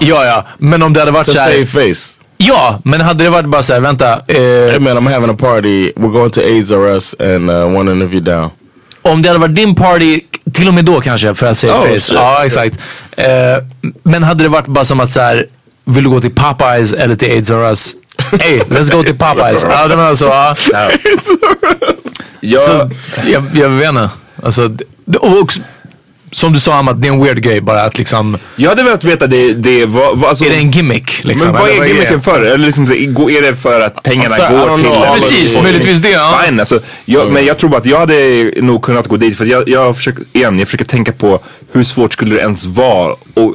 Ja 0.00 0.24
ja. 0.24 0.46
Men 0.58 0.82
om 0.82 0.92
det 0.92 1.00
hade 1.00 1.12
varit 1.12 1.26
to 1.26 1.32
så 1.32 1.40
här, 1.40 1.50
save 1.52 1.66
face. 1.66 2.18
Ja 2.36 2.80
men 2.84 3.00
hade 3.00 3.24
det 3.24 3.30
varit 3.30 3.46
bara 3.48 3.62
såhär 3.62 3.80
vänta. 3.80 4.12
Eh, 4.12 4.36
Hey 4.70 4.78
man, 4.78 4.96
I'm 4.98 5.12
having 5.12 5.30
a 5.30 5.36
party. 5.38 5.92
We're 5.96 6.12
going 6.12 6.30
to 6.30 6.40
AIDS 6.40 6.72
R 6.72 6.86
Us 6.86 7.14
and 7.20 7.50
uh, 7.50 8.04
if 8.04 8.12
you're 8.12 8.20
down. 8.20 8.50
om 9.02 9.22
det 9.22 9.28
hade 9.28 9.38
varit 9.40 9.54
din 9.54 9.74
party, 9.74 10.20
till 10.52 10.68
och 10.68 10.74
med 10.74 10.84
då 10.84 11.00
kanske 11.00 11.34
för 11.34 11.46
att 11.46 11.56
save 11.56 11.72
Oh, 11.72 11.82
face. 11.82 12.00
shit. 12.00 12.14
Ja 12.14 12.44
exakt. 12.44 12.78
Eh, 13.16 13.26
men 14.02 14.22
hade 14.22 14.42
det 14.44 14.48
varit 14.48 14.66
bara 14.66 14.84
som 14.84 15.00
att 15.00 15.10
så 15.10 15.20
här, 15.20 15.46
vill 15.84 16.04
du 16.04 16.10
gå 16.10 16.20
till 16.20 16.34
Popeyes 16.34 16.92
eller 16.92 17.14
till 17.14 17.30
AIDS 17.32 17.50
R 17.50 17.70
Us? 17.70 17.94
Hey, 18.40 18.58
let's 18.60 18.92
go 18.96 19.02
till 19.02 19.18
Popeyes. 19.18 19.66
Ja, 19.70 19.88
det 19.88 19.96
var 19.96 20.14
så. 20.14 20.24
Ja. 20.26 20.56
Jag, 22.40 22.62
Så, 22.62 22.90
jag, 23.26 23.44
jag 23.54 23.68
vet 23.68 23.88
inte. 23.88 24.10
Alltså, 24.42 24.68
det- 25.04 25.18
och 25.18 25.40
också, 25.40 25.60
som 26.34 26.52
du 26.52 26.60
sa 26.60 26.74
Amat, 26.74 27.02
det 27.02 27.08
är 27.08 27.12
en 27.12 27.24
weird 27.24 27.42
grej 27.42 27.60
bara 27.60 27.82
att 27.82 27.98
liksom, 27.98 28.38
jag 28.56 28.68
hade 28.70 28.82
velat 28.82 29.04
veta 29.04 29.26
det, 29.26 29.52
det 29.52 29.86
vad, 29.86 30.18
vad, 30.18 30.28
alltså, 30.28 30.44
är 30.44 30.50
det 30.50 30.56
en 30.56 30.70
gimmick? 30.70 31.24
Liksom, 31.24 31.52
men 31.52 31.60
vad 31.60 31.70
är 31.70 31.86
gimmicken 31.86 32.20
för? 32.20 32.40
Eller 32.40 32.66
liksom, 32.66 32.84
är 32.84 33.42
det 33.42 33.56
för 33.56 33.80
att 33.80 34.02
pengarna 34.02 34.36
I 34.36 34.52
går 34.52 34.78
till... 34.78 34.86
know. 34.86 35.14
Precis, 35.14 35.56
möjligtvis 35.62 35.98
det. 35.98 36.10
Ja. 36.10 36.40
Fine, 36.44 36.60
alltså, 36.60 36.80
jag, 37.04 37.32
men 37.32 37.44
jag 37.44 37.58
tror 37.58 37.70
bara 37.70 37.76
att 37.76 37.86
jag 37.86 37.98
hade 37.98 38.50
nog 38.60 38.82
kunnat 38.82 39.08
gå 39.08 39.16
dit 39.16 39.38
för 39.38 39.44
jag, 39.44 39.68
jag 39.68 39.96
försöker, 39.96 40.24
igen, 40.32 40.58
jag 40.58 40.68
försöker 40.68 40.84
tänka 40.84 41.12
på 41.12 41.40
hur 41.72 41.82
svårt 41.82 42.12
skulle 42.12 42.34
det 42.34 42.40
ens 42.40 42.64
vara 42.64 43.16
och 43.34 43.54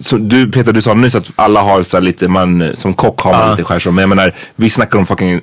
så 0.00 0.16
du 0.16 0.50
Peter, 0.50 0.72
du 0.72 0.82
sa 0.82 0.94
nyss 0.94 1.14
att 1.14 1.30
alla 1.36 1.60
har 1.60 1.82
så 1.82 2.00
lite, 2.00 2.28
man, 2.28 2.72
som 2.76 2.94
kock 2.94 3.20
har 3.20 3.32
man 3.32 3.50
lite 3.50 3.64
skärsår. 3.64 3.90
Men 3.90 4.02
jag 4.02 4.08
menar, 4.08 4.32
vi 4.56 4.70
snackar 4.70 4.98
om 4.98 5.06
fucking 5.06 5.40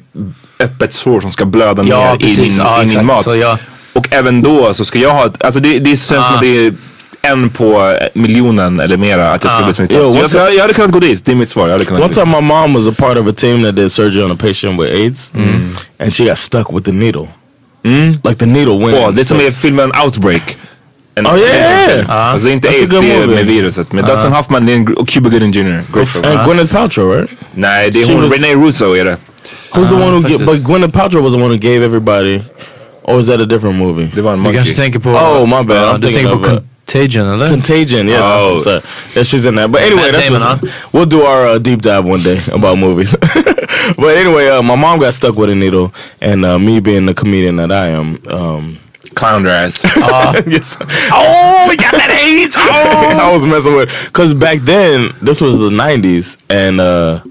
öppet 0.59 0.93
sår 0.93 1.21
som 1.21 1.31
ska 1.31 1.45
blöda 1.45 1.83
Ja, 1.83 2.05
ner 2.09 2.15
i 2.15 2.19
precis. 2.19 2.55
din, 2.55 2.65
Ja, 2.65 2.83
i 2.83 2.86
din 2.86 3.05
mat. 3.05 3.23
Så 3.23 3.36
jag- 3.36 3.57
Och 3.93 4.08
även 4.12 4.41
då 4.41 4.73
så 4.73 4.86
ska 4.86 4.99
jag 4.99 5.10
ha 5.12 5.25
ett, 5.25 5.43
alltså 5.43 5.60
det, 5.60 5.79
det 5.79 5.89
känns 5.89 6.08
som 6.08 6.36
att 6.36 6.41
det 6.41 6.65
är 6.65 6.73
en 7.21 7.49
på 7.49 7.97
miljonen 8.13 8.79
eller 8.79 8.97
mera 8.97 9.32
att 9.32 9.43
jag 9.43 9.51
skulle 9.51 9.65
bli 9.65 9.73
smittad. 9.73 9.97
Yo, 9.97 10.27
så 10.27 10.38
jag, 10.38 10.47
jag, 10.47 10.56
jag 10.56 10.62
hade 10.62 10.73
kunnat 10.73 10.91
gå 10.91 10.99
dit, 10.99 11.25
det 11.25 11.32
är 11.32 11.36
mitt 11.36 11.49
svar. 11.49 11.67
Jag 11.67 11.71
hade 11.71 11.86
kunnat 11.86 11.99
One 12.03 12.08
gå 12.08 12.13
dit. 12.13 12.23
time 12.23 12.41
my 12.41 12.47
mom 12.47 12.73
was 12.73 12.88
a 12.88 12.93
part 12.97 13.17
of 13.17 13.27
a 13.27 13.34
team 13.36 13.63
that 13.63 13.75
did 13.75 13.91
surgery 13.91 14.23
on 14.23 14.32
a 14.32 14.36
patient 14.39 14.82
with 14.82 14.93
AIDS. 15.01 15.32
And 15.99 16.13
she 16.13 16.25
got 16.25 16.38
stuck 16.38 16.71
with 16.73 16.86
the 16.86 16.91
needle. 16.91 17.27
Like 18.23 18.36
the 18.36 18.45
needle 18.45 18.77
went 18.86 18.97
in. 19.10 19.15
det 19.15 19.21
är 19.21 19.25
som 19.25 19.39
är 19.39 19.51
filmen 19.51 19.91
Outbreak. 20.03 20.58
En 21.15 21.27
Oh, 21.27 21.38
yeah, 21.39 21.56
yeah. 21.56 21.89
film. 21.89 22.10
Alltså 22.10 22.45
det 22.47 22.51
är 22.51 22.53
inte 22.53 22.67
That's 22.67 22.71
a 22.71 22.75
aids, 22.82 22.91
good 22.93 23.03
det 23.03 23.12
är 23.13 23.19
movie. 23.21 23.36
med 23.36 23.45
viruset. 23.45 23.91
Med 23.91 24.06
Dustin 24.06 24.32
Hoffman, 24.32 24.65
det 24.65 24.71
är 24.71 24.75
en, 24.75 24.88
gr- 24.88 24.93
och 24.93 25.08
Cuba 25.08 25.29
Gooding 25.29 25.51
Jr. 25.51 25.84
Great. 25.93 26.25
And 26.25 26.45
Gwyneth 26.49 26.73
Paltrow, 26.73 27.12
right? 27.15 27.32
Nej, 27.56 27.91
det 27.91 28.01
är 28.01 28.13
hon, 28.13 28.23
was- 28.29 28.32
Renee 28.32 28.56
Russo 28.56 28.95
är 28.95 29.06
det. 29.06 29.17
Who's 29.73 29.89
the 29.89 29.95
one 29.95 30.12
who? 30.12 30.27
Get, 30.29 30.45
but 30.45 30.56
Gwyneth 30.63 30.93
Paltrow 30.93 31.23
was 31.23 31.34
the 31.34 31.39
one 31.39 31.49
who 31.49 31.58
gave 31.58 31.86
everybody. 31.86 32.41
Or 33.05 33.15
was 33.17 33.27
that 33.27 33.41
a 33.41 33.45
different 33.45 33.75
movie? 33.77 34.09
Det 34.15 34.21
var 34.21 34.31
en 34.33 34.37
Du 34.37 34.43
monkey. 34.43 34.57
kanske 34.57 34.75
tänker 34.75 34.99
på... 34.99 35.09
Oh, 35.09 35.45
my 35.47 35.63
bad. 35.67 35.77
Ja, 35.77 35.93
I'm 35.93 35.99
du 36.01 36.07
thinking 36.07 36.13
tänker 36.27 36.35
på 36.43 36.51
of, 36.51 36.53
uh, 36.53 36.59
Contagion 36.85 37.27
eller? 37.29 37.49
Contagion, 37.49 38.07
yes. 38.09 38.25
Oh. 38.25 38.59
So, 38.59 38.69
yeah, 39.15 39.23
she's 39.23 39.45
in 39.45 39.55
that. 39.55 39.71
But 39.71 39.81
anyway, 39.81 40.01
Matt 40.03 40.11
that's 40.13 40.25
Damon, 40.25 40.41
what's- 40.41 40.59
huh? 40.71 40.89
we'll 40.91 41.05
do 41.09 41.21
our 41.23 41.47
uh, 41.47 41.57
deep 41.59 41.81
dive 41.81 42.05
one 42.05 42.21
day 42.23 42.39
about 42.53 42.77
movies. 42.77 43.15
but 43.97 44.17
anyway, 44.17 44.47
uh, 44.49 44.61
my 44.61 44.75
mom 44.75 44.99
got 44.99 45.13
stuck 45.13 45.35
with 45.35 45.49
a 45.49 45.55
needle, 45.55 45.91
and 46.21 46.45
uh, 46.45 46.59
me 46.59 46.79
being 46.79 47.05
the 47.05 47.13
comedian 47.13 47.55
that 47.57 47.71
I 47.71 47.87
am, 47.87 48.17
um, 48.27 48.77
Clown 49.15 49.43
their 49.43 49.65
ass. 49.65 49.81
yes, 50.47 50.77
Oh, 51.11 51.65
we 51.69 51.75
got 51.77 51.91
that 51.93 52.11
AIDS! 52.11 52.55
Oh! 52.57 53.19
I 53.27 53.31
was 53.31 53.45
messing 53.45 53.75
with 53.75 53.89
because 54.07 54.33
back 54.33 54.59
then 54.61 55.13
this 55.21 55.39
was 55.41 55.57
the 55.59 55.69
'90s, 55.69 56.37
and 56.49 56.79
uh, 56.81 57.21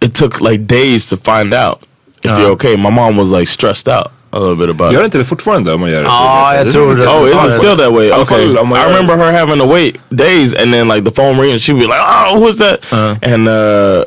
it 0.00 0.14
took 0.14 0.40
like 0.40 0.66
days 0.66 1.06
to 1.06 1.16
find 1.16 1.52
out 1.54 1.82
if 2.22 2.38
you're 2.38 2.50
okay. 2.52 2.76
My 2.76 2.90
mom 2.90 3.16
was 3.16 3.30
like 3.30 3.46
stressed 3.46 3.88
out 3.88 4.12
a 4.34 4.38
little 4.38 4.56
bit 4.56 4.70
about 4.70 4.92
it. 4.92 4.94
Gör 4.94 5.04
inte 5.04 5.18
det 5.18 5.24
fortfarande 5.24 5.72
om 5.72 5.80
man 5.80 5.90
gör 5.90 6.02
det? 6.02 6.08
Ja, 6.08 6.54
jag 6.54 6.72
tror 6.72 6.94
det. 6.94 7.06
Oh, 7.06 7.26
is 7.26 7.54
it 7.54 7.62
still 7.62 7.76
that 7.76 7.92
way? 7.92 8.12
Okay. 8.12 8.44
I 8.44 8.84
remember 8.86 9.16
her 9.16 9.32
having 9.32 9.58
to 9.58 9.66
wait 9.66 9.96
days 10.10 10.54
and 10.54 10.72
then 10.72 10.88
like 10.88 11.04
the 11.04 11.22
phone 11.22 11.40
ring 11.40 11.52
and 11.52 11.60
she'd 11.60 11.78
be 11.78 11.86
like, 11.86 12.00
oh, 12.00 12.40
who's 12.40 12.58
that? 12.58 12.92
And 13.22 13.48
uh, 13.48 14.04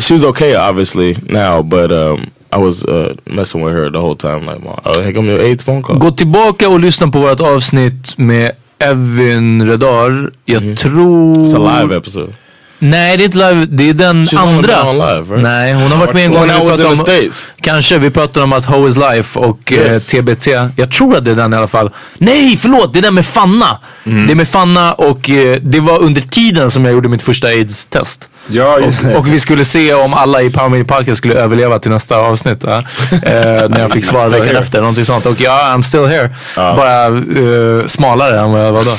she 0.00 0.14
was 0.14 0.24
okay, 0.24 0.54
obviously, 0.56 1.16
now, 1.28 1.62
but 1.62 1.92
um, 1.92 2.30
I 2.52 2.58
was 2.58 2.84
uh, 2.84 3.14
messing 3.26 3.62
with 3.62 3.74
her 3.74 3.90
the 3.90 4.00
whole 4.00 4.16
time. 4.16 4.46
Like, 4.46 4.62
Mom, 4.64 4.80
oh, 4.84 5.02
here 5.02 5.12
come 5.12 5.26
your 5.30 5.40
AIDS 5.40 5.62
phone 5.62 5.82
call. 5.82 5.98
Gå 5.98 6.10
tillbaka 6.10 6.68
och 6.68 6.80
lyssna 6.80 7.08
på 7.08 7.18
vårt 7.18 7.40
avsnitt 7.40 8.18
med 8.18 8.52
Evin 8.78 9.66
Redar. 9.70 10.30
Jag 10.44 10.76
tror... 10.78 11.34
It's 11.34 11.56
a 11.56 11.80
live 11.80 11.96
episode. 11.96 12.32
Nej 12.82 13.16
det 13.16 13.22
är 13.22 13.26
inte 13.26 13.38
live, 13.38 13.66
det 13.70 13.88
är 13.90 13.94
den 13.94 14.24
She's 14.26 14.38
andra. 14.38 14.90
on 14.90 14.98
live, 14.98 15.20
right? 15.34 15.42
Nej, 15.42 15.72
hon 15.72 15.92
har 15.92 15.98
varit 15.98 16.14
med 16.14 16.24
en 16.24 16.32
gång 16.32 16.46
när 16.46 16.54
vi 16.54 16.60
pratade 16.66 16.88
om... 16.88 16.96
States. 16.96 17.52
Kanske, 17.60 17.98
vi 17.98 18.10
pratade 18.10 18.44
om 18.44 18.52
att 18.52 18.64
How 18.64 18.88
is 18.88 18.96
Life 18.96 19.38
och 19.38 19.72
Yes. 19.72 20.14
eh, 20.14 20.20
TBT. 20.22 20.46
Jag 20.76 20.90
tror 20.92 21.16
att 21.16 21.24
det 21.24 21.30
är 21.30 21.34
den 21.34 21.52
i 21.52 21.56
alla 21.56 21.68
fall. 21.68 21.90
Nej, 22.18 22.56
förlåt! 22.56 22.92
Det 22.92 22.98
är 22.98 23.02
den 23.02 23.14
med 23.14 23.26
Fanna. 23.26 23.78
Mm. 24.06 24.26
Det 24.26 24.32
är 24.32 24.34
med 24.36 24.48
Fanna 24.48 24.92
och 24.92 25.30
eh, 25.30 25.56
det 25.62 25.80
var 25.80 25.98
under 26.02 26.20
tiden 26.22 26.70
som 26.70 26.84
jag 26.84 26.94
gjorde 26.94 27.08
mitt 27.08 27.22
första 27.22 27.46
aids-test. 27.48 28.28
Ja, 28.46 28.78
det. 29.02 29.16
Och 29.16 29.26
vi 29.34 29.40
skulle 29.40 29.64
se 29.64 29.94
om 29.94 30.14
alla 30.14 30.42
i 30.42 30.50
Power 30.50 30.68
Media 30.68 30.84
Podcast 30.96 31.18
skulle 31.18 31.34
överleva 31.34 31.78
till 31.78 31.90
nästa 31.90 32.16
avsnitt. 32.16 32.64
Eh, 33.22 33.68
när 33.68 33.80
jag 33.80 33.90
fick 33.92 34.04
svar 34.04 34.28
veckan 34.28 34.56
efter, 34.56 34.80
någonting 34.80 35.04
sånt. 35.04 35.26
Och 35.26 35.40
ja, 35.40 35.50
I'm 35.76 35.82
still 35.82 36.06
here. 36.06 36.30
Bara 36.56 37.06
eh, 37.06 37.86
smalare 37.86 38.40
än 38.40 38.50
vad 38.52 38.66
jag 38.66 38.72
var 38.72 38.84
då. 38.84 38.96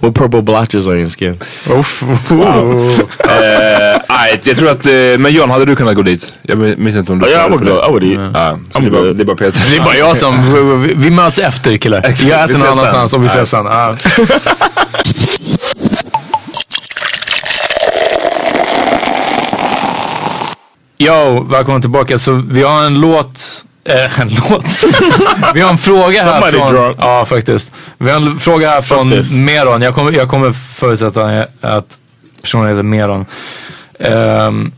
With 0.06 0.18
purple 0.20 0.42
blotches 0.42 0.86
on 0.86 0.98
your 0.98 1.10
skin. 1.10 1.40
Uff. 1.70 2.02
Eh, 2.30 2.53
nej, 4.08 4.40
jag 4.44 4.56
tror 4.56 4.70
att, 4.70 4.86
eh, 4.86 4.92
men 5.18 5.32
John, 5.32 5.50
hade 5.50 5.64
du 5.64 5.76
kunnat 5.76 5.94
gå 5.96 6.02
dit? 6.02 6.32
Jag 6.42 6.58
minns 6.58 6.96
inte 6.96 7.12
om 7.12 7.18
du 7.18 7.30
Ja, 7.30 7.32
svarade 7.32 7.54
I 7.54 7.58
på 7.58 7.64
would 7.64 7.76
det. 7.76 7.86
go. 7.88 7.88
I 7.88 7.90
would 7.90 8.04
eat. 8.04 8.30
Ja, 8.34 8.58
så 8.72 8.78
I'm 8.78 8.82
det, 8.82 8.86
är 8.86 8.90
bara, 8.90 9.12
det 9.12 9.22
är 9.22 9.24
bara 9.24 9.36
Peter. 9.36 9.70
Det 9.70 9.76
är 9.76 9.80
bara 9.84 9.96
jag 9.96 10.16
som, 10.16 10.34
vi, 10.96 11.10
möts 11.10 11.38
efter 11.38 11.76
killar. 11.76 12.14
Jag 12.26 12.44
äter 12.50 12.58
någon 12.58 12.68
annanstans 12.78 13.12
och 13.12 13.22
vi 13.22 13.26
Ja. 13.26 13.32
ses 13.42 13.50
sen. 13.50 13.66
Yo, 20.98 21.42
välkommen 21.50 21.80
tillbaka. 21.80 22.18
Så 22.18 22.32
vi 22.32 22.62
har 22.62 22.84
en 22.84 23.00
låt, 23.00 23.64
eh, 23.88 24.20
en 24.20 24.28
låt. 24.28 24.64
vi 25.54 25.60
har 25.60 25.70
en 25.70 25.78
fråga 25.78 26.22
här 26.22 26.32
Somebody 26.40 26.58
från, 26.58 26.72
drunk. 26.74 26.96
ja 27.00 27.24
faktiskt. 27.24 27.72
Vi 27.98 28.10
har 28.10 28.16
en 28.20 28.38
fråga 28.38 28.70
här 28.70 28.82
från. 28.82 29.08
Meron. 29.44 29.82
Jag 29.82 29.94
kommer, 29.94 30.12
jag 30.12 30.28
kommer 30.28 30.52
förutsätta 30.52 31.44
att 31.60 31.98
personen 32.44 32.68
heter 32.68 32.82
Meron. 32.82 33.26
Um, 33.98 34.72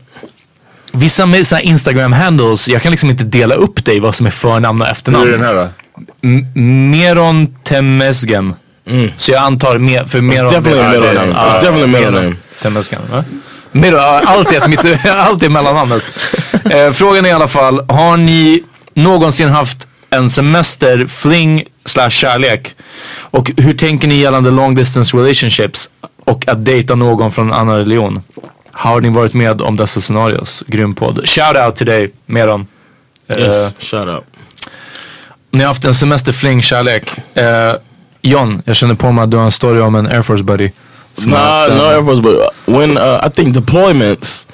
vissa 0.93 1.25
med 1.25 1.47
så 1.47 1.55
här 1.55 1.63
Instagram 1.63 2.13
handles, 2.13 2.67
jag 2.67 2.81
kan 2.81 2.91
liksom 2.91 3.09
inte 3.09 3.23
dela 3.23 3.55
upp 3.55 3.85
dig 3.85 3.99
vad 3.99 4.15
som 4.15 4.25
är 4.25 4.31
förnamn 4.31 4.81
och 4.81 4.87
efternamn. 4.87 5.25
Hur 5.25 5.33
är 5.33 5.37
den 5.37 5.47
här 5.47 5.53
då? 5.53 5.69
M- 6.23 6.91
Meron 6.91 7.47
Temesgen. 7.63 8.53
Så 9.17 9.31
jag 9.31 9.43
antar 9.43 9.77
mer, 9.77 10.05
för 10.05 10.21
Meron... 10.21 10.47
definitely 10.51 10.79
a 10.79 10.89
middle 10.91 11.13
name. 11.13 11.31
Ja, 11.35 11.49
It's 11.49 11.61
definitely 11.61 11.83
a 11.83 11.87
middle 11.99 12.11
name. 12.21 12.35
Temesgen. 12.61 13.01
va? 13.11 13.23
Meron, 13.71 13.99
ja, 13.99 14.21
allt 14.25 14.51
är, 14.51 14.67
mitt, 14.67 15.05
allt 15.05 15.43
är 15.43 15.49
mellannamnet. 15.49 16.03
Eh, 16.71 16.91
frågan 16.91 17.25
är 17.25 17.29
i 17.29 17.31
alla 17.31 17.47
fall, 17.47 17.85
har 17.89 18.17
ni 18.17 18.63
någonsin 18.93 19.49
haft 19.49 19.87
en 20.09 20.29
semester, 20.29 21.07
fling 21.07 21.63
slash 21.85 22.09
kärlek? 22.09 22.75
Och 23.09 23.51
hur 23.57 23.73
tänker 23.73 24.07
ni 24.07 24.15
gällande 24.15 24.51
long 24.51 24.75
distance 24.75 25.17
relationships 25.17 25.89
och 26.27 26.47
att 26.47 26.65
dejta 26.65 26.95
någon 26.95 27.31
från 27.31 27.47
en 27.47 27.53
annan 27.53 27.77
religion? 27.77 28.21
Har 28.71 29.01
ni 29.01 29.09
varit 29.09 29.33
med 29.33 29.61
om 29.61 29.75
dessa 29.77 30.01
scenarios? 30.01 30.63
Grym 30.67 30.95
podd. 30.95 31.27
Shout 31.29 31.57
out 31.65 31.75
till 31.75 31.85
dig, 31.85 32.11
Meron. 32.25 32.67
Eh, 33.29 33.39
Yes. 33.39 33.73
Shut 33.79 34.07
up. 34.07 34.23
ni 35.51 35.59
har 35.59 35.67
haft 35.67 35.85
en 35.85 35.95
semester 35.95 36.33
fling 36.33 36.61
kärlek. 36.61 37.11
Eh, 37.33 37.73
John, 38.21 38.61
jag 38.65 38.75
känner 38.75 38.95
på 38.95 39.11
mig 39.11 39.23
att 39.23 39.31
du 39.31 39.37
har 39.37 39.45
en 39.45 39.51
story 39.51 39.79
om 39.79 39.95
en 39.95 40.07
Air 40.07 40.21
Force 40.21 40.43
buddy. 40.43 40.71
Nah, 41.25 41.67
no 41.75 41.81
Air 41.83 42.03
Force, 42.05 42.21
but 42.21 42.35
when 42.65 42.97
uh, 42.97 43.27
I 43.27 43.29
think 43.29 43.55
deployments, 43.55 44.47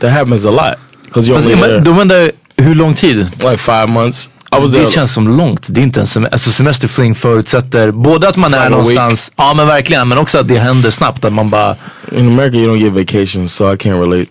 that 0.00 0.10
happens 0.10 0.46
a 0.46 0.50
lot 0.50 0.76
you're 1.14 1.34
Fast, 1.34 1.46
men, 1.46 1.84
då 1.84 1.90
undrar 1.90 2.30
hur 2.56 2.74
lång 2.74 2.94
tid? 2.94 3.18
like 3.18 3.58
five 3.58 3.86
months. 3.86 4.30
Det 4.72 4.86
känns 4.90 5.12
som 5.12 5.36
långt. 5.36 5.66
Det 5.70 5.80
är 5.80 5.82
inte 5.82 6.00
en 6.00 6.06
semester. 6.06 6.34
Alltså 6.34 6.50
semesterfling 6.50 7.14
förutsätter 7.14 7.90
både 7.90 8.28
att 8.28 8.36
man 8.36 8.54
är 8.54 8.58
Final 8.58 8.70
någonstans, 8.70 9.32
ja 9.36 9.54
men 9.54 9.66
verkligen, 9.66 10.08
men 10.08 10.18
också 10.18 10.38
att 10.38 10.48
det 10.48 10.58
händer 10.58 10.90
snabbt. 10.90 11.24
Att 11.24 11.32
man 11.32 11.48
bara, 11.50 11.76
In 12.12 12.26
America, 12.26 12.56
you 12.56 12.66
don't 12.68 12.78
get 12.82 12.92
vacations, 12.92 13.54
so 13.54 13.72
I 13.72 13.76
can't 13.76 14.00
relate. 14.00 14.26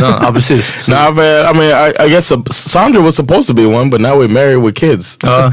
ja 0.22 0.32
precis. 0.34 0.88
Now 0.88 0.96
I've 0.96 1.16
had, 1.16 1.54
I 1.54 1.58
mean, 1.58 1.70
I, 1.70 2.04
I 2.06 2.08
guess 2.08 2.32
uh, 2.32 2.38
Sandra 2.50 3.02
was 3.02 3.14
supposed 3.16 3.46
to 3.46 3.54
be 3.54 3.66
one, 3.66 3.90
but 3.90 4.00
now 4.00 4.16
we're 4.16 4.28
married 4.32 4.56
with 4.58 4.74
kids. 4.74 5.18
Ja. 5.22 5.52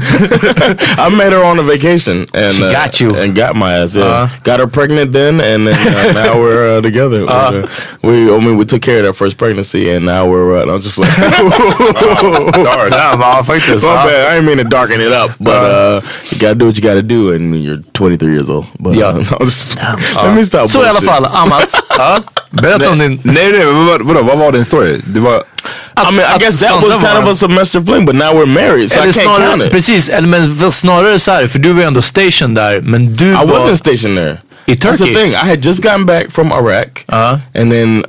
I 0.98 1.08
met 1.10 1.32
her 1.32 1.44
on 1.44 1.58
a 1.58 1.62
vacation 1.62 2.26
and 2.34 2.54
She 2.54 2.64
uh, 2.64 2.72
got 2.72 3.00
you. 3.00 3.14
and 3.16 3.36
got 3.36 3.54
my 3.56 3.72
ass. 3.82 3.96
Yeah, 3.96 4.04
Uh. 4.06 4.28
got 4.44 4.60
her 4.60 4.66
pregnant 4.66 5.12
then, 5.12 5.40
and 5.40 5.66
then 5.66 5.76
uh, 5.76 6.12
now 6.24 6.40
we're 6.40 6.78
uh, 6.78 6.82
together. 6.82 7.26
Uh, 7.28 7.66
we, 8.02 8.34
I 8.34 8.38
mean, 8.40 8.56
we 8.56 8.64
took 8.64 8.80
care 8.82 8.98
of 9.00 9.04
that 9.04 9.14
first 9.16 9.36
pregnancy, 9.36 9.90
and 9.96 10.04
now 10.06 10.26
we're. 10.26 10.56
Uh, 10.58 10.74
I'm 10.74 10.80
just 10.80 10.98
like, 10.98 11.12
Darn, 12.64 12.92
ja, 12.92 13.42
faktiskt. 13.44 13.84
My 14.04 14.10
bad. 14.12 14.32
I 14.32 14.34
didn't 14.34 14.46
mean 14.46 14.58
to 14.58 14.64
darken 14.64 15.00
it 15.00 15.12
up, 15.12 15.30
but 15.38 15.54
uh, 15.54 16.00
you 16.30 16.38
gotta 16.38 16.54
do 16.54 16.66
what 16.66 16.76
you 16.76 16.82
gotta 16.82 17.02
do, 17.02 17.32
and 17.34 17.54
you're 17.64 17.82
23 17.92 18.32
years 18.32 18.48
old. 18.50 18.64
But 18.78 18.94
Yeah. 18.96 19.08
uh, 19.16 19.24
no, 19.30 19.38
just, 19.44 19.76
let 20.16 20.34
me 20.34 20.44
stop. 20.44 20.68
Så 20.68 20.78
i 20.82 20.86
alla 20.86 21.00
bullshit. 21.00 21.10
fall, 21.10 21.26
Amat. 21.26 21.82
ja. 21.98 22.20
Berätta 22.50 22.90
om 22.90 22.98
din... 22.98 23.20
Nej, 23.24 23.52
nej, 23.52 23.64
men 23.66 23.86
vad, 23.86 24.02
vadå, 24.02 24.22
vad 24.22 24.38
var 24.38 24.52
din 24.52 24.64
story? 24.64 25.00
Det 25.06 25.20
var... 25.20 25.42
I 26.10 26.12
mean, 26.14 26.36
I 26.36 26.38
guess 26.38 26.60
that 26.60 26.82
was 26.82 26.92
kind 26.94 27.02
var- 27.02 27.22
of 27.22 27.28
a 27.28 27.36
semester 27.36 27.80
fling, 27.80 28.06
but 28.06 28.14
now 28.14 28.32
we're 28.32 28.46
married, 28.46 28.90
so 28.90 29.00
I 29.00 29.02
can't 29.06 29.14
count 29.24 29.36
snarare, 29.38 29.66
it. 29.66 29.72
precis, 29.72 30.08
eller 30.08 30.28
men 30.28 30.54
väl 30.54 30.72
snarare 30.72 31.18
så 31.18 31.30
här, 31.32 31.46
för 31.46 31.58
du 31.58 31.72
var 31.72 31.80
ju 31.80 31.86
ändå 31.86 32.02
station 32.02 32.54
där, 32.54 32.80
men 32.80 33.14
du 33.14 33.26
I 33.30 33.34
var... 33.34 33.44
wasn't 33.44 33.74
stationed 33.76 34.16
there. 34.18 34.38
I 34.66 34.74
That's 34.74 34.98
the 34.98 35.14
thing. 35.14 35.32
I 35.32 35.48
had 35.48 35.64
just 35.64 35.82
gotten 35.82 36.06
back 36.06 36.30
from 36.32 36.52
Iraq, 36.52 37.04
Uh-huh. 37.06 37.38
and 37.54 37.72
then 37.72 38.04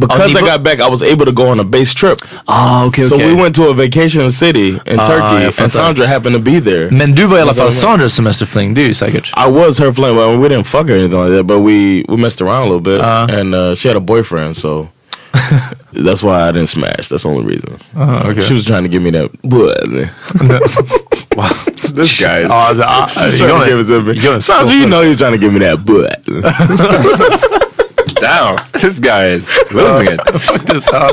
because 0.00 0.34
I 0.36 0.40
got 0.40 0.62
back, 0.62 0.80
I 0.80 0.88
was 0.88 1.02
able 1.02 1.24
to 1.26 1.32
go 1.32 1.48
on 1.50 1.60
a 1.60 1.64
base 1.64 1.94
trip. 1.94 2.18
Ah, 2.46 2.84
okej, 2.86 3.04
So 3.08 3.16
okej. 3.16 3.26
we 3.26 3.34
went 3.42 3.54
to 3.56 3.68
a 3.68 3.74
vacation 3.74 4.30
city 4.32 4.68
in 4.86 4.98
Ah, 5.00 5.06
Turkey, 5.06 5.42
jag 5.44 5.54
fattar. 5.54 5.62
and 5.64 5.72
Sandra 5.72 6.06
happened 6.06 6.34
to 6.36 6.42
be 6.42 6.60
there. 6.60 6.90
Men 6.90 7.14
du 7.14 7.26
var 7.26 7.38
i 7.38 7.40
alla 7.40 7.54
fall 7.54 7.72
Sandras 7.72 8.14
semesterfling, 8.14 8.74
det 8.74 8.82
är 8.82 8.86
ju 8.88 8.94
säkert. 8.94 9.32
I 9.36 9.50
was 9.50 9.78
her 9.78 9.92
flame. 9.92 10.16
Well, 10.16 10.38
we 10.38 10.48
didn't 10.48 10.64
fuck 10.66 10.88
or 10.90 10.94
anything 10.94 11.24
like 11.24 11.36
that, 11.36 11.46
but 11.46 11.58
we 11.58 12.04
we 12.08 12.16
messed 12.16 12.40
around 12.42 12.62
a 12.62 12.66
little 12.74 12.80
bit, 12.80 13.00
Uh-huh. 13.00 13.40
and 13.40 13.54
uh, 13.54 13.74
she 13.74 13.88
had 13.88 13.96
a 13.96 14.00
boyfriend, 14.00 14.56
so 14.56 14.88
that's 15.92 16.22
why 16.22 16.48
I 16.48 16.52
didn't 16.52 16.68
smash. 16.68 17.08
That's 17.08 17.22
the 17.22 17.28
only 17.28 17.46
reason. 17.54 17.76
Uh-huh, 17.96 18.30
okay. 18.30 18.40
She 18.42 18.54
was 18.54 18.64
trying 18.64 18.82
to 18.84 18.88
give 18.88 19.02
me 19.02 19.10
that. 19.10 19.30
This 21.94 22.20
guy. 22.20 22.40
Ja, 22.42 22.66
alltså, 22.68 22.82
ah, 22.86 23.08
trying 23.14 23.60
to 23.60 23.66
give 23.68 23.80
it 23.80 23.86
to 23.88 24.00
me. 24.02 24.40
Sandra, 24.40 24.74
you 24.74 24.86
know 24.86 25.02
you're 25.02 25.16
trying 25.16 25.32
to 25.32 25.38
give 25.38 25.52
me 25.52 25.60
that 25.60 25.84
butt. 25.84 26.24
Damn, 28.24 28.56
this 28.72 28.98
guy 29.00 29.36
is 29.36 29.48
losing 29.70 30.08
it. 30.14 30.20
faktiskt. 30.42 30.88
Ja. 30.92 31.10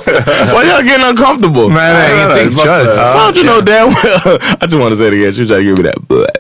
Why 0.54 0.64
y'all 0.70 0.84
getting 0.84 1.06
uncomfortable? 1.10 1.68
Nej, 1.70 1.94
nej, 1.94 2.12
ingenting. 2.14 2.58
Kör. 2.66 2.98
Ja. 2.98 3.06
Sandra, 3.06 3.42
you 3.42 3.44
know 3.44 3.62
damn 3.62 3.90
well. 4.04 4.40
I 4.62 4.66
just 4.66 4.74
want 4.74 4.92
to 4.94 4.98
say 4.98 5.08
it 5.08 5.14
again. 5.14 5.34
She 5.34 5.42
was 5.42 5.48
trying 5.50 5.62
to 5.62 5.62
give 5.62 5.78
me 5.78 5.84
that 5.92 6.08
butt. 6.08 6.38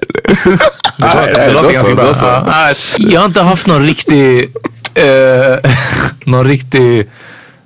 Det 1.35 1.53
låter 1.53 1.71
ganska 1.73 1.95
bra. 1.95 2.13
Ja. 2.21 2.73
Jag 2.97 3.19
har 3.19 3.25
inte 3.25 3.41
haft 3.41 3.67
någon 3.67 3.85
riktig, 3.85 4.55
eh, 4.95 5.71
någon 6.25 6.47
riktig 6.47 7.09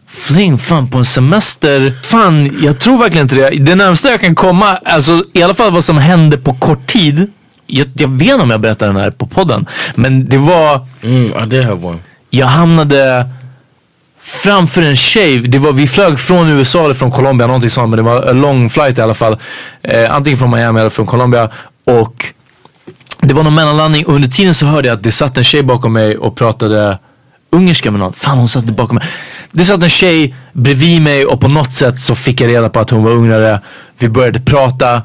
fling 0.08 0.58
fan 0.58 0.90
på 0.90 0.98
en 0.98 1.06
semester. 1.06 1.94
Fan, 2.04 2.60
jag 2.64 2.80
tror 2.80 2.98
verkligen 2.98 3.24
inte 3.26 3.36
det. 3.36 3.50
Det 3.50 3.76
närmsta 3.76 4.10
jag 4.12 4.22
kan 4.22 4.36
komma, 4.36 4.78
alltså 4.86 5.24
i 5.34 5.44
alla 5.44 5.54
fall 5.54 5.72
vad 5.72 5.84
som 5.86 5.98
hände 5.98 6.38
på 6.38 6.54
kort 6.54 6.88
tid. 6.88 7.32
Jag, 7.68 7.88
jag 7.94 8.08
vet 8.08 8.28
inte 8.28 8.44
om 8.44 8.50
jag 8.50 8.62
berättar 8.62 8.88
den 8.88 8.96
här 8.96 9.12
på 9.12 9.28
podden. 9.28 9.66
Men 9.96 10.30
det 10.30 10.38
var, 10.38 10.88
Mm, 11.04 11.26
I 11.44 11.46
did 11.46 11.64
have 11.64 11.88
one 11.88 12.00
jag 12.36 12.48
hamnade 12.48 13.30
framför 14.20 14.82
en 14.82 14.96
tjej. 14.96 15.40
Det 15.40 15.60
var, 15.60 15.72
vi 15.72 15.88
flög 15.88 16.20
från 16.20 16.50
USA 16.50 16.86
eller 16.86 16.94
från 16.94 17.12
Colombia, 17.12 17.48
någonting 17.48 17.70
sånt. 17.70 17.90
Men 17.90 17.98
det 17.98 18.04
var 18.04 18.24
en 18.24 18.42
lång 18.42 18.70
flight 18.70 18.98
i 18.98 19.02
alla 19.02 19.14
fall. 19.14 19.38
Eh, 19.82 20.16
antingen 20.16 20.40
från 20.40 20.52
Miami 20.52 20.80
eller 20.80 20.90
från 20.90 21.06
Colombia. 21.06 21.50
Och 21.86 22.26
det 23.22 23.34
var 23.34 23.44
någon 23.44 23.56
mellanlandning 23.56 24.06
och 24.06 24.14
under 24.14 24.28
tiden 24.28 24.54
så 24.54 24.66
hörde 24.66 24.88
jag 24.88 24.96
att 24.96 25.04
det 25.04 25.12
satt 25.12 25.38
en 25.38 25.44
tjej 25.44 25.64
bakom 25.64 25.94
mig 25.94 26.18
och 26.18 26.36
pratade 26.36 26.98
ungerska 27.50 27.92
med 27.92 28.00
någon. 28.00 28.14
Fan 28.14 28.38
hon 28.38 28.50
satt 28.50 28.64
bakom 28.64 28.96
mig. 28.96 29.08
Det 29.52 29.64
satt 29.66 29.84
en 29.84 29.90
tjej 29.90 30.36
bredvid 30.54 31.02
mig 31.02 31.26
och 31.26 31.42
på 31.42 31.48
något 31.48 31.74
sätt 31.74 32.02
så 32.02 32.16
fick 32.16 32.42
jag 32.42 32.50
reda 32.50 32.70
på 32.70 32.80
att 32.80 32.90
hon 32.90 33.04
var 33.04 33.12
ungrare. 33.12 33.62
Vi 33.98 34.10
började 34.10 34.40
prata 34.40 35.02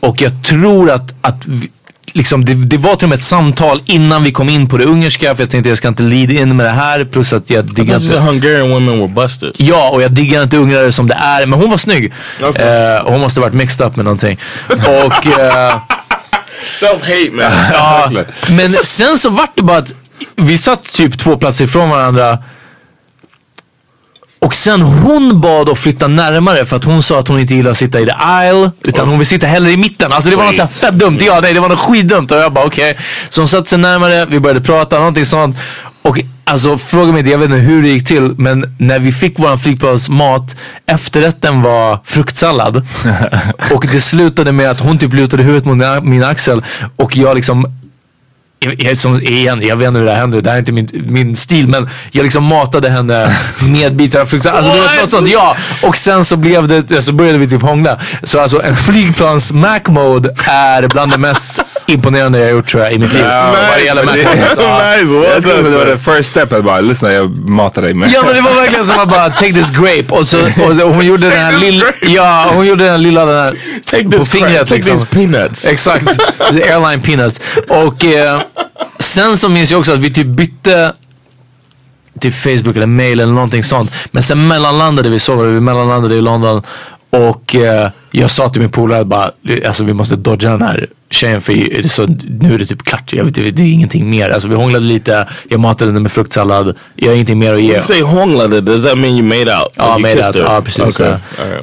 och 0.00 0.20
jag 0.20 0.44
tror 0.44 0.90
att, 0.90 1.14
att 1.20 1.46
vi, 1.46 1.70
liksom 2.12 2.44
det, 2.44 2.54
det 2.54 2.76
var 2.76 2.96
till 2.96 3.04
och 3.04 3.08
med 3.08 3.16
ett 3.16 3.22
samtal 3.22 3.82
innan 3.84 4.22
vi 4.22 4.32
kom 4.32 4.48
in 4.48 4.68
på 4.68 4.76
det 4.76 4.84
ungerska 4.84 5.34
för 5.34 5.42
jag 5.42 5.50
tänkte 5.50 5.68
jag 5.68 5.78
ska 5.78 5.88
inte 5.88 6.02
lead 6.02 6.30
in 6.30 6.56
med 6.56 6.66
det 6.66 6.70
här 6.70 7.04
plus 7.04 7.32
att 7.32 7.50
jag 7.50 7.74
diggar 7.74 7.96
inte 7.96 8.18
Hungarian 8.18 8.70
women 8.70 8.98
were 8.98 9.08
busted. 9.08 9.52
Ja, 9.56 9.90
och 9.90 10.02
jag 10.02 10.12
diggar 10.12 10.42
inte 10.42 10.56
ungrare 10.56 10.92
som 10.92 11.06
det 11.06 11.14
är. 11.14 11.46
Men 11.46 11.60
hon 11.60 11.70
var 11.70 11.76
snygg. 11.76 12.12
Eh, 12.40 13.04
och 13.04 13.12
hon 13.12 13.20
måste 13.20 13.40
varit 13.40 13.54
mixed 13.54 13.86
up 13.86 13.96
med 13.96 14.04
någonting. 14.04 14.38
Och... 14.68 15.26
eh, 15.38 15.74
Self-hate, 16.80 17.32
man. 17.32 17.52
Ja, 17.72 18.10
men 18.48 18.74
sen 18.84 19.18
så 19.18 19.30
vart 19.30 19.56
det 19.56 19.62
bara 19.62 19.78
att 19.78 19.94
vi 20.36 20.58
satt 20.58 20.82
typ 20.82 21.18
två 21.18 21.36
platser 21.36 21.64
ifrån 21.64 21.90
varandra. 21.90 22.38
Och 24.42 24.54
sen 24.54 24.82
hon 24.82 25.40
bad 25.40 25.68
att 25.68 25.78
flytta 25.78 26.08
närmare 26.08 26.66
för 26.66 26.76
att 26.76 26.84
hon 26.84 27.02
sa 27.02 27.18
att 27.18 27.28
hon 27.28 27.40
inte 27.40 27.54
gillar 27.54 27.70
att 27.70 27.76
sitta 27.76 28.00
i 28.00 28.06
the 28.06 28.12
aisle. 28.18 28.70
Utan 28.86 29.08
hon 29.08 29.18
vill 29.18 29.26
sitta 29.26 29.46
hellre 29.46 29.70
i 29.70 29.76
mitten. 29.76 30.12
Alltså 30.12 30.30
det 30.30 30.36
var 30.36 30.44
något 30.44 30.54
så 30.54 30.62
här 30.62 30.68
fett 30.68 30.94
dumt. 30.94 31.18
Ja, 31.20 31.40
nej 31.42 31.54
det 31.54 31.60
var 31.60 31.68
något 31.68 31.78
skitdumt. 31.78 32.30
Och 32.30 32.38
jag 32.38 32.52
bara 32.52 32.64
okej. 32.64 32.98
Så 33.28 33.40
hon 33.40 33.48
satte 33.48 33.70
sig 33.70 33.78
närmare, 33.78 34.26
vi 34.26 34.40
började 34.40 34.60
prata, 34.60 34.98
någonting 34.98 35.24
sånt. 35.24 35.56
Och 36.02 36.18
alltså 36.44 36.78
fråga 36.78 37.12
mig 37.12 37.18
inte, 37.18 37.30
jag 37.30 37.38
vet 37.38 37.50
inte 37.50 37.58
hur 37.58 37.82
det 37.82 37.88
gick 37.88 38.06
till. 38.06 38.34
Men 38.38 38.76
när 38.78 38.98
vi 38.98 39.12
fick 39.12 39.38
våran 39.38 39.58
flygplansmat, 39.58 40.56
efterrätten 40.86 41.62
var 41.62 42.00
fruktsallad. 42.04 42.76
och 43.74 43.86
det 43.92 44.00
slutade 44.00 44.52
med 44.52 44.70
att 44.70 44.80
hon 44.80 44.98
typ 44.98 45.12
lutade 45.12 45.42
huvudet 45.42 45.64
mot 45.64 46.04
min 46.04 46.24
axel. 46.24 46.64
Och 46.96 47.16
jag 47.16 47.36
liksom 47.36 47.81
jag, 48.78 48.96
som, 48.96 49.22
igen, 49.22 49.62
jag 49.62 49.76
vet 49.76 49.88
inte 49.88 49.98
hur 49.98 50.06
det 50.06 50.12
här 50.12 50.18
händer, 50.20 50.40
det 50.40 50.48
här 50.50 50.56
är 50.56 50.58
inte 50.58 50.72
min, 50.72 50.88
min 51.08 51.36
stil 51.36 51.68
men 51.68 51.88
jag 52.10 52.22
liksom 52.22 52.44
matade 52.44 52.88
henne 52.90 53.36
med 53.60 53.96
bitar 53.96 54.20
av 54.20 54.26
frukt. 54.26 54.46
Alltså, 54.46 54.72
det 54.72 54.80
var 54.80 55.00
något 55.00 55.10
sånt, 55.10 55.28
ja. 55.28 55.56
Och 55.82 55.96
sen 55.96 56.24
så 56.24 56.36
blev 56.36 56.68
det, 56.68 57.02
så 57.02 57.12
började 57.12 57.38
vi 57.38 57.48
typ 57.48 57.62
hångla. 57.62 57.98
Så 58.22 58.40
alltså 58.40 58.62
en 58.62 58.76
flygplans 58.76 59.52
Mac 59.52 59.80
mode 59.88 60.34
är 60.46 60.88
bland 60.88 61.12
det 61.12 61.18
mest 61.18 61.50
imponerande 61.86 62.38
jag 62.38 62.50
gjort 62.50 62.68
tror 62.68 62.82
jag 62.82 62.92
i 62.92 62.98
mitt 62.98 63.12
liv. 63.12 63.24
Vad 63.24 63.82
gäller 63.84 64.04
Mac 64.04 64.12
det- 64.12 64.24
mode. 64.24 64.54
Så, 64.54 64.60
ja. 64.60 64.96
nice, 64.96 65.12
well 65.14 65.24
Jag 65.34 65.42
skulle 65.42 65.56
done, 65.62 65.68
det 65.70 65.76
var 65.78 65.86
det 65.86 65.98
first 65.98 66.30
step 66.30 66.52
att 66.52 66.64
bara, 66.64 66.80
lyssna 66.80 67.12
jag 67.12 67.48
matar 67.48 67.82
dig 67.82 67.94
med. 67.94 68.08
Ja 68.14 68.22
men 68.26 68.34
det 68.34 68.40
var 68.40 68.54
verkligen 68.54 68.84
som 68.84 68.98
att 68.98 69.08
bara 69.08 69.30
take 69.30 69.52
this 69.52 69.70
grape 69.70 70.04
och 70.14 70.26
så, 70.26 70.38
och 70.40 70.70
och 70.88 70.94
hon 70.94 71.06
gjorde 71.06 71.28
den 71.30 71.38
här 71.38 71.58
lilla, 71.58 71.84
ja 72.02 72.50
hon 72.54 72.66
gjorde 72.66 72.84
den 72.84 72.92
här 72.92 72.98
lilla 72.98 73.24
den 73.24 73.36
här 73.44 73.54
Take 73.90 74.04
på 74.04 74.10
this 74.10 74.28
fingret 74.28 74.52
crap, 74.52 74.60
take 74.66 74.74
liksom. 74.74 74.94
these 74.94 75.06
peanuts. 75.06 75.64
Exakt, 75.66 76.06
the 76.52 76.72
airline 76.72 77.02
peanuts. 77.02 77.40
Och 77.68 78.04
eh, 78.04 78.40
sen 78.98 79.36
så 79.36 79.48
minns 79.48 79.70
jag 79.70 79.80
också 79.80 79.92
att 79.92 79.98
vi 79.98 80.12
typ 80.12 80.26
bytte 80.26 80.94
till 82.18 82.32
Facebook 82.32 82.76
eller 82.76 82.86
mail 82.86 83.20
eller 83.20 83.32
någonting 83.32 83.62
sånt. 83.62 83.92
Men 84.10 84.22
sen 84.22 84.48
mellanlandade 84.48 85.10
vi, 85.10 85.18
så 85.18 85.34
var 85.34 85.44
det, 85.44 85.50
vi 85.50 85.60
mellanlandade 85.60 86.14
i 86.14 86.20
London. 86.20 86.62
Och 87.10 87.54
eh, 87.54 87.90
jag 88.12 88.30
sa 88.30 88.48
till 88.48 88.60
min 88.60 88.70
polare 88.70 89.04
bara, 89.04 89.30
alltså 89.66 89.84
vi 89.84 89.92
måste 89.92 90.16
dodga 90.16 90.50
den 90.50 90.62
här 90.62 90.86
tjejen 91.10 91.40
för 91.40 91.88
så, 91.88 92.06
nu 92.40 92.54
är 92.54 92.58
det 92.58 92.64
typ 92.64 92.82
klart. 92.82 93.12
Jag 93.12 93.24
vet, 93.24 93.38
inte, 93.38 93.50
det 93.50 93.62
är 93.62 93.72
ingenting 93.72 94.10
mer. 94.10 94.30
Alltså 94.30 94.48
vi 94.48 94.54
hånglade 94.54 94.84
lite, 94.84 95.28
jag 95.48 95.60
matade 95.60 95.90
henne 95.90 96.00
med 96.00 96.12
fruktsallad. 96.12 96.76
Jag 96.96 97.08
har 97.08 97.14
ingenting 97.14 97.38
mer 97.38 97.54
att 97.54 97.62
ge. 97.62 97.72
You 97.72 97.82
say 97.82 98.02
hånglade, 98.02 98.60
does 98.60 98.82
that 98.84 98.98
mean 98.98 99.12
you 99.12 99.22
made 99.22 99.58
out? 99.58 99.72
Ja, 99.74 99.98
made 99.98 100.26
out. 100.26 100.36
Ja, 100.36 100.62
precis. 100.64 101.00
Okay. 101.00 101.14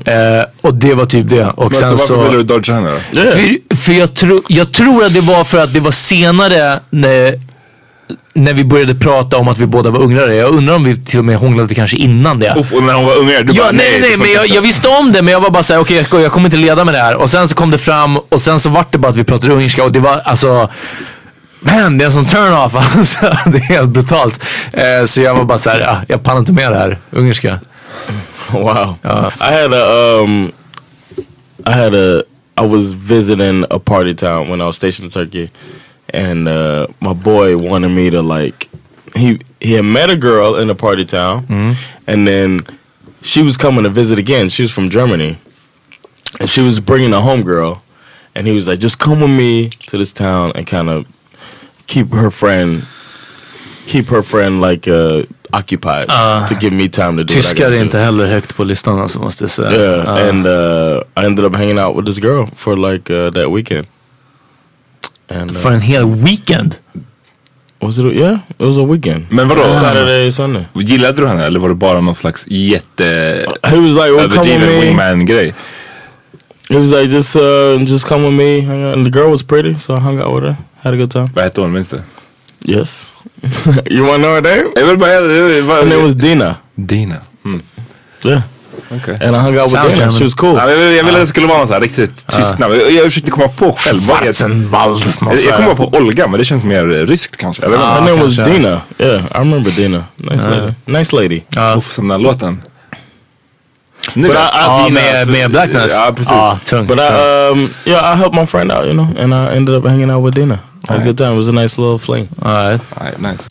Right. 0.03 0.39
Eh, 0.39 0.45
och 0.61 0.73
det 0.73 0.93
var 0.93 1.05
typ 1.05 1.29
det. 1.29 1.45
Och 1.45 1.71
Men 1.71 1.79
sen 1.79 1.97
så 1.97 2.15
varför 2.15 2.29
ville 2.29 2.43
du 2.43 2.43
dodga 2.43 2.73
henne 2.73 2.91
då? 3.11 3.19
För, 3.21 3.75
för 3.75 3.93
jag, 3.93 4.13
tro, 4.15 4.39
jag 4.47 4.73
tror 4.73 5.05
att 5.05 5.13
det 5.13 5.21
var 5.21 5.43
för 5.43 5.63
att 5.63 5.73
det 5.73 5.79
var 5.79 5.91
senare 5.91 6.79
när, 6.89 7.39
när 8.39 8.53
vi 8.53 8.63
började 8.63 8.95
prata 8.95 9.37
om 9.37 9.47
att 9.47 9.57
vi 9.57 9.65
båda 9.65 9.89
var 9.89 9.99
ungrare. 9.99 10.35
Jag 10.35 10.49
undrar 10.49 10.75
om 10.75 10.83
vi 10.83 10.97
till 11.05 11.19
och 11.19 11.25
med 11.25 11.37
hånglade 11.37 11.75
kanske 11.75 11.97
innan 11.97 12.39
det. 12.39 12.55
Uff, 12.57 12.71
när 12.71 12.93
hon 12.93 13.05
var 13.05 13.15
ungare, 13.15 13.43
du 13.43 13.53
Ja, 13.53 13.63
bara 13.63 13.71
nej, 13.71 13.91
nej, 13.91 14.01
nej, 14.01 14.17
men 14.17 14.31
jag, 14.31 14.47
jag 14.47 14.61
visste 14.61 14.87
om 14.87 15.11
det 15.11 15.21
men 15.21 15.31
jag 15.33 15.39
var 15.41 15.49
bara 15.49 15.63
såhär, 15.63 15.81
okej 15.81 16.05
ska- 16.05 16.19
jag 16.21 16.31
kommer 16.31 16.47
inte 16.47 16.57
leda 16.57 16.85
med 16.85 16.93
det 16.93 16.99
här. 16.99 17.15
Och 17.15 17.29
sen 17.29 17.47
så 17.47 17.55
kom 17.55 17.71
det 17.71 17.77
fram 17.77 18.17
och 18.17 18.41
sen 18.41 18.59
så 18.59 18.69
vart 18.69 18.91
det 18.91 18.97
bara 18.97 19.07
att 19.07 19.15
vi 19.15 19.23
pratade 19.23 19.53
ungerska 19.53 19.83
och 19.83 19.91
det 19.91 19.99
var 19.99 20.17
alltså 20.25 20.69
Man, 21.61 21.97
det 21.97 22.03
är 22.03 22.05
en 22.05 22.11
sån 22.11 22.25
turn-off 22.25 22.75
alltså. 22.97 23.19
Det 23.45 23.57
är 23.57 23.61
helt 23.61 23.89
brutalt. 23.89 24.45
Eh, 24.73 25.05
så 25.05 25.21
jag 25.21 25.35
var 25.35 25.43
bara 25.43 25.57
såhär, 25.57 25.79
ja, 25.79 26.01
jag 26.07 26.23
pallar 26.23 26.39
inte 26.39 26.51
med 26.53 26.71
det 26.71 26.77
här 26.77 26.97
ungerska. 27.11 27.59
Wow. 28.51 28.95
I 29.41 29.61
had 29.61 29.73
a 29.73 30.19
um 30.23 30.51
I 31.67 31.71
had 31.71 31.95
a 31.95 32.21
I 32.63 32.67
was 32.67 32.93
visiting 32.93 33.65
a 33.69 33.79
party 33.79 34.13
town 34.15 34.49
when 34.49 34.61
I 34.61 34.63
was 34.63 34.75
stationed 34.75 35.05
in 35.05 35.09
Turkey 35.11 35.47
and 36.13 36.47
uh 36.47 36.87
my 36.99 37.13
boy 37.13 37.57
wanted 37.57 37.89
me 37.89 38.09
to 38.09 38.21
like 38.21 38.67
he 39.15 39.39
he 39.59 39.73
had 39.73 39.85
met 39.85 40.09
a 40.09 40.15
girl 40.15 40.55
in 40.61 40.69
a 40.69 40.75
party 40.75 41.05
town 41.05 41.45
and 42.07 42.27
then 42.27 42.59
she 43.21 43.43
was 43.43 43.57
coming 43.57 43.83
to 43.83 43.89
visit 43.89 44.17
again. 44.19 44.49
She 44.49 44.61
was 44.63 44.71
from 44.71 44.89
Germany. 44.89 45.35
And 46.39 46.49
she 46.49 46.61
was 46.61 46.79
bringing 46.79 47.13
a 47.13 47.17
homegirl 47.21 47.81
and 48.35 48.47
he 48.47 48.53
was 48.53 48.67
like 48.67 48.79
just 48.79 48.99
come 48.99 49.19
with 49.21 49.29
me 49.31 49.69
to 49.87 49.97
this 49.97 50.13
town 50.13 50.51
and 50.55 50.65
kind 50.67 50.89
of 50.89 51.05
keep 51.87 52.13
her 52.13 52.29
friend 52.31 52.83
keep 53.87 54.07
her 54.09 54.21
friend 54.23 54.61
like 54.61 54.87
uh 54.87 55.23
occupied 55.53 56.07
to 56.47 56.55
give 56.59 56.71
me 56.73 56.87
time 56.87 57.17
to 57.17 57.23
do 57.23 57.33
Tyskar 57.33 57.71
är 57.71 57.81
inte 57.81 57.99
heller 57.99 58.25
högt 58.27 58.55
på 58.55 58.63
listan 58.63 59.01
alltså 59.01 59.19
måste 59.19 59.43
jag 59.43 59.51
säga. 59.51 59.71
Yeah, 59.71 60.03
Ja. 60.05 60.29
and 60.29 60.47
uh, 60.47 61.01
I 61.17 61.25
ended 61.25 61.45
up 61.45 61.55
hanging 61.55 61.79
out 61.79 61.95
with 61.95 62.05
this 62.05 62.19
girl 62.19 62.45
for 62.55 62.77
like 62.77 63.09
uh, 63.13 63.31
that 63.33 63.49
weekend. 63.51 63.87
And 65.29 65.51
uh, 65.51 65.57
För 65.57 65.71
en 65.71 65.81
hel 65.81 66.05
weekend? 66.05 66.75
was 67.81 67.97
it? 67.97 68.05
Yeah, 68.15 68.39
it 68.57 68.65
was 68.65 68.77
a 68.77 68.83
weekend. 68.83 69.25
Men 69.31 69.47
vadå? 69.47 69.71
Saturday, 69.71 70.31
Sunday. 70.31 70.65
Gillade 70.73 71.21
du 71.21 71.27
henne 71.27 71.45
eller 71.45 71.59
var 71.59 71.69
det 71.69 71.75
bara 71.75 72.01
någon 72.01 72.15
slags 72.15 72.45
jätte 72.47 73.05
He 73.63 73.79
was 73.79 73.95
like, 73.95 74.11
"Well, 74.11 74.29
come 74.29 74.43
with 74.43 74.67
me." 74.67 74.79
wingman 74.79 75.25
grej? 75.25 75.53
He 76.69 76.77
was 76.77 76.91
like, 76.91 77.09
just 77.09 77.35
uh, 77.35 77.79
just 77.79 78.07
come 78.07 78.25
with 78.25 78.37
me. 78.37 78.61
hang 78.61 78.83
out." 78.83 78.95
And 78.95 79.05
the 79.05 79.19
girl 79.19 79.29
was 79.31 79.43
pretty, 79.43 79.79
so 79.79 79.95
I 79.95 79.99
hung 79.99 80.19
out 80.19 80.33
with 80.35 80.43
her. 80.43 80.55
Had 80.81 80.93
a 80.93 80.97
good 80.97 81.11
time. 81.11 81.29
Vad 81.33 81.43
hette 81.43 81.61
hon, 81.61 81.71
minns 81.71 81.89
du? 81.89 82.01
Yes. 82.65 83.15
you 83.89 84.03
want 84.05 84.23
to 84.23 84.27
know 84.27 84.33
her 84.33 84.41
name? 84.41 84.71
Jag 84.75 84.85
vill 84.85 84.97
bara, 84.97 86.03
was 86.03 86.15
Dina. 86.15 86.55
Dina. 86.75 87.17
Mm. 87.45 87.61
Yeah. 88.23 88.41
Okay. 88.91 89.13
And 89.27 89.35
I 89.35 89.39
hung 89.39 89.57
out 89.59 89.71
with. 89.71 89.83
German. 89.97 90.11
She 90.11 90.23
was 90.23 90.33
cool. 90.33 90.55
Ja, 90.57 90.69
jag, 90.71 90.79
jag 90.93 91.03
ville 91.03 91.17
att 91.17 91.23
det 91.23 91.27
skulle 91.27 91.47
vara 91.47 91.57
någon 91.57 91.67
sån 91.67 91.73
här 91.73 91.81
riktigt 91.81 92.27
tysk 92.27 92.57
namn. 92.57 92.73
Jag, 92.79 92.91
jag 92.91 93.03
försökte 93.03 93.31
komma 93.31 93.47
på 93.47 93.71
själv. 93.73 94.07
vad 94.07 94.17
heter- 94.17 94.33
Schwarzenwald. 94.33 95.03
Jag, 95.21 95.39
jag 95.59 95.63
bara 95.65 95.75
på 95.75 95.97
Olga, 95.97 96.27
men 96.27 96.39
det 96.39 96.45
känns 96.45 96.63
mer 96.63 96.91
eh, 96.99 97.05
ryskt 97.05 97.37
kanske. 97.37 97.65
Eller 97.65 97.77
Her 97.77 97.85
vad? 97.85 98.03
name 98.03 98.23
was. 98.23 98.35
Dina. 98.35 98.81
Yeah, 98.97 99.21
I 99.25 99.37
remember 99.39 99.71
Dina. 99.71 100.03
Nice 100.17 100.49
lady. 100.49 100.73
Nice 100.85 101.15
lady. 101.15 101.41
Uff, 101.77 101.93
som 101.93 102.07
den 102.07 102.11
här 102.11 102.23
låten. 102.31 102.61
Nu 104.13 104.27
But? 104.27 104.37
I- 104.37 104.39
I- 104.39 104.47
Ja, 104.53 104.83
Dina, 104.87 104.99
med, 105.01 105.15
alltså, 105.15 105.31
med 105.31 105.51
Blackness. 105.51 105.91
Ja, 105.95 106.11
precis. 106.15 106.31
Ja, 106.31 106.59
tungt. 106.65 106.87
But 106.87 106.97
I, 106.99 107.01
um, 107.51 107.69
yeah, 107.85 108.13
I 108.13 108.17
helped 108.17 108.39
my 108.41 108.45
friend 108.47 108.71
out, 108.71 108.85
you 108.85 108.93
know, 108.93 109.07
and 109.19 109.33
I 109.33 109.55
ended 109.57 109.75
up 109.75 109.87
hanging 109.87 110.11
out 110.11 110.25
with 110.25 110.35
Dina. 110.39 110.59
Had 110.87 111.01
a 111.01 111.03
good 111.05 111.17
time. 111.17 111.31
It 111.33 111.37
was 111.37 111.49
a 111.49 111.51
nice 111.51 111.81
little 111.81 111.99
fling. 111.99 112.27
All 112.41 112.53
right. 112.69 112.81
Nej, 113.01 113.31
nice. 113.31 113.43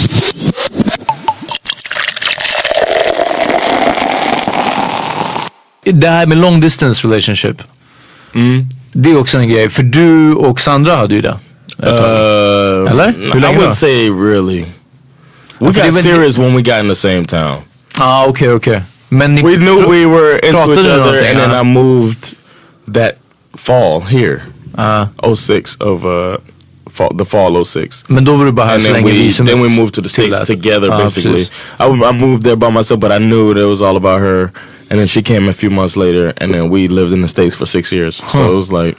Det 5.92 6.08
här 6.08 6.26
med 6.26 6.38
long 6.38 6.60
distance 6.60 7.08
relationship. 7.08 7.62
Mm. 8.34 8.66
Det 8.92 9.10
är 9.10 9.18
också 9.18 9.38
en 9.38 9.48
grej. 9.48 9.68
För 9.68 9.82
du 9.82 10.34
och 10.34 10.60
Sandra 10.60 10.96
hade 10.96 11.14
ju 11.14 11.20
det. 11.20 11.38
Uh, 11.82 12.90
Eller? 12.90 13.08
I 13.10 13.30
Hur 13.32 13.40
länge 13.40 13.54
då? 13.56 13.60
would 13.62 13.74
say 13.74 14.10
really. 14.10 14.64
We 15.58 15.66
got 15.72 15.94
serious 15.94 16.38
when 16.38 16.54
we 16.56 16.62
got 16.62 16.80
in 16.82 16.88
the 16.88 16.94
same 16.94 17.24
town. 17.24 17.56
ah, 17.98 18.26
okej, 18.26 18.52
okej. 18.52 18.82
Men 19.08 19.34
ni 19.34 19.42
We 19.42 19.56
knew 19.56 19.90
we 19.90 20.06
were 20.06 20.38
into 20.38 20.72
each 20.72 20.78
other, 20.86 21.28
and 21.30 21.38
then 21.38 21.50
ja? 21.50 21.60
I 21.60 21.64
moved 21.64 22.34
that 22.94 23.12
fall 23.56 24.00
here, 24.00 24.40
Ah, 24.76 25.06
06 25.36 25.76
of 25.80 26.04
uh, 26.04 26.36
fall, 26.90 27.18
the 27.18 27.24
fall 27.24 27.64
06. 27.64 28.04
men 28.08 28.24
då 28.24 28.34
var 28.36 28.44
du 28.44 28.52
bara 28.52 28.66
här 28.66 28.78
så 28.78 28.84
then 28.84 28.92
länge 28.92 29.06
we, 29.06 29.12
visumet 29.12 29.52
then 29.52 29.62
we 29.62 29.68
moved 29.68 29.92
to 29.94 30.02
the 30.02 30.08
states 30.08 30.46
together, 30.46 30.90
Ah, 30.92 30.98
basically. 31.04 31.40
I, 31.78 31.84
I 31.84 32.12
moved 32.12 32.44
there 32.44 32.56
by 32.56 32.70
myself, 32.70 33.00
but 33.00 33.10
I 33.12 33.18
knew 33.18 33.54
that 33.54 33.62
it 33.62 33.66
was 33.68 33.80
all 33.82 33.96
about 33.96 34.20
her. 34.20 34.50
And 34.90 34.98
then 34.98 35.06
she 35.06 35.22
came 35.22 35.48
a 35.48 35.52
few 35.52 35.70
months 35.70 35.96
later, 35.96 36.32
and 36.38 36.54
then 36.54 36.70
we 36.70 36.88
lived 36.88 37.12
in 37.12 37.20
the 37.20 37.28
states 37.28 37.54
for 37.54 37.66
six 37.66 37.92
years. 37.92 38.16
So 38.16 38.52
it 38.52 38.54
was 38.54 38.72
like 38.72 38.96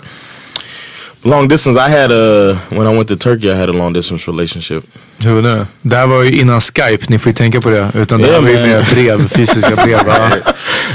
long 1.24 1.48
distance. 1.48 1.78
I 1.78 1.90
had 1.90 2.12
a 2.12 2.58
when 2.70 2.88
I 2.88 2.96
went 2.98 3.08
to 3.10 3.16
Turkey, 3.16 3.50
I 3.52 3.56
had 3.56 3.70
a 3.70 3.74
long 3.74 3.94
distance 3.94 4.28
relationship. 4.32 4.84
Hur 5.24 5.42
nu? 5.42 5.66
Det 5.82 5.96
här 5.96 6.08
var 6.08 6.24
ju 6.24 6.40
innan 6.40 6.62
Skype, 6.62 7.06
ni 7.10 7.20
får 7.20 7.30
ju 7.30 7.34
tänka 7.36 7.62
på 7.62 7.70
det. 7.70 7.92
Utan 7.96 8.22
det 8.22 8.28
här 8.32 8.42
var 8.42 8.50
ju 8.50 8.56
mer 8.68 8.94
brev, 8.94 9.28
fysiska 9.36 9.76
brev. 9.76 10.00
va? 10.06 10.32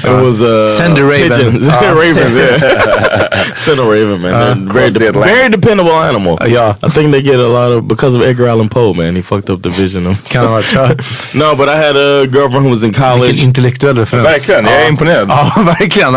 It 0.05 0.11
was 0.25 0.43
uh, 0.43 0.68
Send 0.70 0.99
a 0.99 1.03
raven. 1.03 1.29
pigeons. 1.31 1.68
Ah. 1.75 1.95
ravens, 1.95 2.33
yeah. 2.37 3.55
Send 3.55 3.81
a 3.81 3.83
raven, 3.83 4.20
man. 4.20 4.33
They're 4.33 4.72
very, 4.72 4.91
de- 4.91 5.12
very 5.20 5.49
dependable 5.49 5.93
animal. 5.93 6.39
Yeah. 6.49 6.75
I 6.83 6.91
think 6.91 7.12
they 7.12 7.22
get 7.22 7.37
a 7.41 7.49
lot 7.49 7.72
of 7.79 7.85
because 7.89 8.18
of 8.18 8.22
Edgar 8.25 8.49
Allan 8.49 8.68
Poe, 8.68 8.95
man. 8.95 9.16
He 9.16 9.22
fucked 9.22 9.51
up 9.51 9.62
the 9.62 9.68
vision 9.83 10.07
of. 10.07 10.22
Kan 10.29 10.45
ha 10.47 10.53
varit. 10.53 10.72
Ja. 10.75 10.89
no, 11.35 11.55
but 11.57 11.68
I 11.68 11.77
had 11.77 11.97
a 11.97 12.27
girlfriend 12.27 12.64
who 12.66 12.70
was 12.70 12.83
in 12.83 12.91
Vilken 12.93 13.03
college. 13.18 13.45
intellektuell 13.45 13.97
referens. 13.99 14.27
Verkligen, 14.27 14.64
jag 14.64 14.83
är 14.83 14.89
imponerad. 14.89 15.29
Ja, 15.29 15.53
verkligen. 15.66 16.12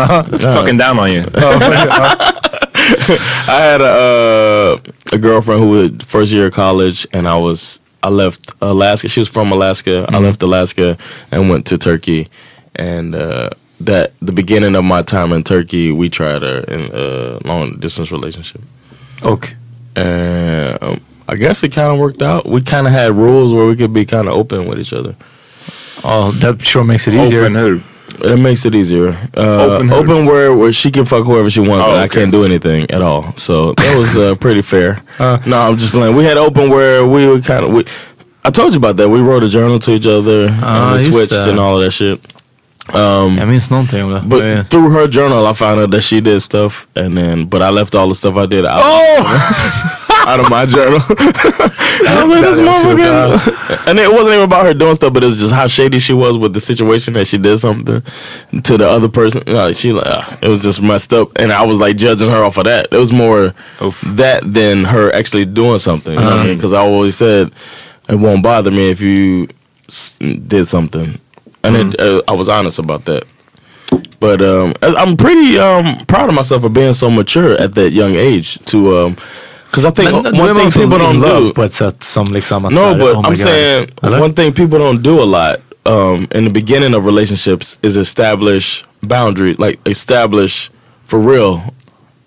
Talking 0.52 0.78
down 0.78 0.98
on 0.98 1.08
you. 1.10 1.24
I 3.48 3.60
had 3.60 3.80
a 3.80 3.84
uh, 3.84 4.78
a 5.12 5.18
girlfriend 5.18 5.62
who 5.62 5.70
was 5.70 5.90
first 6.06 6.32
year 6.32 6.46
of 6.46 6.54
college, 6.54 7.06
and 7.12 7.28
I 7.28 7.36
was 7.36 7.78
I 8.02 8.08
left 8.08 8.52
Alaska. 8.62 9.08
She 9.08 9.20
was 9.20 9.28
from 9.28 9.52
Alaska. 9.52 10.06
I 10.08 10.18
left 10.18 10.42
Alaska 10.42 10.96
and 11.30 11.50
went 11.50 11.66
to 11.66 11.78
Turkey, 11.78 12.28
and 12.76 13.14
uh, 13.14 13.50
that 13.80 14.12
the 14.20 14.32
beginning 14.32 14.74
of 14.74 14.84
my 14.84 15.02
time 15.02 15.32
in 15.32 15.42
Turkey, 15.42 15.92
we 15.92 16.08
tried 16.08 16.42
a, 16.42 16.64
a 17.36 17.38
long 17.46 17.78
distance 17.78 18.10
relationship. 18.10 18.62
Okay, 19.22 19.54
And 19.96 20.78
um, 20.82 21.00
I 21.28 21.34
guess 21.34 21.62
it 21.62 21.72
kind 21.72 21.92
of 21.92 21.98
worked 21.98 22.22
out. 22.22 22.46
We 22.46 22.60
kind 22.62 22.86
of 22.86 22.92
had 22.92 23.16
rules 23.16 23.52
where 23.52 23.66
we 23.66 23.76
could 23.76 23.92
be 23.92 24.06
kind 24.06 24.28
of 24.28 24.34
open 24.34 24.66
with 24.66 24.78
each 24.78 24.92
other. 24.92 25.16
Oh, 26.04 26.30
that 26.40 26.62
sure 26.62 26.84
makes 26.84 27.08
it 27.08 27.14
easier. 27.14 27.40
Open 27.40 27.54
hur? 27.54 27.82
It 28.20 28.38
makes 28.38 28.64
it 28.64 28.74
easier. 28.74 29.08
Uh, 29.36 29.40
Open 29.76 29.90
open, 29.92 30.24
who? 30.24 30.30
where 30.30 30.52
where 30.52 30.72
she 30.72 30.90
can 30.90 31.04
fuck 31.04 31.24
whoever 31.24 31.50
she 31.50 31.60
wants, 31.60 31.86
Oh, 31.86 31.92
and 31.92 32.00
I 32.00 32.08
can't 32.08 32.30
do 32.32 32.44
anything 32.44 32.90
at 32.90 33.02
all. 33.02 33.32
So 33.36 33.72
that 33.74 33.96
was 33.98 34.16
uh, 34.16 34.34
pretty 34.40 34.62
fair. 34.62 35.00
Uh. 35.18 35.38
no, 35.46 35.56
I'm 35.58 35.76
just 35.76 35.92
playing. 35.92 36.16
We 36.16 36.24
had 36.24 36.36
open 36.36 36.68
where 36.70 37.04
we 37.06 37.26
were 37.26 37.40
kind 37.40 37.64
of. 37.64 37.72
We, 37.72 37.84
I 38.44 38.50
told 38.50 38.72
you 38.72 38.78
about 38.78 38.96
that. 38.96 39.08
We 39.08 39.20
wrote 39.20 39.44
a 39.44 39.48
journal 39.48 39.78
to 39.78 39.90
each 39.92 40.06
other 40.06 40.48
Ah, 40.62 40.92
and 40.94 41.02
we 41.04 41.10
switched 41.10 41.32
and 41.48 41.58
all 41.58 41.76
of 41.78 41.84
that 41.84 41.90
shit. 41.92 42.18
Um, 42.94 43.36
Jag 43.36 43.48
minns 43.48 43.70
någonting 43.70 44.02
om 44.04 44.10
det. 44.12 44.22
but 44.24 44.42
Ja. 44.44 44.62
through 44.64 44.90
her 44.90 45.06
journal, 45.08 45.46
I 45.46 45.52
found 45.54 45.80
out 45.80 45.90
that 45.90 46.02
she 46.02 46.20
did 46.20 46.40
stuff, 46.40 46.86
and 46.96 47.16
then 47.16 47.44
but 47.46 47.60
I 47.62 47.70
left 47.70 47.94
all 47.94 48.08
the 48.08 48.14
stuff 48.14 48.36
I 48.36 48.46
did 48.46 48.64
out. 48.64 48.80
Oh! 48.82 50.04
out 50.28 50.40
of 50.40 50.50
my 50.50 50.66
journal. 50.66 51.00
I 51.08 52.22
was 52.24 52.30
like, 52.30 52.42
this 52.42 52.60
motherfucker. 52.60 53.86
And 53.88 53.98
it 53.98 54.10
wasn't 54.10 54.34
even 54.34 54.44
about 54.44 54.66
her 54.66 54.74
doing 54.74 54.94
stuff, 54.94 55.12
but 55.12 55.22
it 55.22 55.26
was 55.26 55.40
just 55.40 55.52
how 55.52 55.66
shady 55.66 55.98
she 55.98 56.12
was 56.12 56.36
with 56.36 56.52
the 56.52 56.60
situation 56.60 57.14
that 57.14 57.26
she 57.26 57.38
did 57.38 57.58
something 57.58 58.02
to 58.62 58.76
the 58.76 58.88
other 58.88 59.08
person. 59.08 59.42
Like 59.46 59.74
she, 59.76 59.92
like, 59.92 60.06
uh, 60.06 60.36
it 60.42 60.48
was 60.48 60.62
just 60.62 60.80
messed 60.82 61.12
up, 61.12 61.30
and 61.36 61.52
I 61.52 61.64
was 61.64 61.78
like 61.78 61.96
judging 61.96 62.30
her 62.30 62.44
off 62.44 62.58
of 62.58 62.64
that. 62.64 62.88
It 62.92 62.96
was 62.98 63.12
more 63.12 63.54
that 64.04 64.42
than 64.44 64.84
her 64.84 65.12
actually 65.12 65.46
doing 65.46 65.78
something. 65.78 66.12
You 66.14 66.20
know 66.20 66.26
what 66.30 66.38
I 66.40 66.44
mean? 66.44 66.56
Because 66.56 66.72
I 66.72 66.80
always 66.80 67.16
said 67.16 67.52
it 68.08 68.16
won't 68.16 68.42
bother 68.42 68.70
me 68.70 68.90
if 68.90 69.00
you 69.00 69.48
s- 69.88 70.18
did 70.18 70.66
something, 70.66 71.18
and 71.64 71.76
it, 71.76 72.00
uh, 72.00 72.22
I 72.28 72.32
was 72.32 72.48
honest 72.48 72.78
about 72.78 73.04
that. 73.06 73.24
But 74.20 74.42
um, 74.42 74.74
I- 74.82 74.94
I'm 74.96 75.16
pretty 75.16 75.58
um, 75.58 75.96
proud 76.06 76.28
of 76.28 76.34
myself 76.34 76.62
for 76.62 76.68
being 76.68 76.92
so 76.92 77.10
mature 77.10 77.54
at 77.54 77.74
that 77.74 77.90
young 77.90 78.14
age 78.14 78.58
to. 78.66 79.16
Because 79.70 79.84
I 79.86 79.90
think 79.90 80.10
Men 80.12 80.24
one 80.38 80.54
man 80.54 80.70
thing 80.70 80.82
people 80.84 80.98
don't 80.98 81.20
love 81.20 81.46
do. 81.48 81.52
på 81.54 81.62
ett 81.62 81.72
sätt 81.72 82.02
som 82.02 82.32
liksom 82.32 82.64
att 82.64 82.72
No, 82.72 82.94
but 82.94 83.16
oh 83.16 83.20
I'm 83.22 83.28
God. 83.30 83.38
saying 83.38 83.86
Eller? 84.02 84.20
one 84.20 84.32
thing 84.32 84.52
people 84.52 84.78
don't 84.78 85.02
do 85.02 85.20
a 85.22 85.24
lot 85.24 85.56
um, 85.86 86.26
in 86.34 86.44
the 86.44 86.50
beginning 86.50 86.94
of 86.94 87.04
relationships 87.06 87.78
is 87.82 87.96
establish 87.96 88.84
boundary, 89.02 89.54
like 89.58 89.78
establish 89.86 90.70
for 91.04 91.18
real 91.18 91.60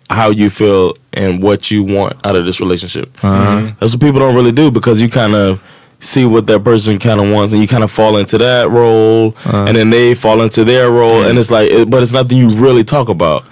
how 0.09 0.29
you 0.31 0.49
feel 0.49 0.93
and 1.13 1.43
what 1.43 1.71
you 1.71 1.83
want 1.83 2.13
out 2.25 2.35
of 2.35 2.45
this 2.45 2.59
relationship. 2.59 3.09
Uh-huh. 3.23 3.71
That's 3.79 3.93
what 3.93 4.01
people 4.01 4.19
don't 4.19 4.35
really 4.35 4.51
do 4.51 4.71
because 4.71 5.01
you 5.01 5.09
kind 5.09 5.35
of 5.35 5.59
see 5.99 6.25
what 6.25 6.47
that 6.47 6.63
person 6.63 6.97
kind 6.99 7.19
of 7.21 7.31
wants 7.31 7.53
and 7.53 7.61
you 7.61 7.67
kind 7.67 7.83
of 7.83 7.91
fall 7.91 8.17
into 8.17 8.37
that 8.39 8.69
role 8.69 9.35
and 9.45 9.75
then 9.77 9.89
they 9.91 10.15
fall 10.15 10.41
into 10.41 10.63
their 10.63 10.89
role 10.89 11.23
and 11.23 11.37
it's 11.39 11.51
like, 11.51 11.69
it, 11.71 11.89
but 11.89 12.01
it's 12.01 12.13
nothing 12.13 12.37
you 12.37 12.49
really 12.55 12.83
talk 12.83 13.07
about. 13.09 13.43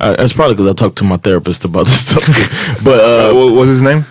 Uh, 0.00 0.14
that's 0.16 0.32
probably 0.32 0.54
because 0.54 0.66
I 0.68 0.74
talked 0.74 0.96
to 0.98 1.04
my 1.04 1.16
therapist 1.16 1.64
about 1.64 1.86
this 1.86 2.06
stuff. 2.06 2.24
Too. 2.24 2.84
but 2.84 3.00
uh, 3.04 3.32
what, 3.34 3.54
what's 3.54 3.68
his 3.68 3.82
name? 3.82 4.04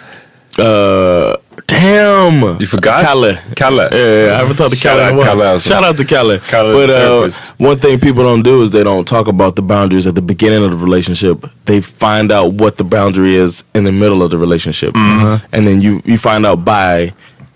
Uh, 0.57 1.37
damn, 1.67 2.59
You 2.59 2.65
forgot? 2.65 3.03
Kalle. 3.05 3.37
Kalle. 3.55 3.87
Yeah, 3.91 4.33
I 4.33 4.37
haven't 4.39 4.55
talked 4.57 4.71
to 4.71 4.75
Shout 4.75 4.97
Kalle. 4.99 5.23
out 5.23 5.37
while. 5.37 5.59
Shout 5.59 5.83
out 5.83 5.97
to 5.97 6.03
Kalle. 6.05 6.39
Kalle, 6.39 6.73
but 6.73 6.89
uh, 6.89 7.29
one 7.57 7.77
thing 7.77 7.99
people 7.99 8.23
don't 8.23 8.41
do 8.41 8.61
is 8.63 8.71
they 8.71 8.83
don't 8.83 9.07
talk 9.07 9.27
about 9.27 9.55
the 9.55 9.61
boundaries 9.61 10.07
at 10.07 10.15
the 10.15 10.21
beginning 10.21 10.63
of 10.63 10.71
the 10.71 10.77
relationship. 10.77 11.45
They 11.65 11.79
find 11.81 12.31
out 12.31 12.53
what 12.53 12.77
the 12.77 12.83
boundary 12.83 13.35
is 13.35 13.63
in 13.75 13.83
the 13.83 13.91
middle 13.91 14.23
of 14.23 14.31
the 14.31 14.37
relationship, 14.37 14.93
Mhm. 14.95 15.41
and 15.51 15.67
then 15.67 15.79
you 15.81 16.01
you 16.05 16.17
find 16.17 16.45
out 16.45 16.65
by 16.65 17.13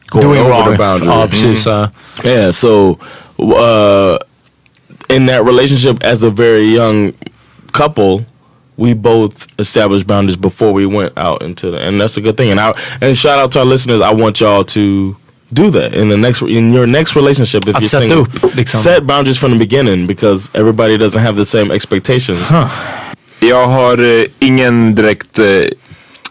going 0.09 0.27
Doing 0.27 0.39
over 0.41 0.49
wrong. 0.51 0.71
the 0.71 0.77
boundary. 0.77 1.07
Ja, 1.07 1.27
precis, 1.27 1.65
Mhm. 1.65 1.65
ja. 1.65 1.89
Yeah, 2.23 2.51
so 2.51 2.99
uh, 3.39 4.17
in 5.09 5.25
that 5.25 5.43
relationship, 5.43 6.03
as 6.03 6.23
a 6.23 6.29
very 6.29 6.65
young 6.65 7.13
couple, 7.71 8.25
we 8.77 8.93
both 8.93 9.47
established 9.59 10.07
boundaries 10.07 10.37
before 10.37 10.71
we 10.73 10.85
went 10.85 11.13
out 11.17 11.41
into 11.43 11.71
the, 11.71 11.77
and 11.87 11.99
that's 12.01 12.17
a 12.17 12.21
good 12.21 12.35
thing. 12.37 12.51
And 12.51 12.59
I 12.59 12.73
and 13.01 13.17
shout 13.17 13.39
out 13.39 13.51
to 13.51 13.59
our 13.59 13.65
listeners. 13.65 14.01
I 14.01 14.13
want 14.13 14.39
y'all 14.39 14.63
to 14.63 15.15
do 15.53 15.69
that 15.71 15.93
in 15.93 16.09
the 16.09 16.17
next 16.17 16.41
in 16.41 16.73
your 16.73 16.87
next 16.87 17.15
relationship. 17.15 17.67
If 17.67 17.75
Att 17.75 17.81
you're 17.81 17.89
sätta 17.89 17.99
single, 18.09 18.21
upp, 18.21 18.55
liksom. 18.55 18.79
set 18.81 19.03
boundaries 19.03 19.37
from 19.39 19.51
the 19.51 19.57
beginning 19.59 20.07
because 20.07 20.49
everybody 20.53 20.97
doesn't 20.97 21.21
have 21.21 21.35
the 21.35 21.45
same 21.45 21.71
expectations. 21.75 22.39
Huh. 22.49 22.67
Jag 23.39 23.67
har 23.67 23.97
eh, 23.97 24.25
ingen 24.39 24.95
direkt, 24.95 25.39
eh, 25.39 25.45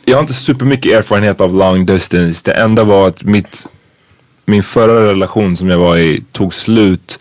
jag 0.05 0.17
har 0.17 0.21
inte 0.21 0.35
supermycket 0.35 0.93
erfarenhet 0.93 1.41
av 1.41 1.55
long 1.55 1.87
distance. 1.87 2.43
Det 2.45 2.53
enda 2.53 2.85
var 2.85 3.09
att 3.09 3.23
mitt, 3.25 3.67
min 4.47 4.63
förra 4.63 5.11
relation 5.11 5.57
som 5.57 5.69
jag 5.71 5.79
var 5.79 5.97
i 5.97 6.23
tog 6.33 6.55
slut 6.55 7.19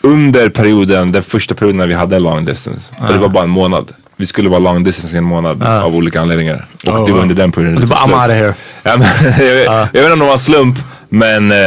under 0.00 0.48
perioden, 0.48 1.12
den 1.12 1.22
första 1.22 1.54
perioden 1.54 1.76
när 1.76 1.86
vi 1.86 1.94
hade 1.94 2.18
long 2.18 2.44
distance. 2.44 2.94
Och 2.98 3.08
det 3.08 3.14
Ah. 3.14 3.18
var 3.18 3.28
bara 3.28 3.44
en 3.44 3.50
månad. 3.50 3.92
Vi 4.16 4.26
skulle 4.26 4.48
vara 4.48 4.58
long 4.58 4.82
distance 4.84 5.16
i 5.16 5.18
en 5.18 5.24
månad 5.24 5.62
Ah. 5.62 5.82
av 5.82 5.96
olika 5.96 6.20
anledningar. 6.20 6.66
Och 6.86 6.92
Oh, 6.94 7.06
det 7.06 7.12
var 7.12 7.20
under 7.20 7.34
den 7.34 7.52
perioden 7.52 7.74
Och 7.74 7.80
du 7.80 7.86
bara, 7.86 7.98
I'm 7.98 8.22
out 8.22 8.30
of 8.30 8.34
here. 8.36 8.54
Jag, 8.82 9.54
vet- 9.54 9.68
Ah. 9.68 9.88
jag 9.92 10.02
vet 10.02 10.02
inte 10.02 10.12
om 10.12 10.18
det 10.18 10.24
var 10.24 10.32
en 10.32 10.38
slump, 10.38 10.78
men 11.08 11.52
eh, 11.52 11.58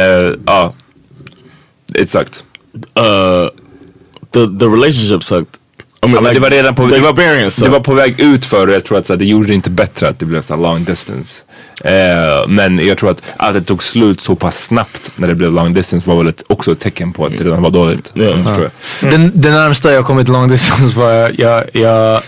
ja. 0.46 0.72
it 1.94 2.10
sucked. 2.10 2.34
Uh, 2.74 3.48
the 4.32 4.40
the 4.58 4.66
relationship 4.66 5.22
sucked. 5.24 5.59
I 6.02 6.06
mean, 6.06 6.14
Ja, 6.14 6.20
men 6.20 6.24
like, 6.24 6.34
det 6.34 6.40
var 6.40 6.50
redan 6.50 6.74
på, 6.74 6.86
det 6.86 6.98
var, 6.98 7.10
experience 7.10 7.64
det 7.64 7.70
var 7.70 7.80
på 7.80 7.94
väg 7.94 8.20
ut 8.20 8.44
för 8.44 8.66
och 8.66 8.72
jag 8.72 8.84
tror 8.84 8.98
att 8.98 9.06
så 9.06 9.12
här, 9.12 9.18
det 9.18 9.24
gjorde 9.24 9.46
det 9.46 9.54
inte 9.54 9.70
bättre 9.70 10.08
att 10.08 10.18
det 10.18 10.26
blev 10.26 10.42
så 10.42 10.56
long 10.56 10.84
distance. 10.84 11.42
Eh, 11.84 12.48
men 12.48 12.86
jag 12.86 12.98
tror 12.98 13.10
att 13.10 13.22
att 13.36 13.54
det 13.54 13.62
tog 13.62 13.82
slut 13.82 14.20
så 14.20 14.34
pass 14.34 14.64
snabbt 14.64 15.10
när 15.16 15.28
det 15.28 15.34
blev 15.34 15.52
long 15.52 15.74
distance 15.74 16.08
var 16.08 16.16
väl 16.16 16.28
ett, 16.28 16.42
också 16.46 16.72
ett 16.72 16.80
tecken 16.80 17.12
på 17.12 17.26
att 17.26 17.38
det 17.38 17.44
redan 17.44 17.62
var 17.62 17.70
dåligt. 17.70 18.12
Mm, 18.16 18.44
tror 18.44 18.70
jag. 19.00 19.10
Den, 19.10 19.32
det 19.34 19.50
närmsta 19.50 19.92
jag 19.92 20.04
kommit 20.06 20.28
long 20.28 20.48
distance 20.48 20.98
var 20.98 21.10
jag, 21.10 21.38
jag, 21.38 21.64
jag 21.72 22.22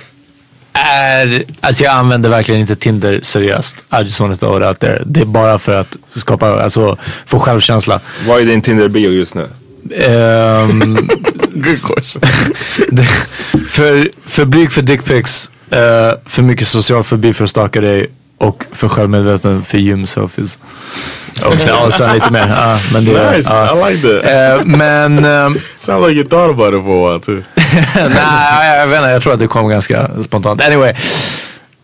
är, 0.72 1.44
alltså 1.60 1.84
jag 1.84 1.94
använder 1.94 2.30
verkligen 2.30 2.60
inte 2.60 2.76
Tinder 2.76 3.20
seriöst. 3.22 3.84
I 3.92 4.02
just 4.02 4.20
wanted 4.20 4.40
to 4.40 4.46
throw 4.46 4.62
it 4.62 4.66
out 4.68 4.80
there. 4.80 5.02
Det 5.06 5.20
är 5.20 5.24
bara 5.24 5.58
för 5.58 5.74
att 5.80 5.96
skapa, 6.12 6.62
alltså 6.62 6.96
få 7.26 7.38
självkänsla. 7.38 8.00
Vad 8.26 8.40
är 8.40 8.44
din 8.44 8.62
Tinder 8.62 8.88
bio 8.88 9.10
just 9.10 9.34
nu? 9.34 9.46
Um, 10.08 11.08
Good 11.54 11.78
det, 12.90 13.06
för, 13.68 14.10
för 14.26 14.44
blyg 14.44 14.72
för 14.72 14.82
dickpics, 14.82 15.50
uh, 15.72 15.78
för 16.26 16.42
mycket 16.42 16.68
social 16.68 17.02
fobi 17.02 17.32
för 17.32 17.44
att 17.44 17.50
staka 17.50 17.80
dig 17.80 18.10
och 18.38 18.64
för 18.72 18.88
självmedveten 18.88 19.64
för 19.64 19.78
gym-selfies. 19.78 20.58
Och 21.44 21.60
sen, 21.60 21.76
och 21.76 21.92
sen 21.92 22.14
lite 22.14 22.32
mer. 22.32 22.48
ja, 22.48 22.78
men 22.92 23.04
det, 23.04 23.36
Nice, 23.36 23.50
ja. 23.52 23.88
I 23.88 23.92
like 23.92 24.08
that. 24.08 24.60
Eh, 24.60 24.66
men... 24.66 25.24
ehm, 25.24 25.58
Sounds 25.80 26.08
like 26.08 26.20
you 26.20 26.28
thought 26.28 26.50
about 26.50 26.74
it 26.74 26.84
for 26.84 27.06
a 27.06 27.12
while 27.12 27.20
too. 27.20 27.42
Nej, 27.94 28.78
jag 28.78 28.86
vet 28.86 28.98
inte. 28.98 29.10
Jag 29.10 29.22
tror 29.22 29.32
att 29.32 29.38
det 29.38 29.46
kom 29.46 29.68
ganska 29.68 30.10
spontant. 30.24 30.62
Anyway. 30.62 30.94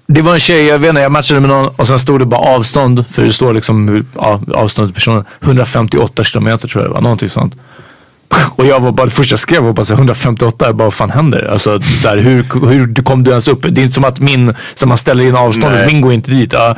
Det 0.07 0.23
var 0.23 0.35
en 0.35 0.41
tjej, 0.41 0.67
jag 0.67 0.79
vet 0.79 0.89
inte, 0.89 1.01
jag 1.01 1.13
matchade 1.13 1.41
med 1.41 1.51
någon 1.51 1.67
och 1.77 1.87
sen 1.87 1.99
stod 1.99 2.21
det 2.21 2.27
bara 2.27 2.41
avstånd. 2.41 3.07
För 3.11 3.23
det 3.23 3.33
står 3.33 3.55
liksom 3.55 3.89
hur, 3.89 4.05
ja, 4.15 4.41
avståndet 4.55 4.89
till 4.89 4.95
personen. 4.95 5.25
158 5.41 6.25
kilometer 6.25 6.69
tror 6.69 6.85
jag 6.85 6.91
det 6.91 6.95
var, 6.95 7.01
någonting 7.01 7.29
sånt. 7.29 7.57
Och 8.57 8.67
jag 8.67 8.81
var 8.81 8.93
bara, 8.93 9.07
det 9.07 9.13
första 9.13 9.33
jag 9.33 9.41
skrev 9.41 9.63
var 9.63 9.73
bara 9.73 9.85
så 9.85 9.95
här, 9.95 9.99
158, 9.99 10.67
jag 10.67 10.77
bara 10.77 10.85
vad 10.85 10.95
fan 10.95 11.11
händer? 11.11 11.51
Alltså 11.53 11.81
så 11.81 12.09
här, 12.09 12.17
hur, 12.17 12.67
hur 12.69 13.03
kom 13.03 13.25
du 13.25 13.31
ens 13.31 13.49
upp? 13.49 13.63
Det 13.63 13.81
är 13.81 13.83
inte 13.83 13.95
som 13.95 14.05
att 14.05 14.21
min, 14.21 14.55
som 14.75 14.89
man 14.89 14.99
ställer 14.99 15.25
in 15.25 15.37
avståndet, 15.37 15.81
Nej. 15.81 15.93
min 15.93 16.01
går 16.01 16.13
inte 16.13 16.31
dit. 16.31 16.53
Ja. 16.53 16.77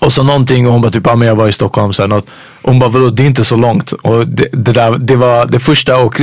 Och 0.00 0.12
så 0.12 0.22
någonting 0.22 0.66
och 0.66 0.72
hon 0.72 0.82
bara 0.82 0.92
typ, 0.92 1.06
ja 1.06 1.16
men 1.16 1.28
jag 1.28 1.34
var 1.34 1.48
i 1.48 1.52
Stockholm 1.52 1.92
så 1.92 2.02
här, 2.02 2.08
något. 2.08 2.26
Och 2.62 2.70
hon 2.70 2.78
bara, 2.78 2.90
vadå 2.90 3.10
det 3.10 3.22
är 3.22 3.26
inte 3.26 3.44
så 3.44 3.56
långt. 3.56 3.92
Och 3.92 4.26
det, 4.26 4.48
det, 4.52 4.72
där, 4.72 4.98
det 4.98 5.16
var 5.16 5.46
det 5.46 5.58
första 5.58 5.96
och 5.96 6.20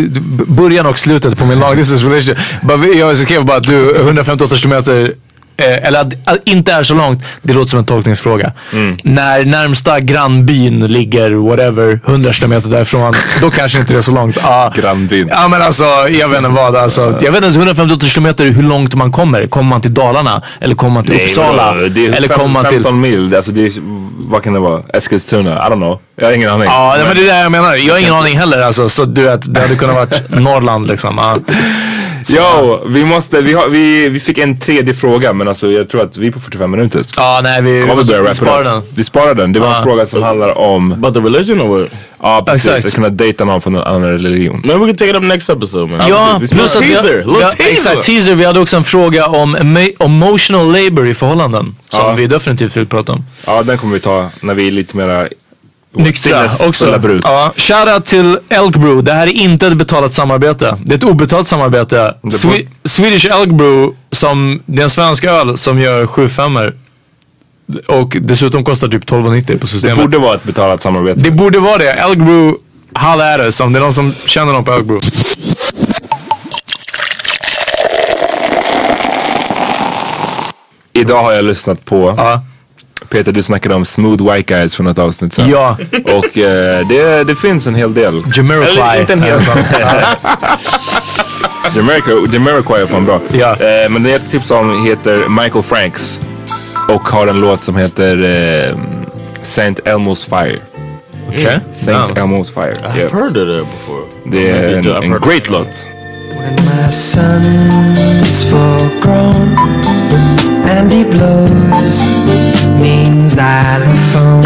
början 0.48 0.86
och 0.86 1.00
slutet 1.00 1.38
på 1.38 1.46
min 1.46 1.60
long 1.60 1.76
distance 1.76 2.06
relationship. 2.06 2.38
Jag 2.96 3.18
skrev 3.18 3.46
bara 3.46 3.58
att 3.58 3.64
du 3.64 3.96
158 3.96 4.56
kilometer 4.56 5.14
eller 5.58 6.02
att, 6.02 6.14
att 6.26 6.38
inte 6.46 6.74
är 6.74 6.84
så 6.84 6.94
långt, 6.94 7.24
det 7.42 7.54
låter 7.54 7.70
som 7.70 7.80
en 7.80 7.86
tolkningsfråga. 7.86 8.52
När 9.04 9.46
närmsta 9.46 10.00
grannbyn 10.00 10.88
ligger 10.88 11.32
whatever, 11.32 12.00
100 12.08 12.34
kilometer 12.34 12.70
därifrån, 12.70 13.14
då 13.42 13.52
kanske 13.52 13.80
inte 13.80 13.94
det 13.94 14.00
är 14.00 14.02
så 14.02 14.12
långt. 14.12 14.38
Ah, 14.44 14.70
Grannbyn. 14.76 15.28
Ja 15.32 15.48
men 15.48 15.62
alltså, 15.62 15.84
jag 16.10 16.30
vet 16.30 16.38
inte 16.38 16.50
vad. 16.50 16.76
Alltså, 16.76 17.02
jag 17.02 17.12
vet 17.12 17.28
inte 17.28 17.44
ens 17.44 17.58
158 17.58 18.06
kilometer 18.06 18.46
hur 18.46 18.64
långt 18.64 18.96
man 18.96 19.12
kommer. 19.12 19.48
Kommer 19.48 19.70
man 19.70 19.82
till 19.82 19.94
Dalarna? 19.94 20.42
Eller 20.60 20.76
kommer 20.76 20.94
man 20.94 21.04
till 21.04 21.16
Uppsala? 21.16 21.74
vadå? 21.74 21.88
det 21.88 22.08
är 22.08 22.14
eller 22.14 22.28
kommer 22.28 22.48
man 22.48 22.64
till... 22.66 22.74
15 22.74 23.02
mil, 23.02 23.36
alltså 23.36 23.52
det 23.52 23.66
är, 23.66 23.72
vad 24.30 24.44
kan 24.44 24.54
det 24.54 24.60
vara? 24.60 24.82
Eskilstuna? 24.94 25.68
I 25.68 25.72
don't 25.72 25.76
know. 25.76 26.00
Jag 26.16 26.26
har 26.26 26.34
ingen 26.34 26.50
aning. 26.50 26.66
Ja, 26.66 26.96
men 26.98 27.16
det 27.16 27.22
är 27.22 27.26
det 27.26 27.40
jag 27.42 27.52
menar. 27.52 27.76
Jag 27.76 27.94
har 27.94 28.00
ingen 28.00 28.14
aning 28.14 28.38
heller. 28.38 28.62
Alltså, 28.62 28.90
så 28.90 29.06
du 29.06 29.24
vet, 29.24 29.54
det 29.54 29.62
hade 29.62 29.76
kunnat 29.76 29.96
varit 29.96 30.30
Norrland 30.30 30.88
liksom. 30.88 31.18
Ja. 31.18 31.38
Jo, 32.28 32.82
vi 32.86 33.06
måste, 33.06 33.42
vi, 33.42 33.54
har, 33.54 33.68
vi, 33.70 34.10
vi 34.10 34.20
fick 34.20 34.38
en 34.38 34.60
tredje 34.60 34.94
fråga 34.94 35.34
men 35.34 35.48
alltså 35.48 35.72
jag 35.72 35.90
tror 35.90 36.02
att 36.02 36.18
vi 36.18 36.28
är 36.28 36.32
på 36.32 36.40
45 36.40 36.72
minuter. 36.72 37.02
Ja, 37.18 37.40
nej 37.44 37.62
vi, 37.62 37.74
vi 37.74 37.86
börja 37.86 38.22
vi 38.22 38.36
sparar 38.36 38.64
den. 38.64 38.82
Vi 38.96 39.04
sparar 39.04 39.36
den. 39.36 39.54
Det 39.54 39.60
var 39.60 39.68
Ja. 39.68 39.78
en 39.78 39.84
fråga 39.84 40.06
som 40.06 40.24
handlar 40.24 40.58
om... 40.58 40.92
About 40.92 41.14
the 41.14 41.20
religion 41.20 41.62
or 41.62 41.80
what? 41.80 41.90
Ja 42.22 42.44
precis, 42.48 42.68
Exakt. 42.68 42.86
att 42.86 42.94
kunna 42.96 43.10
dejta 43.10 43.46
någon 43.46 43.62
från 43.62 43.76
en 43.76 43.82
annan 43.84 44.04
religion. 44.12 44.62
Maybe 44.66 44.80
we 44.80 44.86
can 44.88 44.96
take 44.96 45.10
it 45.12 45.16
up 45.18 45.24
next 45.24 45.50
episode 45.50 45.98
man. 45.98 46.08
Ja, 46.10 46.38
vi 46.42 46.48
plus 46.48 46.76
att 46.76 46.82
vi, 46.84 46.94
Teaser, 46.94 47.18
little 47.18 47.34
ja, 47.42 47.50
teaser. 47.50 47.72
Exakt, 47.72 48.02
teaser. 48.06 48.36
Vi 48.36 48.46
hade 48.46 48.60
också 48.60 48.78
en 48.78 48.84
fråga 48.84 49.26
om 49.28 49.56
emo- 49.58 50.04
emotional 50.06 50.72
labor 50.72 51.08
i 51.08 51.14
förhållanden. 51.14 51.76
Som 51.90 52.16
vi 52.16 52.28
definitivt 52.28 52.78
vill 52.78 52.86
prata 52.88 53.12
om. 53.14 53.26
Ja 53.48 53.64
den 53.64 53.78
kommer 53.78 53.94
vi 53.94 54.00
ta 54.00 54.30
när 54.42 54.54
vi 54.54 54.68
är 54.68 54.72
lite 54.72 54.98
mera 54.98 55.28
Nyktra 55.96 56.44
också. 56.68 57.00
Ja, 57.24 57.54
shoutout 57.58 58.06
till 58.06 58.38
Elk 58.50 58.76
Brew. 58.78 59.02
Det 59.02 59.14
här 59.14 59.28
är 59.28 59.32
inte 59.32 59.68
ett 59.68 59.78
betalat 59.78 60.14
samarbete. 60.14 60.78
Det 60.86 60.94
är 60.94 60.98
ett 60.98 61.04
obetalt 61.04 61.48
samarbete. 61.48 62.16
Swe- 62.24 62.68
Swedish 62.84 63.26
Elk 63.26 63.50
Brew, 63.50 63.96
som, 64.12 64.62
det 64.66 64.80
är 64.82 64.84
en 64.84 64.90
svensk 64.90 65.24
öl 65.24 65.58
som 65.58 65.80
gör 65.80 66.08
7 66.08 66.30
Och 67.88 68.18
dessutom 68.22 68.64
kostar 68.64 68.88
typ 68.88 69.04
12,90 69.10 69.46
på 69.48 69.54
Det 69.54 69.68
systemet. 69.68 69.98
borde 69.98 70.18
vara 70.18 70.36
ett 70.36 70.44
betalat 70.44 70.82
samarbete. 70.82 71.20
Det 71.20 71.32
borde 71.32 71.60
vara 71.60 71.78
det. 71.78 71.92
Elk 71.92 72.18
Brew, 72.18 72.58
halla 72.94 73.26
är 73.26 73.38
det. 73.38 73.60
Om 73.64 73.74
det 73.74 73.80
är 73.80 73.82
någon 73.82 73.94
som 73.94 74.14
känner 74.26 74.54
någon 74.54 74.64
på 74.66 74.74
Elk 74.74 74.86
Brew. 74.86 75.08
Idag 80.94 81.24
har 81.24 81.32
jag 81.34 81.46
lyssnat 81.46 81.86
på 81.86 82.14
Ja. 82.18 82.42
Peter 83.10 83.32
du 83.32 83.44
snackade 83.44 83.76
om 83.76 83.86
smooth 83.86 84.32
white 84.34 84.54
guys 84.54 84.76
för 84.76 84.84
något 84.84 85.00
avsnitt 85.00 85.34
sen. 85.34 85.50
Ja. 85.50 85.78
Och 86.04 86.38
eh, 86.38 86.88
det, 86.88 87.24
det 87.24 87.36
finns 87.36 87.68
en 87.68 87.76
hel 87.76 87.94
del. 87.94 88.22
Jamiroquai. 88.36 88.78
Eller 88.78 89.00
inte 89.02 89.14
en 89.14 89.24
hel 89.24 89.34
Alltså. 89.34 89.52
Jamiroquai, 92.34 92.82
är 92.82 92.86
fan 92.86 93.06
bra. 93.06 93.22
Ja. 93.34 93.52
Eh, 93.52 93.90
men 93.90 94.04
den 94.04 94.12
jag 94.12 94.22
ska 94.22 94.30
tipsa 94.30 94.56
om 94.56 94.86
heter 94.88 95.30
Michael 95.44 95.64
Franks. 95.64 96.22
Och 96.90 97.02
har 97.02 97.28
en 97.28 97.40
låt 97.40 97.64
som 97.64 97.76
heter 97.76 98.18
eh, 98.70 98.78
Saint 99.44 99.80
Elmo's 99.80 100.30
Fire. 100.30 100.60
Okay. 101.28 101.58
Saint 101.74 102.16
No. 102.16 102.22
Elmo's 102.22 102.54
Fire. 102.54 102.74
I've 102.84 102.98
Yep. 103.00 103.12
heard 103.12 103.38
of 103.38 103.58
that 103.58 103.68
before. 103.72 104.02
Det 104.26 104.50
är 104.50 104.78
en, 104.78 105.04
en 105.04 105.12
heard 105.12 105.26
great 105.26 105.50
låt. 105.50 105.68
When 106.38 106.56
my 106.66 106.92
son's 106.92 108.44
full 108.50 108.90
grown 109.02 109.58
and 110.70 110.94
he 110.94 111.04
blows 111.04 112.02
mean 112.86 113.28
xylophone, 113.28 114.46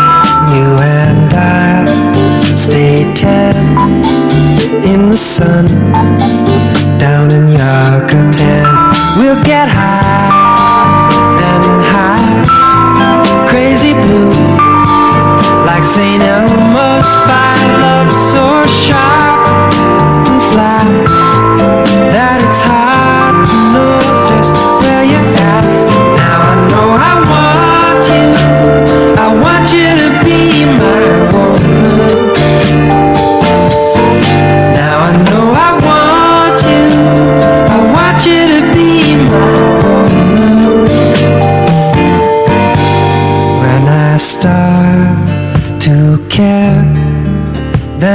you 0.54 0.68
and 0.80 1.30
I 1.34 1.84
stay 2.56 2.96
tan 3.14 3.58
in 4.92 5.10
the 5.10 5.18
sun 5.18 5.66
down 6.98 7.28
in 7.38 7.46
Yucatan. 7.60 8.64
We'll 9.20 9.42
get 9.44 9.68
high 9.68 11.12
and 11.52 11.66
high, 11.94 13.48
crazy 13.52 13.94
blue, 14.04 14.32
like 15.70 15.84
St. 15.84 16.24
Elmo's 16.24 17.12
fire. 17.28 17.74
Love 17.86 18.12
so 18.32 18.44
sharp 18.84 19.40
and 20.30 20.42
fly 20.52 20.84
that 22.16 22.40
it's 22.48 22.62
hard 22.72 23.36
to 23.50 23.58
know 23.74 24.09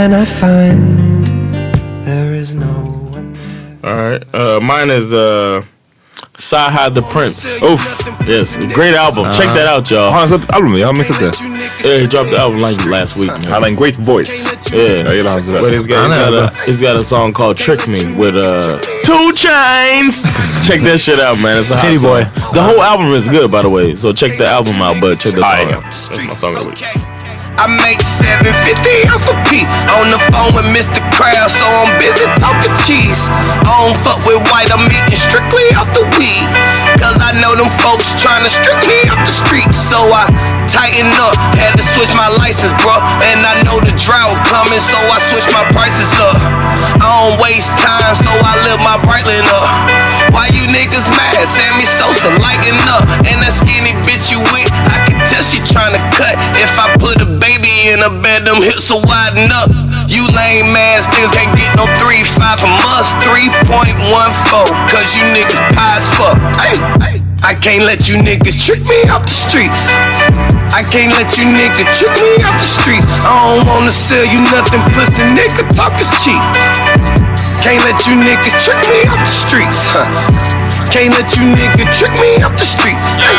then 0.05 0.20
I 0.20 0.24
find 0.26 1.26
there 2.07 2.34
is 2.34 2.55
no 2.55 2.74
one. 3.11 3.38
All 3.82 3.94
right. 3.94 4.22
Uh, 4.34 4.61
mine 4.61 4.90
is 4.90 5.14
uh, 5.14 5.64
Sci-Hi 6.36 6.90
the 6.90 7.00
Prince. 7.00 7.62
Oof. 7.62 7.80
Yes, 8.28 8.57
great 8.74 8.94
album. 8.94 9.32
Check 9.32 9.48
that 9.57 9.66
out, 9.66 9.90
y'all. 9.90 10.11
Har 10.11 10.20
han 10.20 10.28
släppt 10.28 10.52
album? 10.52 10.78
Jag 10.78 10.88
har 10.88 10.92
missat 10.92 11.18
det. 11.20 11.32
Yeah, 11.84 12.00
he 12.00 12.07
dropped 12.07 12.30
the 12.30 12.38
album 12.38 12.61
like 12.61 12.84
last 12.90 13.16
week. 13.16 13.30
Man. 13.30 13.42
Han 13.42 13.62
har 13.62 13.68
en 13.68 13.76
great 13.76 13.96
voice. 13.96 14.52
Yeah, 14.72 15.07
Jag 15.07 15.14
gillar 15.14 15.30
hans 15.30 15.44
But 15.46 15.72
he's 15.72 15.72
röst. 15.72 15.88
got, 15.88 16.11
he's 16.11 16.30
got, 16.30 16.34
a, 16.34 16.52
he's 16.66 16.80
got 16.80 16.96
a 16.96 17.02
song 17.02 17.32
called 17.32 17.57
"Trick 17.57 17.86
Me" 17.88 18.00
with 18.18 18.36
uh, 18.36 18.78
Two 19.05 19.32
Chains. 19.32 20.22
check 20.68 20.80
that 20.82 21.00
shit 21.00 21.18
out, 21.18 21.38
man. 21.38 21.57
It's 21.59 21.70
a 21.70 21.76
hot 21.76 21.84
Titty 21.84 21.98
song. 21.98 22.11
Boy. 22.11 22.52
The 22.52 22.62
whole 22.62 22.82
album 22.82 23.14
is 23.14 23.28
good, 23.28 23.50
by 23.50 23.62
the 23.62 23.70
way. 23.70 23.96
So 23.96 24.12
check 24.12 24.36
the 24.36 24.46
album 24.46 24.82
out, 24.82 25.00
but 25.00 25.18
check 25.20 25.34
the 25.34 25.40
song 25.40 25.72
out. 25.72 25.82
That's 25.82 26.28
my 26.28 26.34
song 26.36 26.57
of 26.57 26.62
the 26.62 26.68
week. 26.68 27.13
I 27.55 27.70
make 27.70 28.02
750 28.02 28.50
off 29.14 29.30
a 29.30 29.36
P 29.46 29.62
on 29.94 30.11
the 30.11 30.18
phone 30.32 30.52
with 30.59 30.66
Mr. 30.74 30.98
Krabs, 31.14 31.55
so 31.55 31.66
I'm 31.66 31.94
busy 32.02 32.26
talking 32.42 32.74
cheese. 32.82 33.30
I 33.30 33.62
don't 33.62 33.98
fuck 34.02 34.18
with 34.26 34.42
white, 34.50 34.74
I'm 34.74 34.82
eating 34.90 35.14
strictly 35.14 35.62
off 35.78 35.86
the 35.94 36.02
weed. 36.18 36.50
Cause 36.98 37.14
I 37.22 37.36
know 37.38 37.55
them 37.55 37.70
folks 37.78 38.11
trying 38.18 38.42
to 38.42 38.50
strip 38.50 38.80
me 38.86 38.98
off 39.12 39.22
the 39.22 39.34
street. 39.34 39.70
So 39.70 40.02
I 40.11 40.26
tighten 40.66 41.07
up, 41.22 41.38
had 41.55 41.78
to 41.78 41.84
switch 41.84 42.11
my 42.18 42.26
license, 42.42 42.74
bro. 42.82 42.98
And 43.22 43.38
I 43.46 43.62
know 43.62 43.78
the 43.86 43.94
drought 44.02 44.34
coming, 44.50 44.82
so 44.82 44.98
I 44.98 45.18
switch 45.22 45.46
my 45.55 45.62
prices 45.70 46.11
up. 46.18 46.63
I 47.05 47.12
don't 47.20 47.36
waste 47.36 47.68
time, 47.84 48.16
so 48.16 48.32
I 48.32 48.57
live 48.64 48.80
my 48.80 48.96
Brightland 49.05 49.44
up. 49.44 49.68
Why 50.32 50.48
you 50.57 50.64
niggas 50.72 51.05
mad? 51.12 51.44
Sammy 51.44 51.84
Sosa 51.84 52.32
lighting 52.40 52.80
up. 52.88 53.05
And 53.28 53.36
that 53.44 53.52
skinny 53.52 53.92
bitch 54.09 54.32
you 54.32 54.40
with, 54.48 54.72
I 54.88 55.05
can 55.05 55.20
tell 55.28 55.44
she 55.44 55.61
tryna 55.61 56.00
cut. 56.16 56.32
If 56.57 56.72
I 56.80 56.96
put 56.96 57.20
a 57.20 57.28
baby 57.36 57.92
in 57.92 58.00
a 58.00 58.09
bed, 58.09 58.48
them 58.48 58.57
hips 58.64 58.88
will 58.88 59.05
widen 59.05 59.52
up. 59.52 59.68
You 60.09 60.24
lame 60.32 60.72
ass 60.72 61.05
niggas 61.12 61.36
can't 61.36 61.52
get 61.52 61.76
no 61.76 61.84
3-5 62.00 62.64
from 62.64 62.72
us. 62.96 63.12
3.14, 63.20 63.68
cause 64.88 65.12
you 65.12 65.28
niggas 65.36 65.61
pie 65.76 66.00
as 66.00 66.09
fuck. 66.16 66.40
Hey, 66.57 66.74
hey. 67.05 67.24
I 67.44 67.52
can't 67.52 67.84
let 67.84 68.09
you 68.09 68.16
niggas 68.24 68.57
trick 68.64 68.80
me 68.88 68.96
off 69.12 69.28
the 69.28 69.36
streets. 69.36 69.92
I 70.72 70.80
can't 70.88 71.12
let 71.12 71.36
you 71.36 71.44
niggas 71.44 71.92
trick 72.00 72.16
me 72.16 72.40
off 72.40 72.57
the 72.57 72.64
streets. 72.64 73.05
I 73.20 73.36
don't 73.36 73.68
wanna 73.68 73.92
sell 73.92 74.24
you 74.24 74.40
nothing, 74.48 74.80
pussy 74.96 75.28
nigga 75.36 75.68
talk 75.76 75.92
is 76.00 76.09
cheap. 76.24 76.40
Can't 77.64 77.82
let 77.84 78.06
you 78.06 78.16
niggas 78.16 78.64
trick 78.64 78.88
me 78.88 79.00
off 79.08 79.18
the 79.18 79.34
streets. 79.46 79.88
Huh. 79.88 80.04
Can't 80.92 81.14
let 81.18 81.36
you 81.36 81.44
niggas 81.56 81.98
trick 81.98 82.12
me 82.20 82.44
off 82.44 82.56
the 82.58 82.64
streets. 82.64 83.06
Hey. 83.16 83.34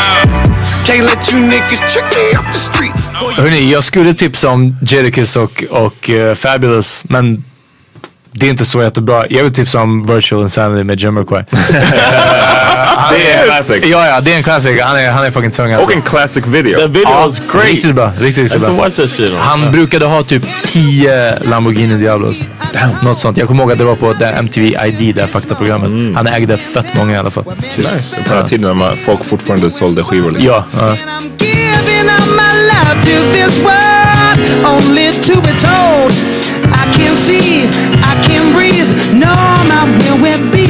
Can't 0.86 1.06
let 1.06 1.32
you 1.32 1.38
niggas 1.38 1.82
trick 1.92 2.08
me 2.16 2.36
off 2.38 2.46
the 2.52 2.58
street. 2.58 2.92
Hörni, 3.36 3.72
jag 3.72 3.84
skulle 3.84 4.14
tipsa 4.14 4.48
om 4.48 4.76
Jadakiss 4.82 5.36
och, 5.36 5.64
och 5.70 6.10
eh, 6.10 6.34
Fabulous, 6.34 7.04
men 7.08 7.44
det 8.32 8.46
är 8.46 8.50
inte 8.50 8.64
så 8.64 8.82
jättebra. 8.82 9.24
Jag 9.30 9.44
vill 9.44 9.54
tipsa 9.54 9.80
om 9.80 10.02
Virtual 10.02 10.42
Insanity 10.42 10.84
med 10.84 11.00
Jamiroquai. 11.00 11.44
Det 13.10 13.32
är 13.32 13.38
en 13.38 13.44
classic. 13.44 13.84
Ja, 13.86 14.06
ja, 14.06 14.20
det 14.20 14.32
är 14.32 14.36
en 14.36 14.42
classic. 14.42 14.80
Han 14.82 14.98
är, 14.98 15.10
han 15.10 15.24
är 15.24 15.30
fucking 15.30 15.50
tung 15.50 15.72
Och 15.72 15.78
alltså. 15.78 15.92
en 15.92 16.02
classic 16.02 16.46
video. 16.46 16.78
The 16.78 16.86
video 16.86 17.10
Ja, 17.10 17.26
is 17.26 17.42
great. 17.52 17.66
Riktigt 17.66 17.94
bra. 17.94 18.06
Riktigt, 18.18 18.38
riktigt 18.44 18.60
to 18.64 18.72
bra. 18.72 18.82
watch 18.84 18.96
shit. 18.96 19.34
Han 19.38 19.72
brukade 19.72 20.06
ha 20.06 20.22
typ 20.22 20.42
10 20.64 21.38
Lamborghini 21.50 21.96
Diablos. 21.96 22.42
Något 23.02 23.18
sånt. 23.18 23.36
Jag 23.36 23.48
kommer 23.48 23.62
ihåg 23.62 23.72
att 23.72 23.78
det 23.78 23.84
var 23.84 23.96
på 23.96 24.12
det 24.12 24.26
MTV 24.26 24.66
ID, 24.86 25.14
det 25.14 25.20
här 25.20 25.28
faktaprogrammet. 25.28 26.16
Han 26.16 26.26
ägde 26.26 26.56
fett 26.58 26.86
många 26.94 27.12
i 27.12 27.16
alla 27.16 27.30
fall. 27.30 27.44
Nice. 27.76 28.16
På 28.16 28.22
den 28.28 28.32
här 28.36 28.42
tiden 28.42 28.78
när 28.78 28.90
folk 28.90 29.24
fortfarande 29.24 29.70
sålde 29.70 30.04
skivor. 30.04 30.30
Liksom. 30.30 30.48
Ja. 30.48 30.64
ja. 30.78 30.96
only 34.64 35.12
to 35.12 35.40
be 35.40 35.52
told 35.58 36.12
I 36.72 36.84
can 36.92 37.16
see, 37.16 37.64
I 37.64 38.12
can 38.26 38.52
breathe, 38.52 39.12
no, 39.12 39.32
not 39.72 39.88
where 40.02 40.16
we'll 40.22 40.50
be. 40.50 40.65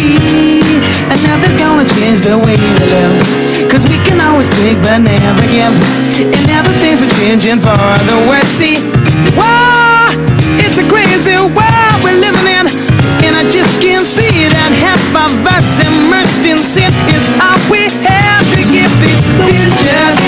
Change 2.17 2.29
the 2.29 2.39
way 2.39 2.57
we 2.57 2.73
live. 2.89 3.71
Cause 3.71 3.85
we 3.93 3.99
can 4.09 4.21
always 4.25 4.49
take 4.49 4.81
but 4.81 4.99
never 4.99 5.45
give. 5.53 5.75
And 6.17 6.47
now 6.49 6.63
the 6.63 6.73
things 6.79 7.03
are 7.03 7.13
changing 7.21 7.61
for 7.61 7.77
the 8.09 8.17
worse. 8.25 8.49
See, 8.57 8.81
wow, 9.37 10.09
it's 10.57 10.79
a 10.79 10.87
crazy 10.89 11.37
world 11.53 11.97
we're 12.01 12.17
living 12.17 12.49
in. 12.49 12.65
And 13.21 13.37
I 13.37 13.45
just 13.51 13.83
can't 13.83 14.07
see 14.07 14.49
that 14.49 14.73
half 14.81 15.03
of 15.13 15.45
us 15.45 15.69
immersed 15.77 16.47
in 16.49 16.57
sin 16.57 16.89
is 17.13 17.27
all 17.37 17.61
we 17.69 17.85
have 18.09 18.47
to 18.57 18.63
give 18.73 18.93
these 19.05 19.21
pictures 19.45 20.26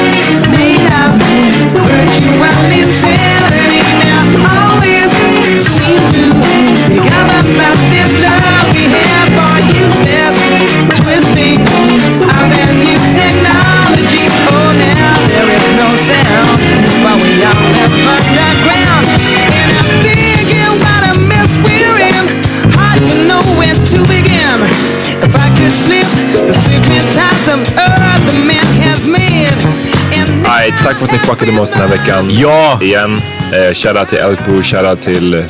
tack 30.84 30.96
för 30.96 31.06
att 31.06 31.12
ni 31.12 31.18
fuckade 31.18 31.52
med 31.52 31.60
oss 31.60 31.70
den 31.70 31.80
här 31.80 31.88
veckan. 31.88 32.28
Ja. 32.30 32.78
Igen. 32.82 33.20
Eh, 33.52 33.74
shoutout 33.74 34.08
till 34.08 34.18
Elpo, 34.18 34.62
shoutout 34.62 35.00
till... 35.02 35.34
eh, 35.34 35.40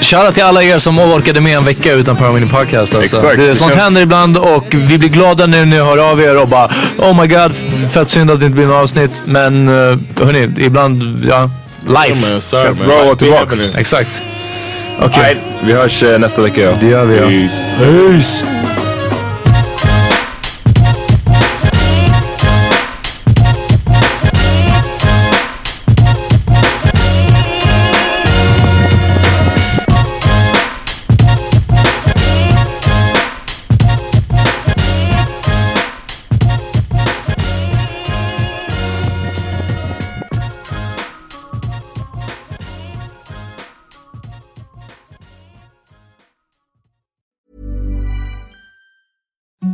Shoutout 0.00 0.34
till 0.34 0.42
alla 0.44 0.62
er 0.62 0.78
som 0.78 0.98
orkade 0.98 1.40
med 1.40 1.56
en 1.56 1.64
vecka 1.64 1.92
utan 1.92 2.16
Power 2.16 2.32
Mini 2.32 2.46
Podcast. 2.46 2.94
Alltså. 2.94 3.16
Exakt. 3.16 3.36
Det, 3.36 3.54
sånt 3.54 3.74
händer 3.74 4.00
ibland 4.02 4.36
och 4.38 4.64
vi 4.70 4.98
blir 4.98 5.08
glada 5.08 5.46
nu 5.46 5.56
när 5.58 5.66
ni 5.66 5.76
hör 5.76 5.98
av 6.10 6.20
er 6.20 6.36
och 6.36 6.48
bara 6.48 6.70
Oh 6.98 7.20
my 7.20 7.26
god, 7.26 7.52
fett 7.92 8.08
synd 8.08 8.30
att 8.30 8.40
det 8.40 8.46
inte 8.46 8.56
blir 8.56 8.66
något 8.66 8.82
avsnitt. 8.82 9.22
Men 9.24 9.68
uh, 9.68 9.98
hörni, 10.20 10.50
ibland, 10.64 11.24
ja, 11.28 11.50
Yeah, 11.88 12.08
life. 12.08 12.30
man, 12.32 12.40
sorry, 12.40 12.64
Känns 12.64 12.78
man. 12.78 12.88
bra 12.88 13.12
att 13.12 13.22
vara 13.22 13.38
happening. 13.38 13.70
Exakt. 13.78 14.22
Okej. 15.00 15.18
Nej, 15.22 15.36
vi 15.64 15.72
hörs 15.72 16.02
eh, 16.02 16.18
nästa 16.18 16.42
vecka. 16.42 16.60
Ja. 16.60 16.70
Det 16.80 16.86
gör 16.86 17.04
vi, 17.04 17.16
ja. 17.16 17.22
Peace. 17.26 18.10
Peace. 18.12 18.46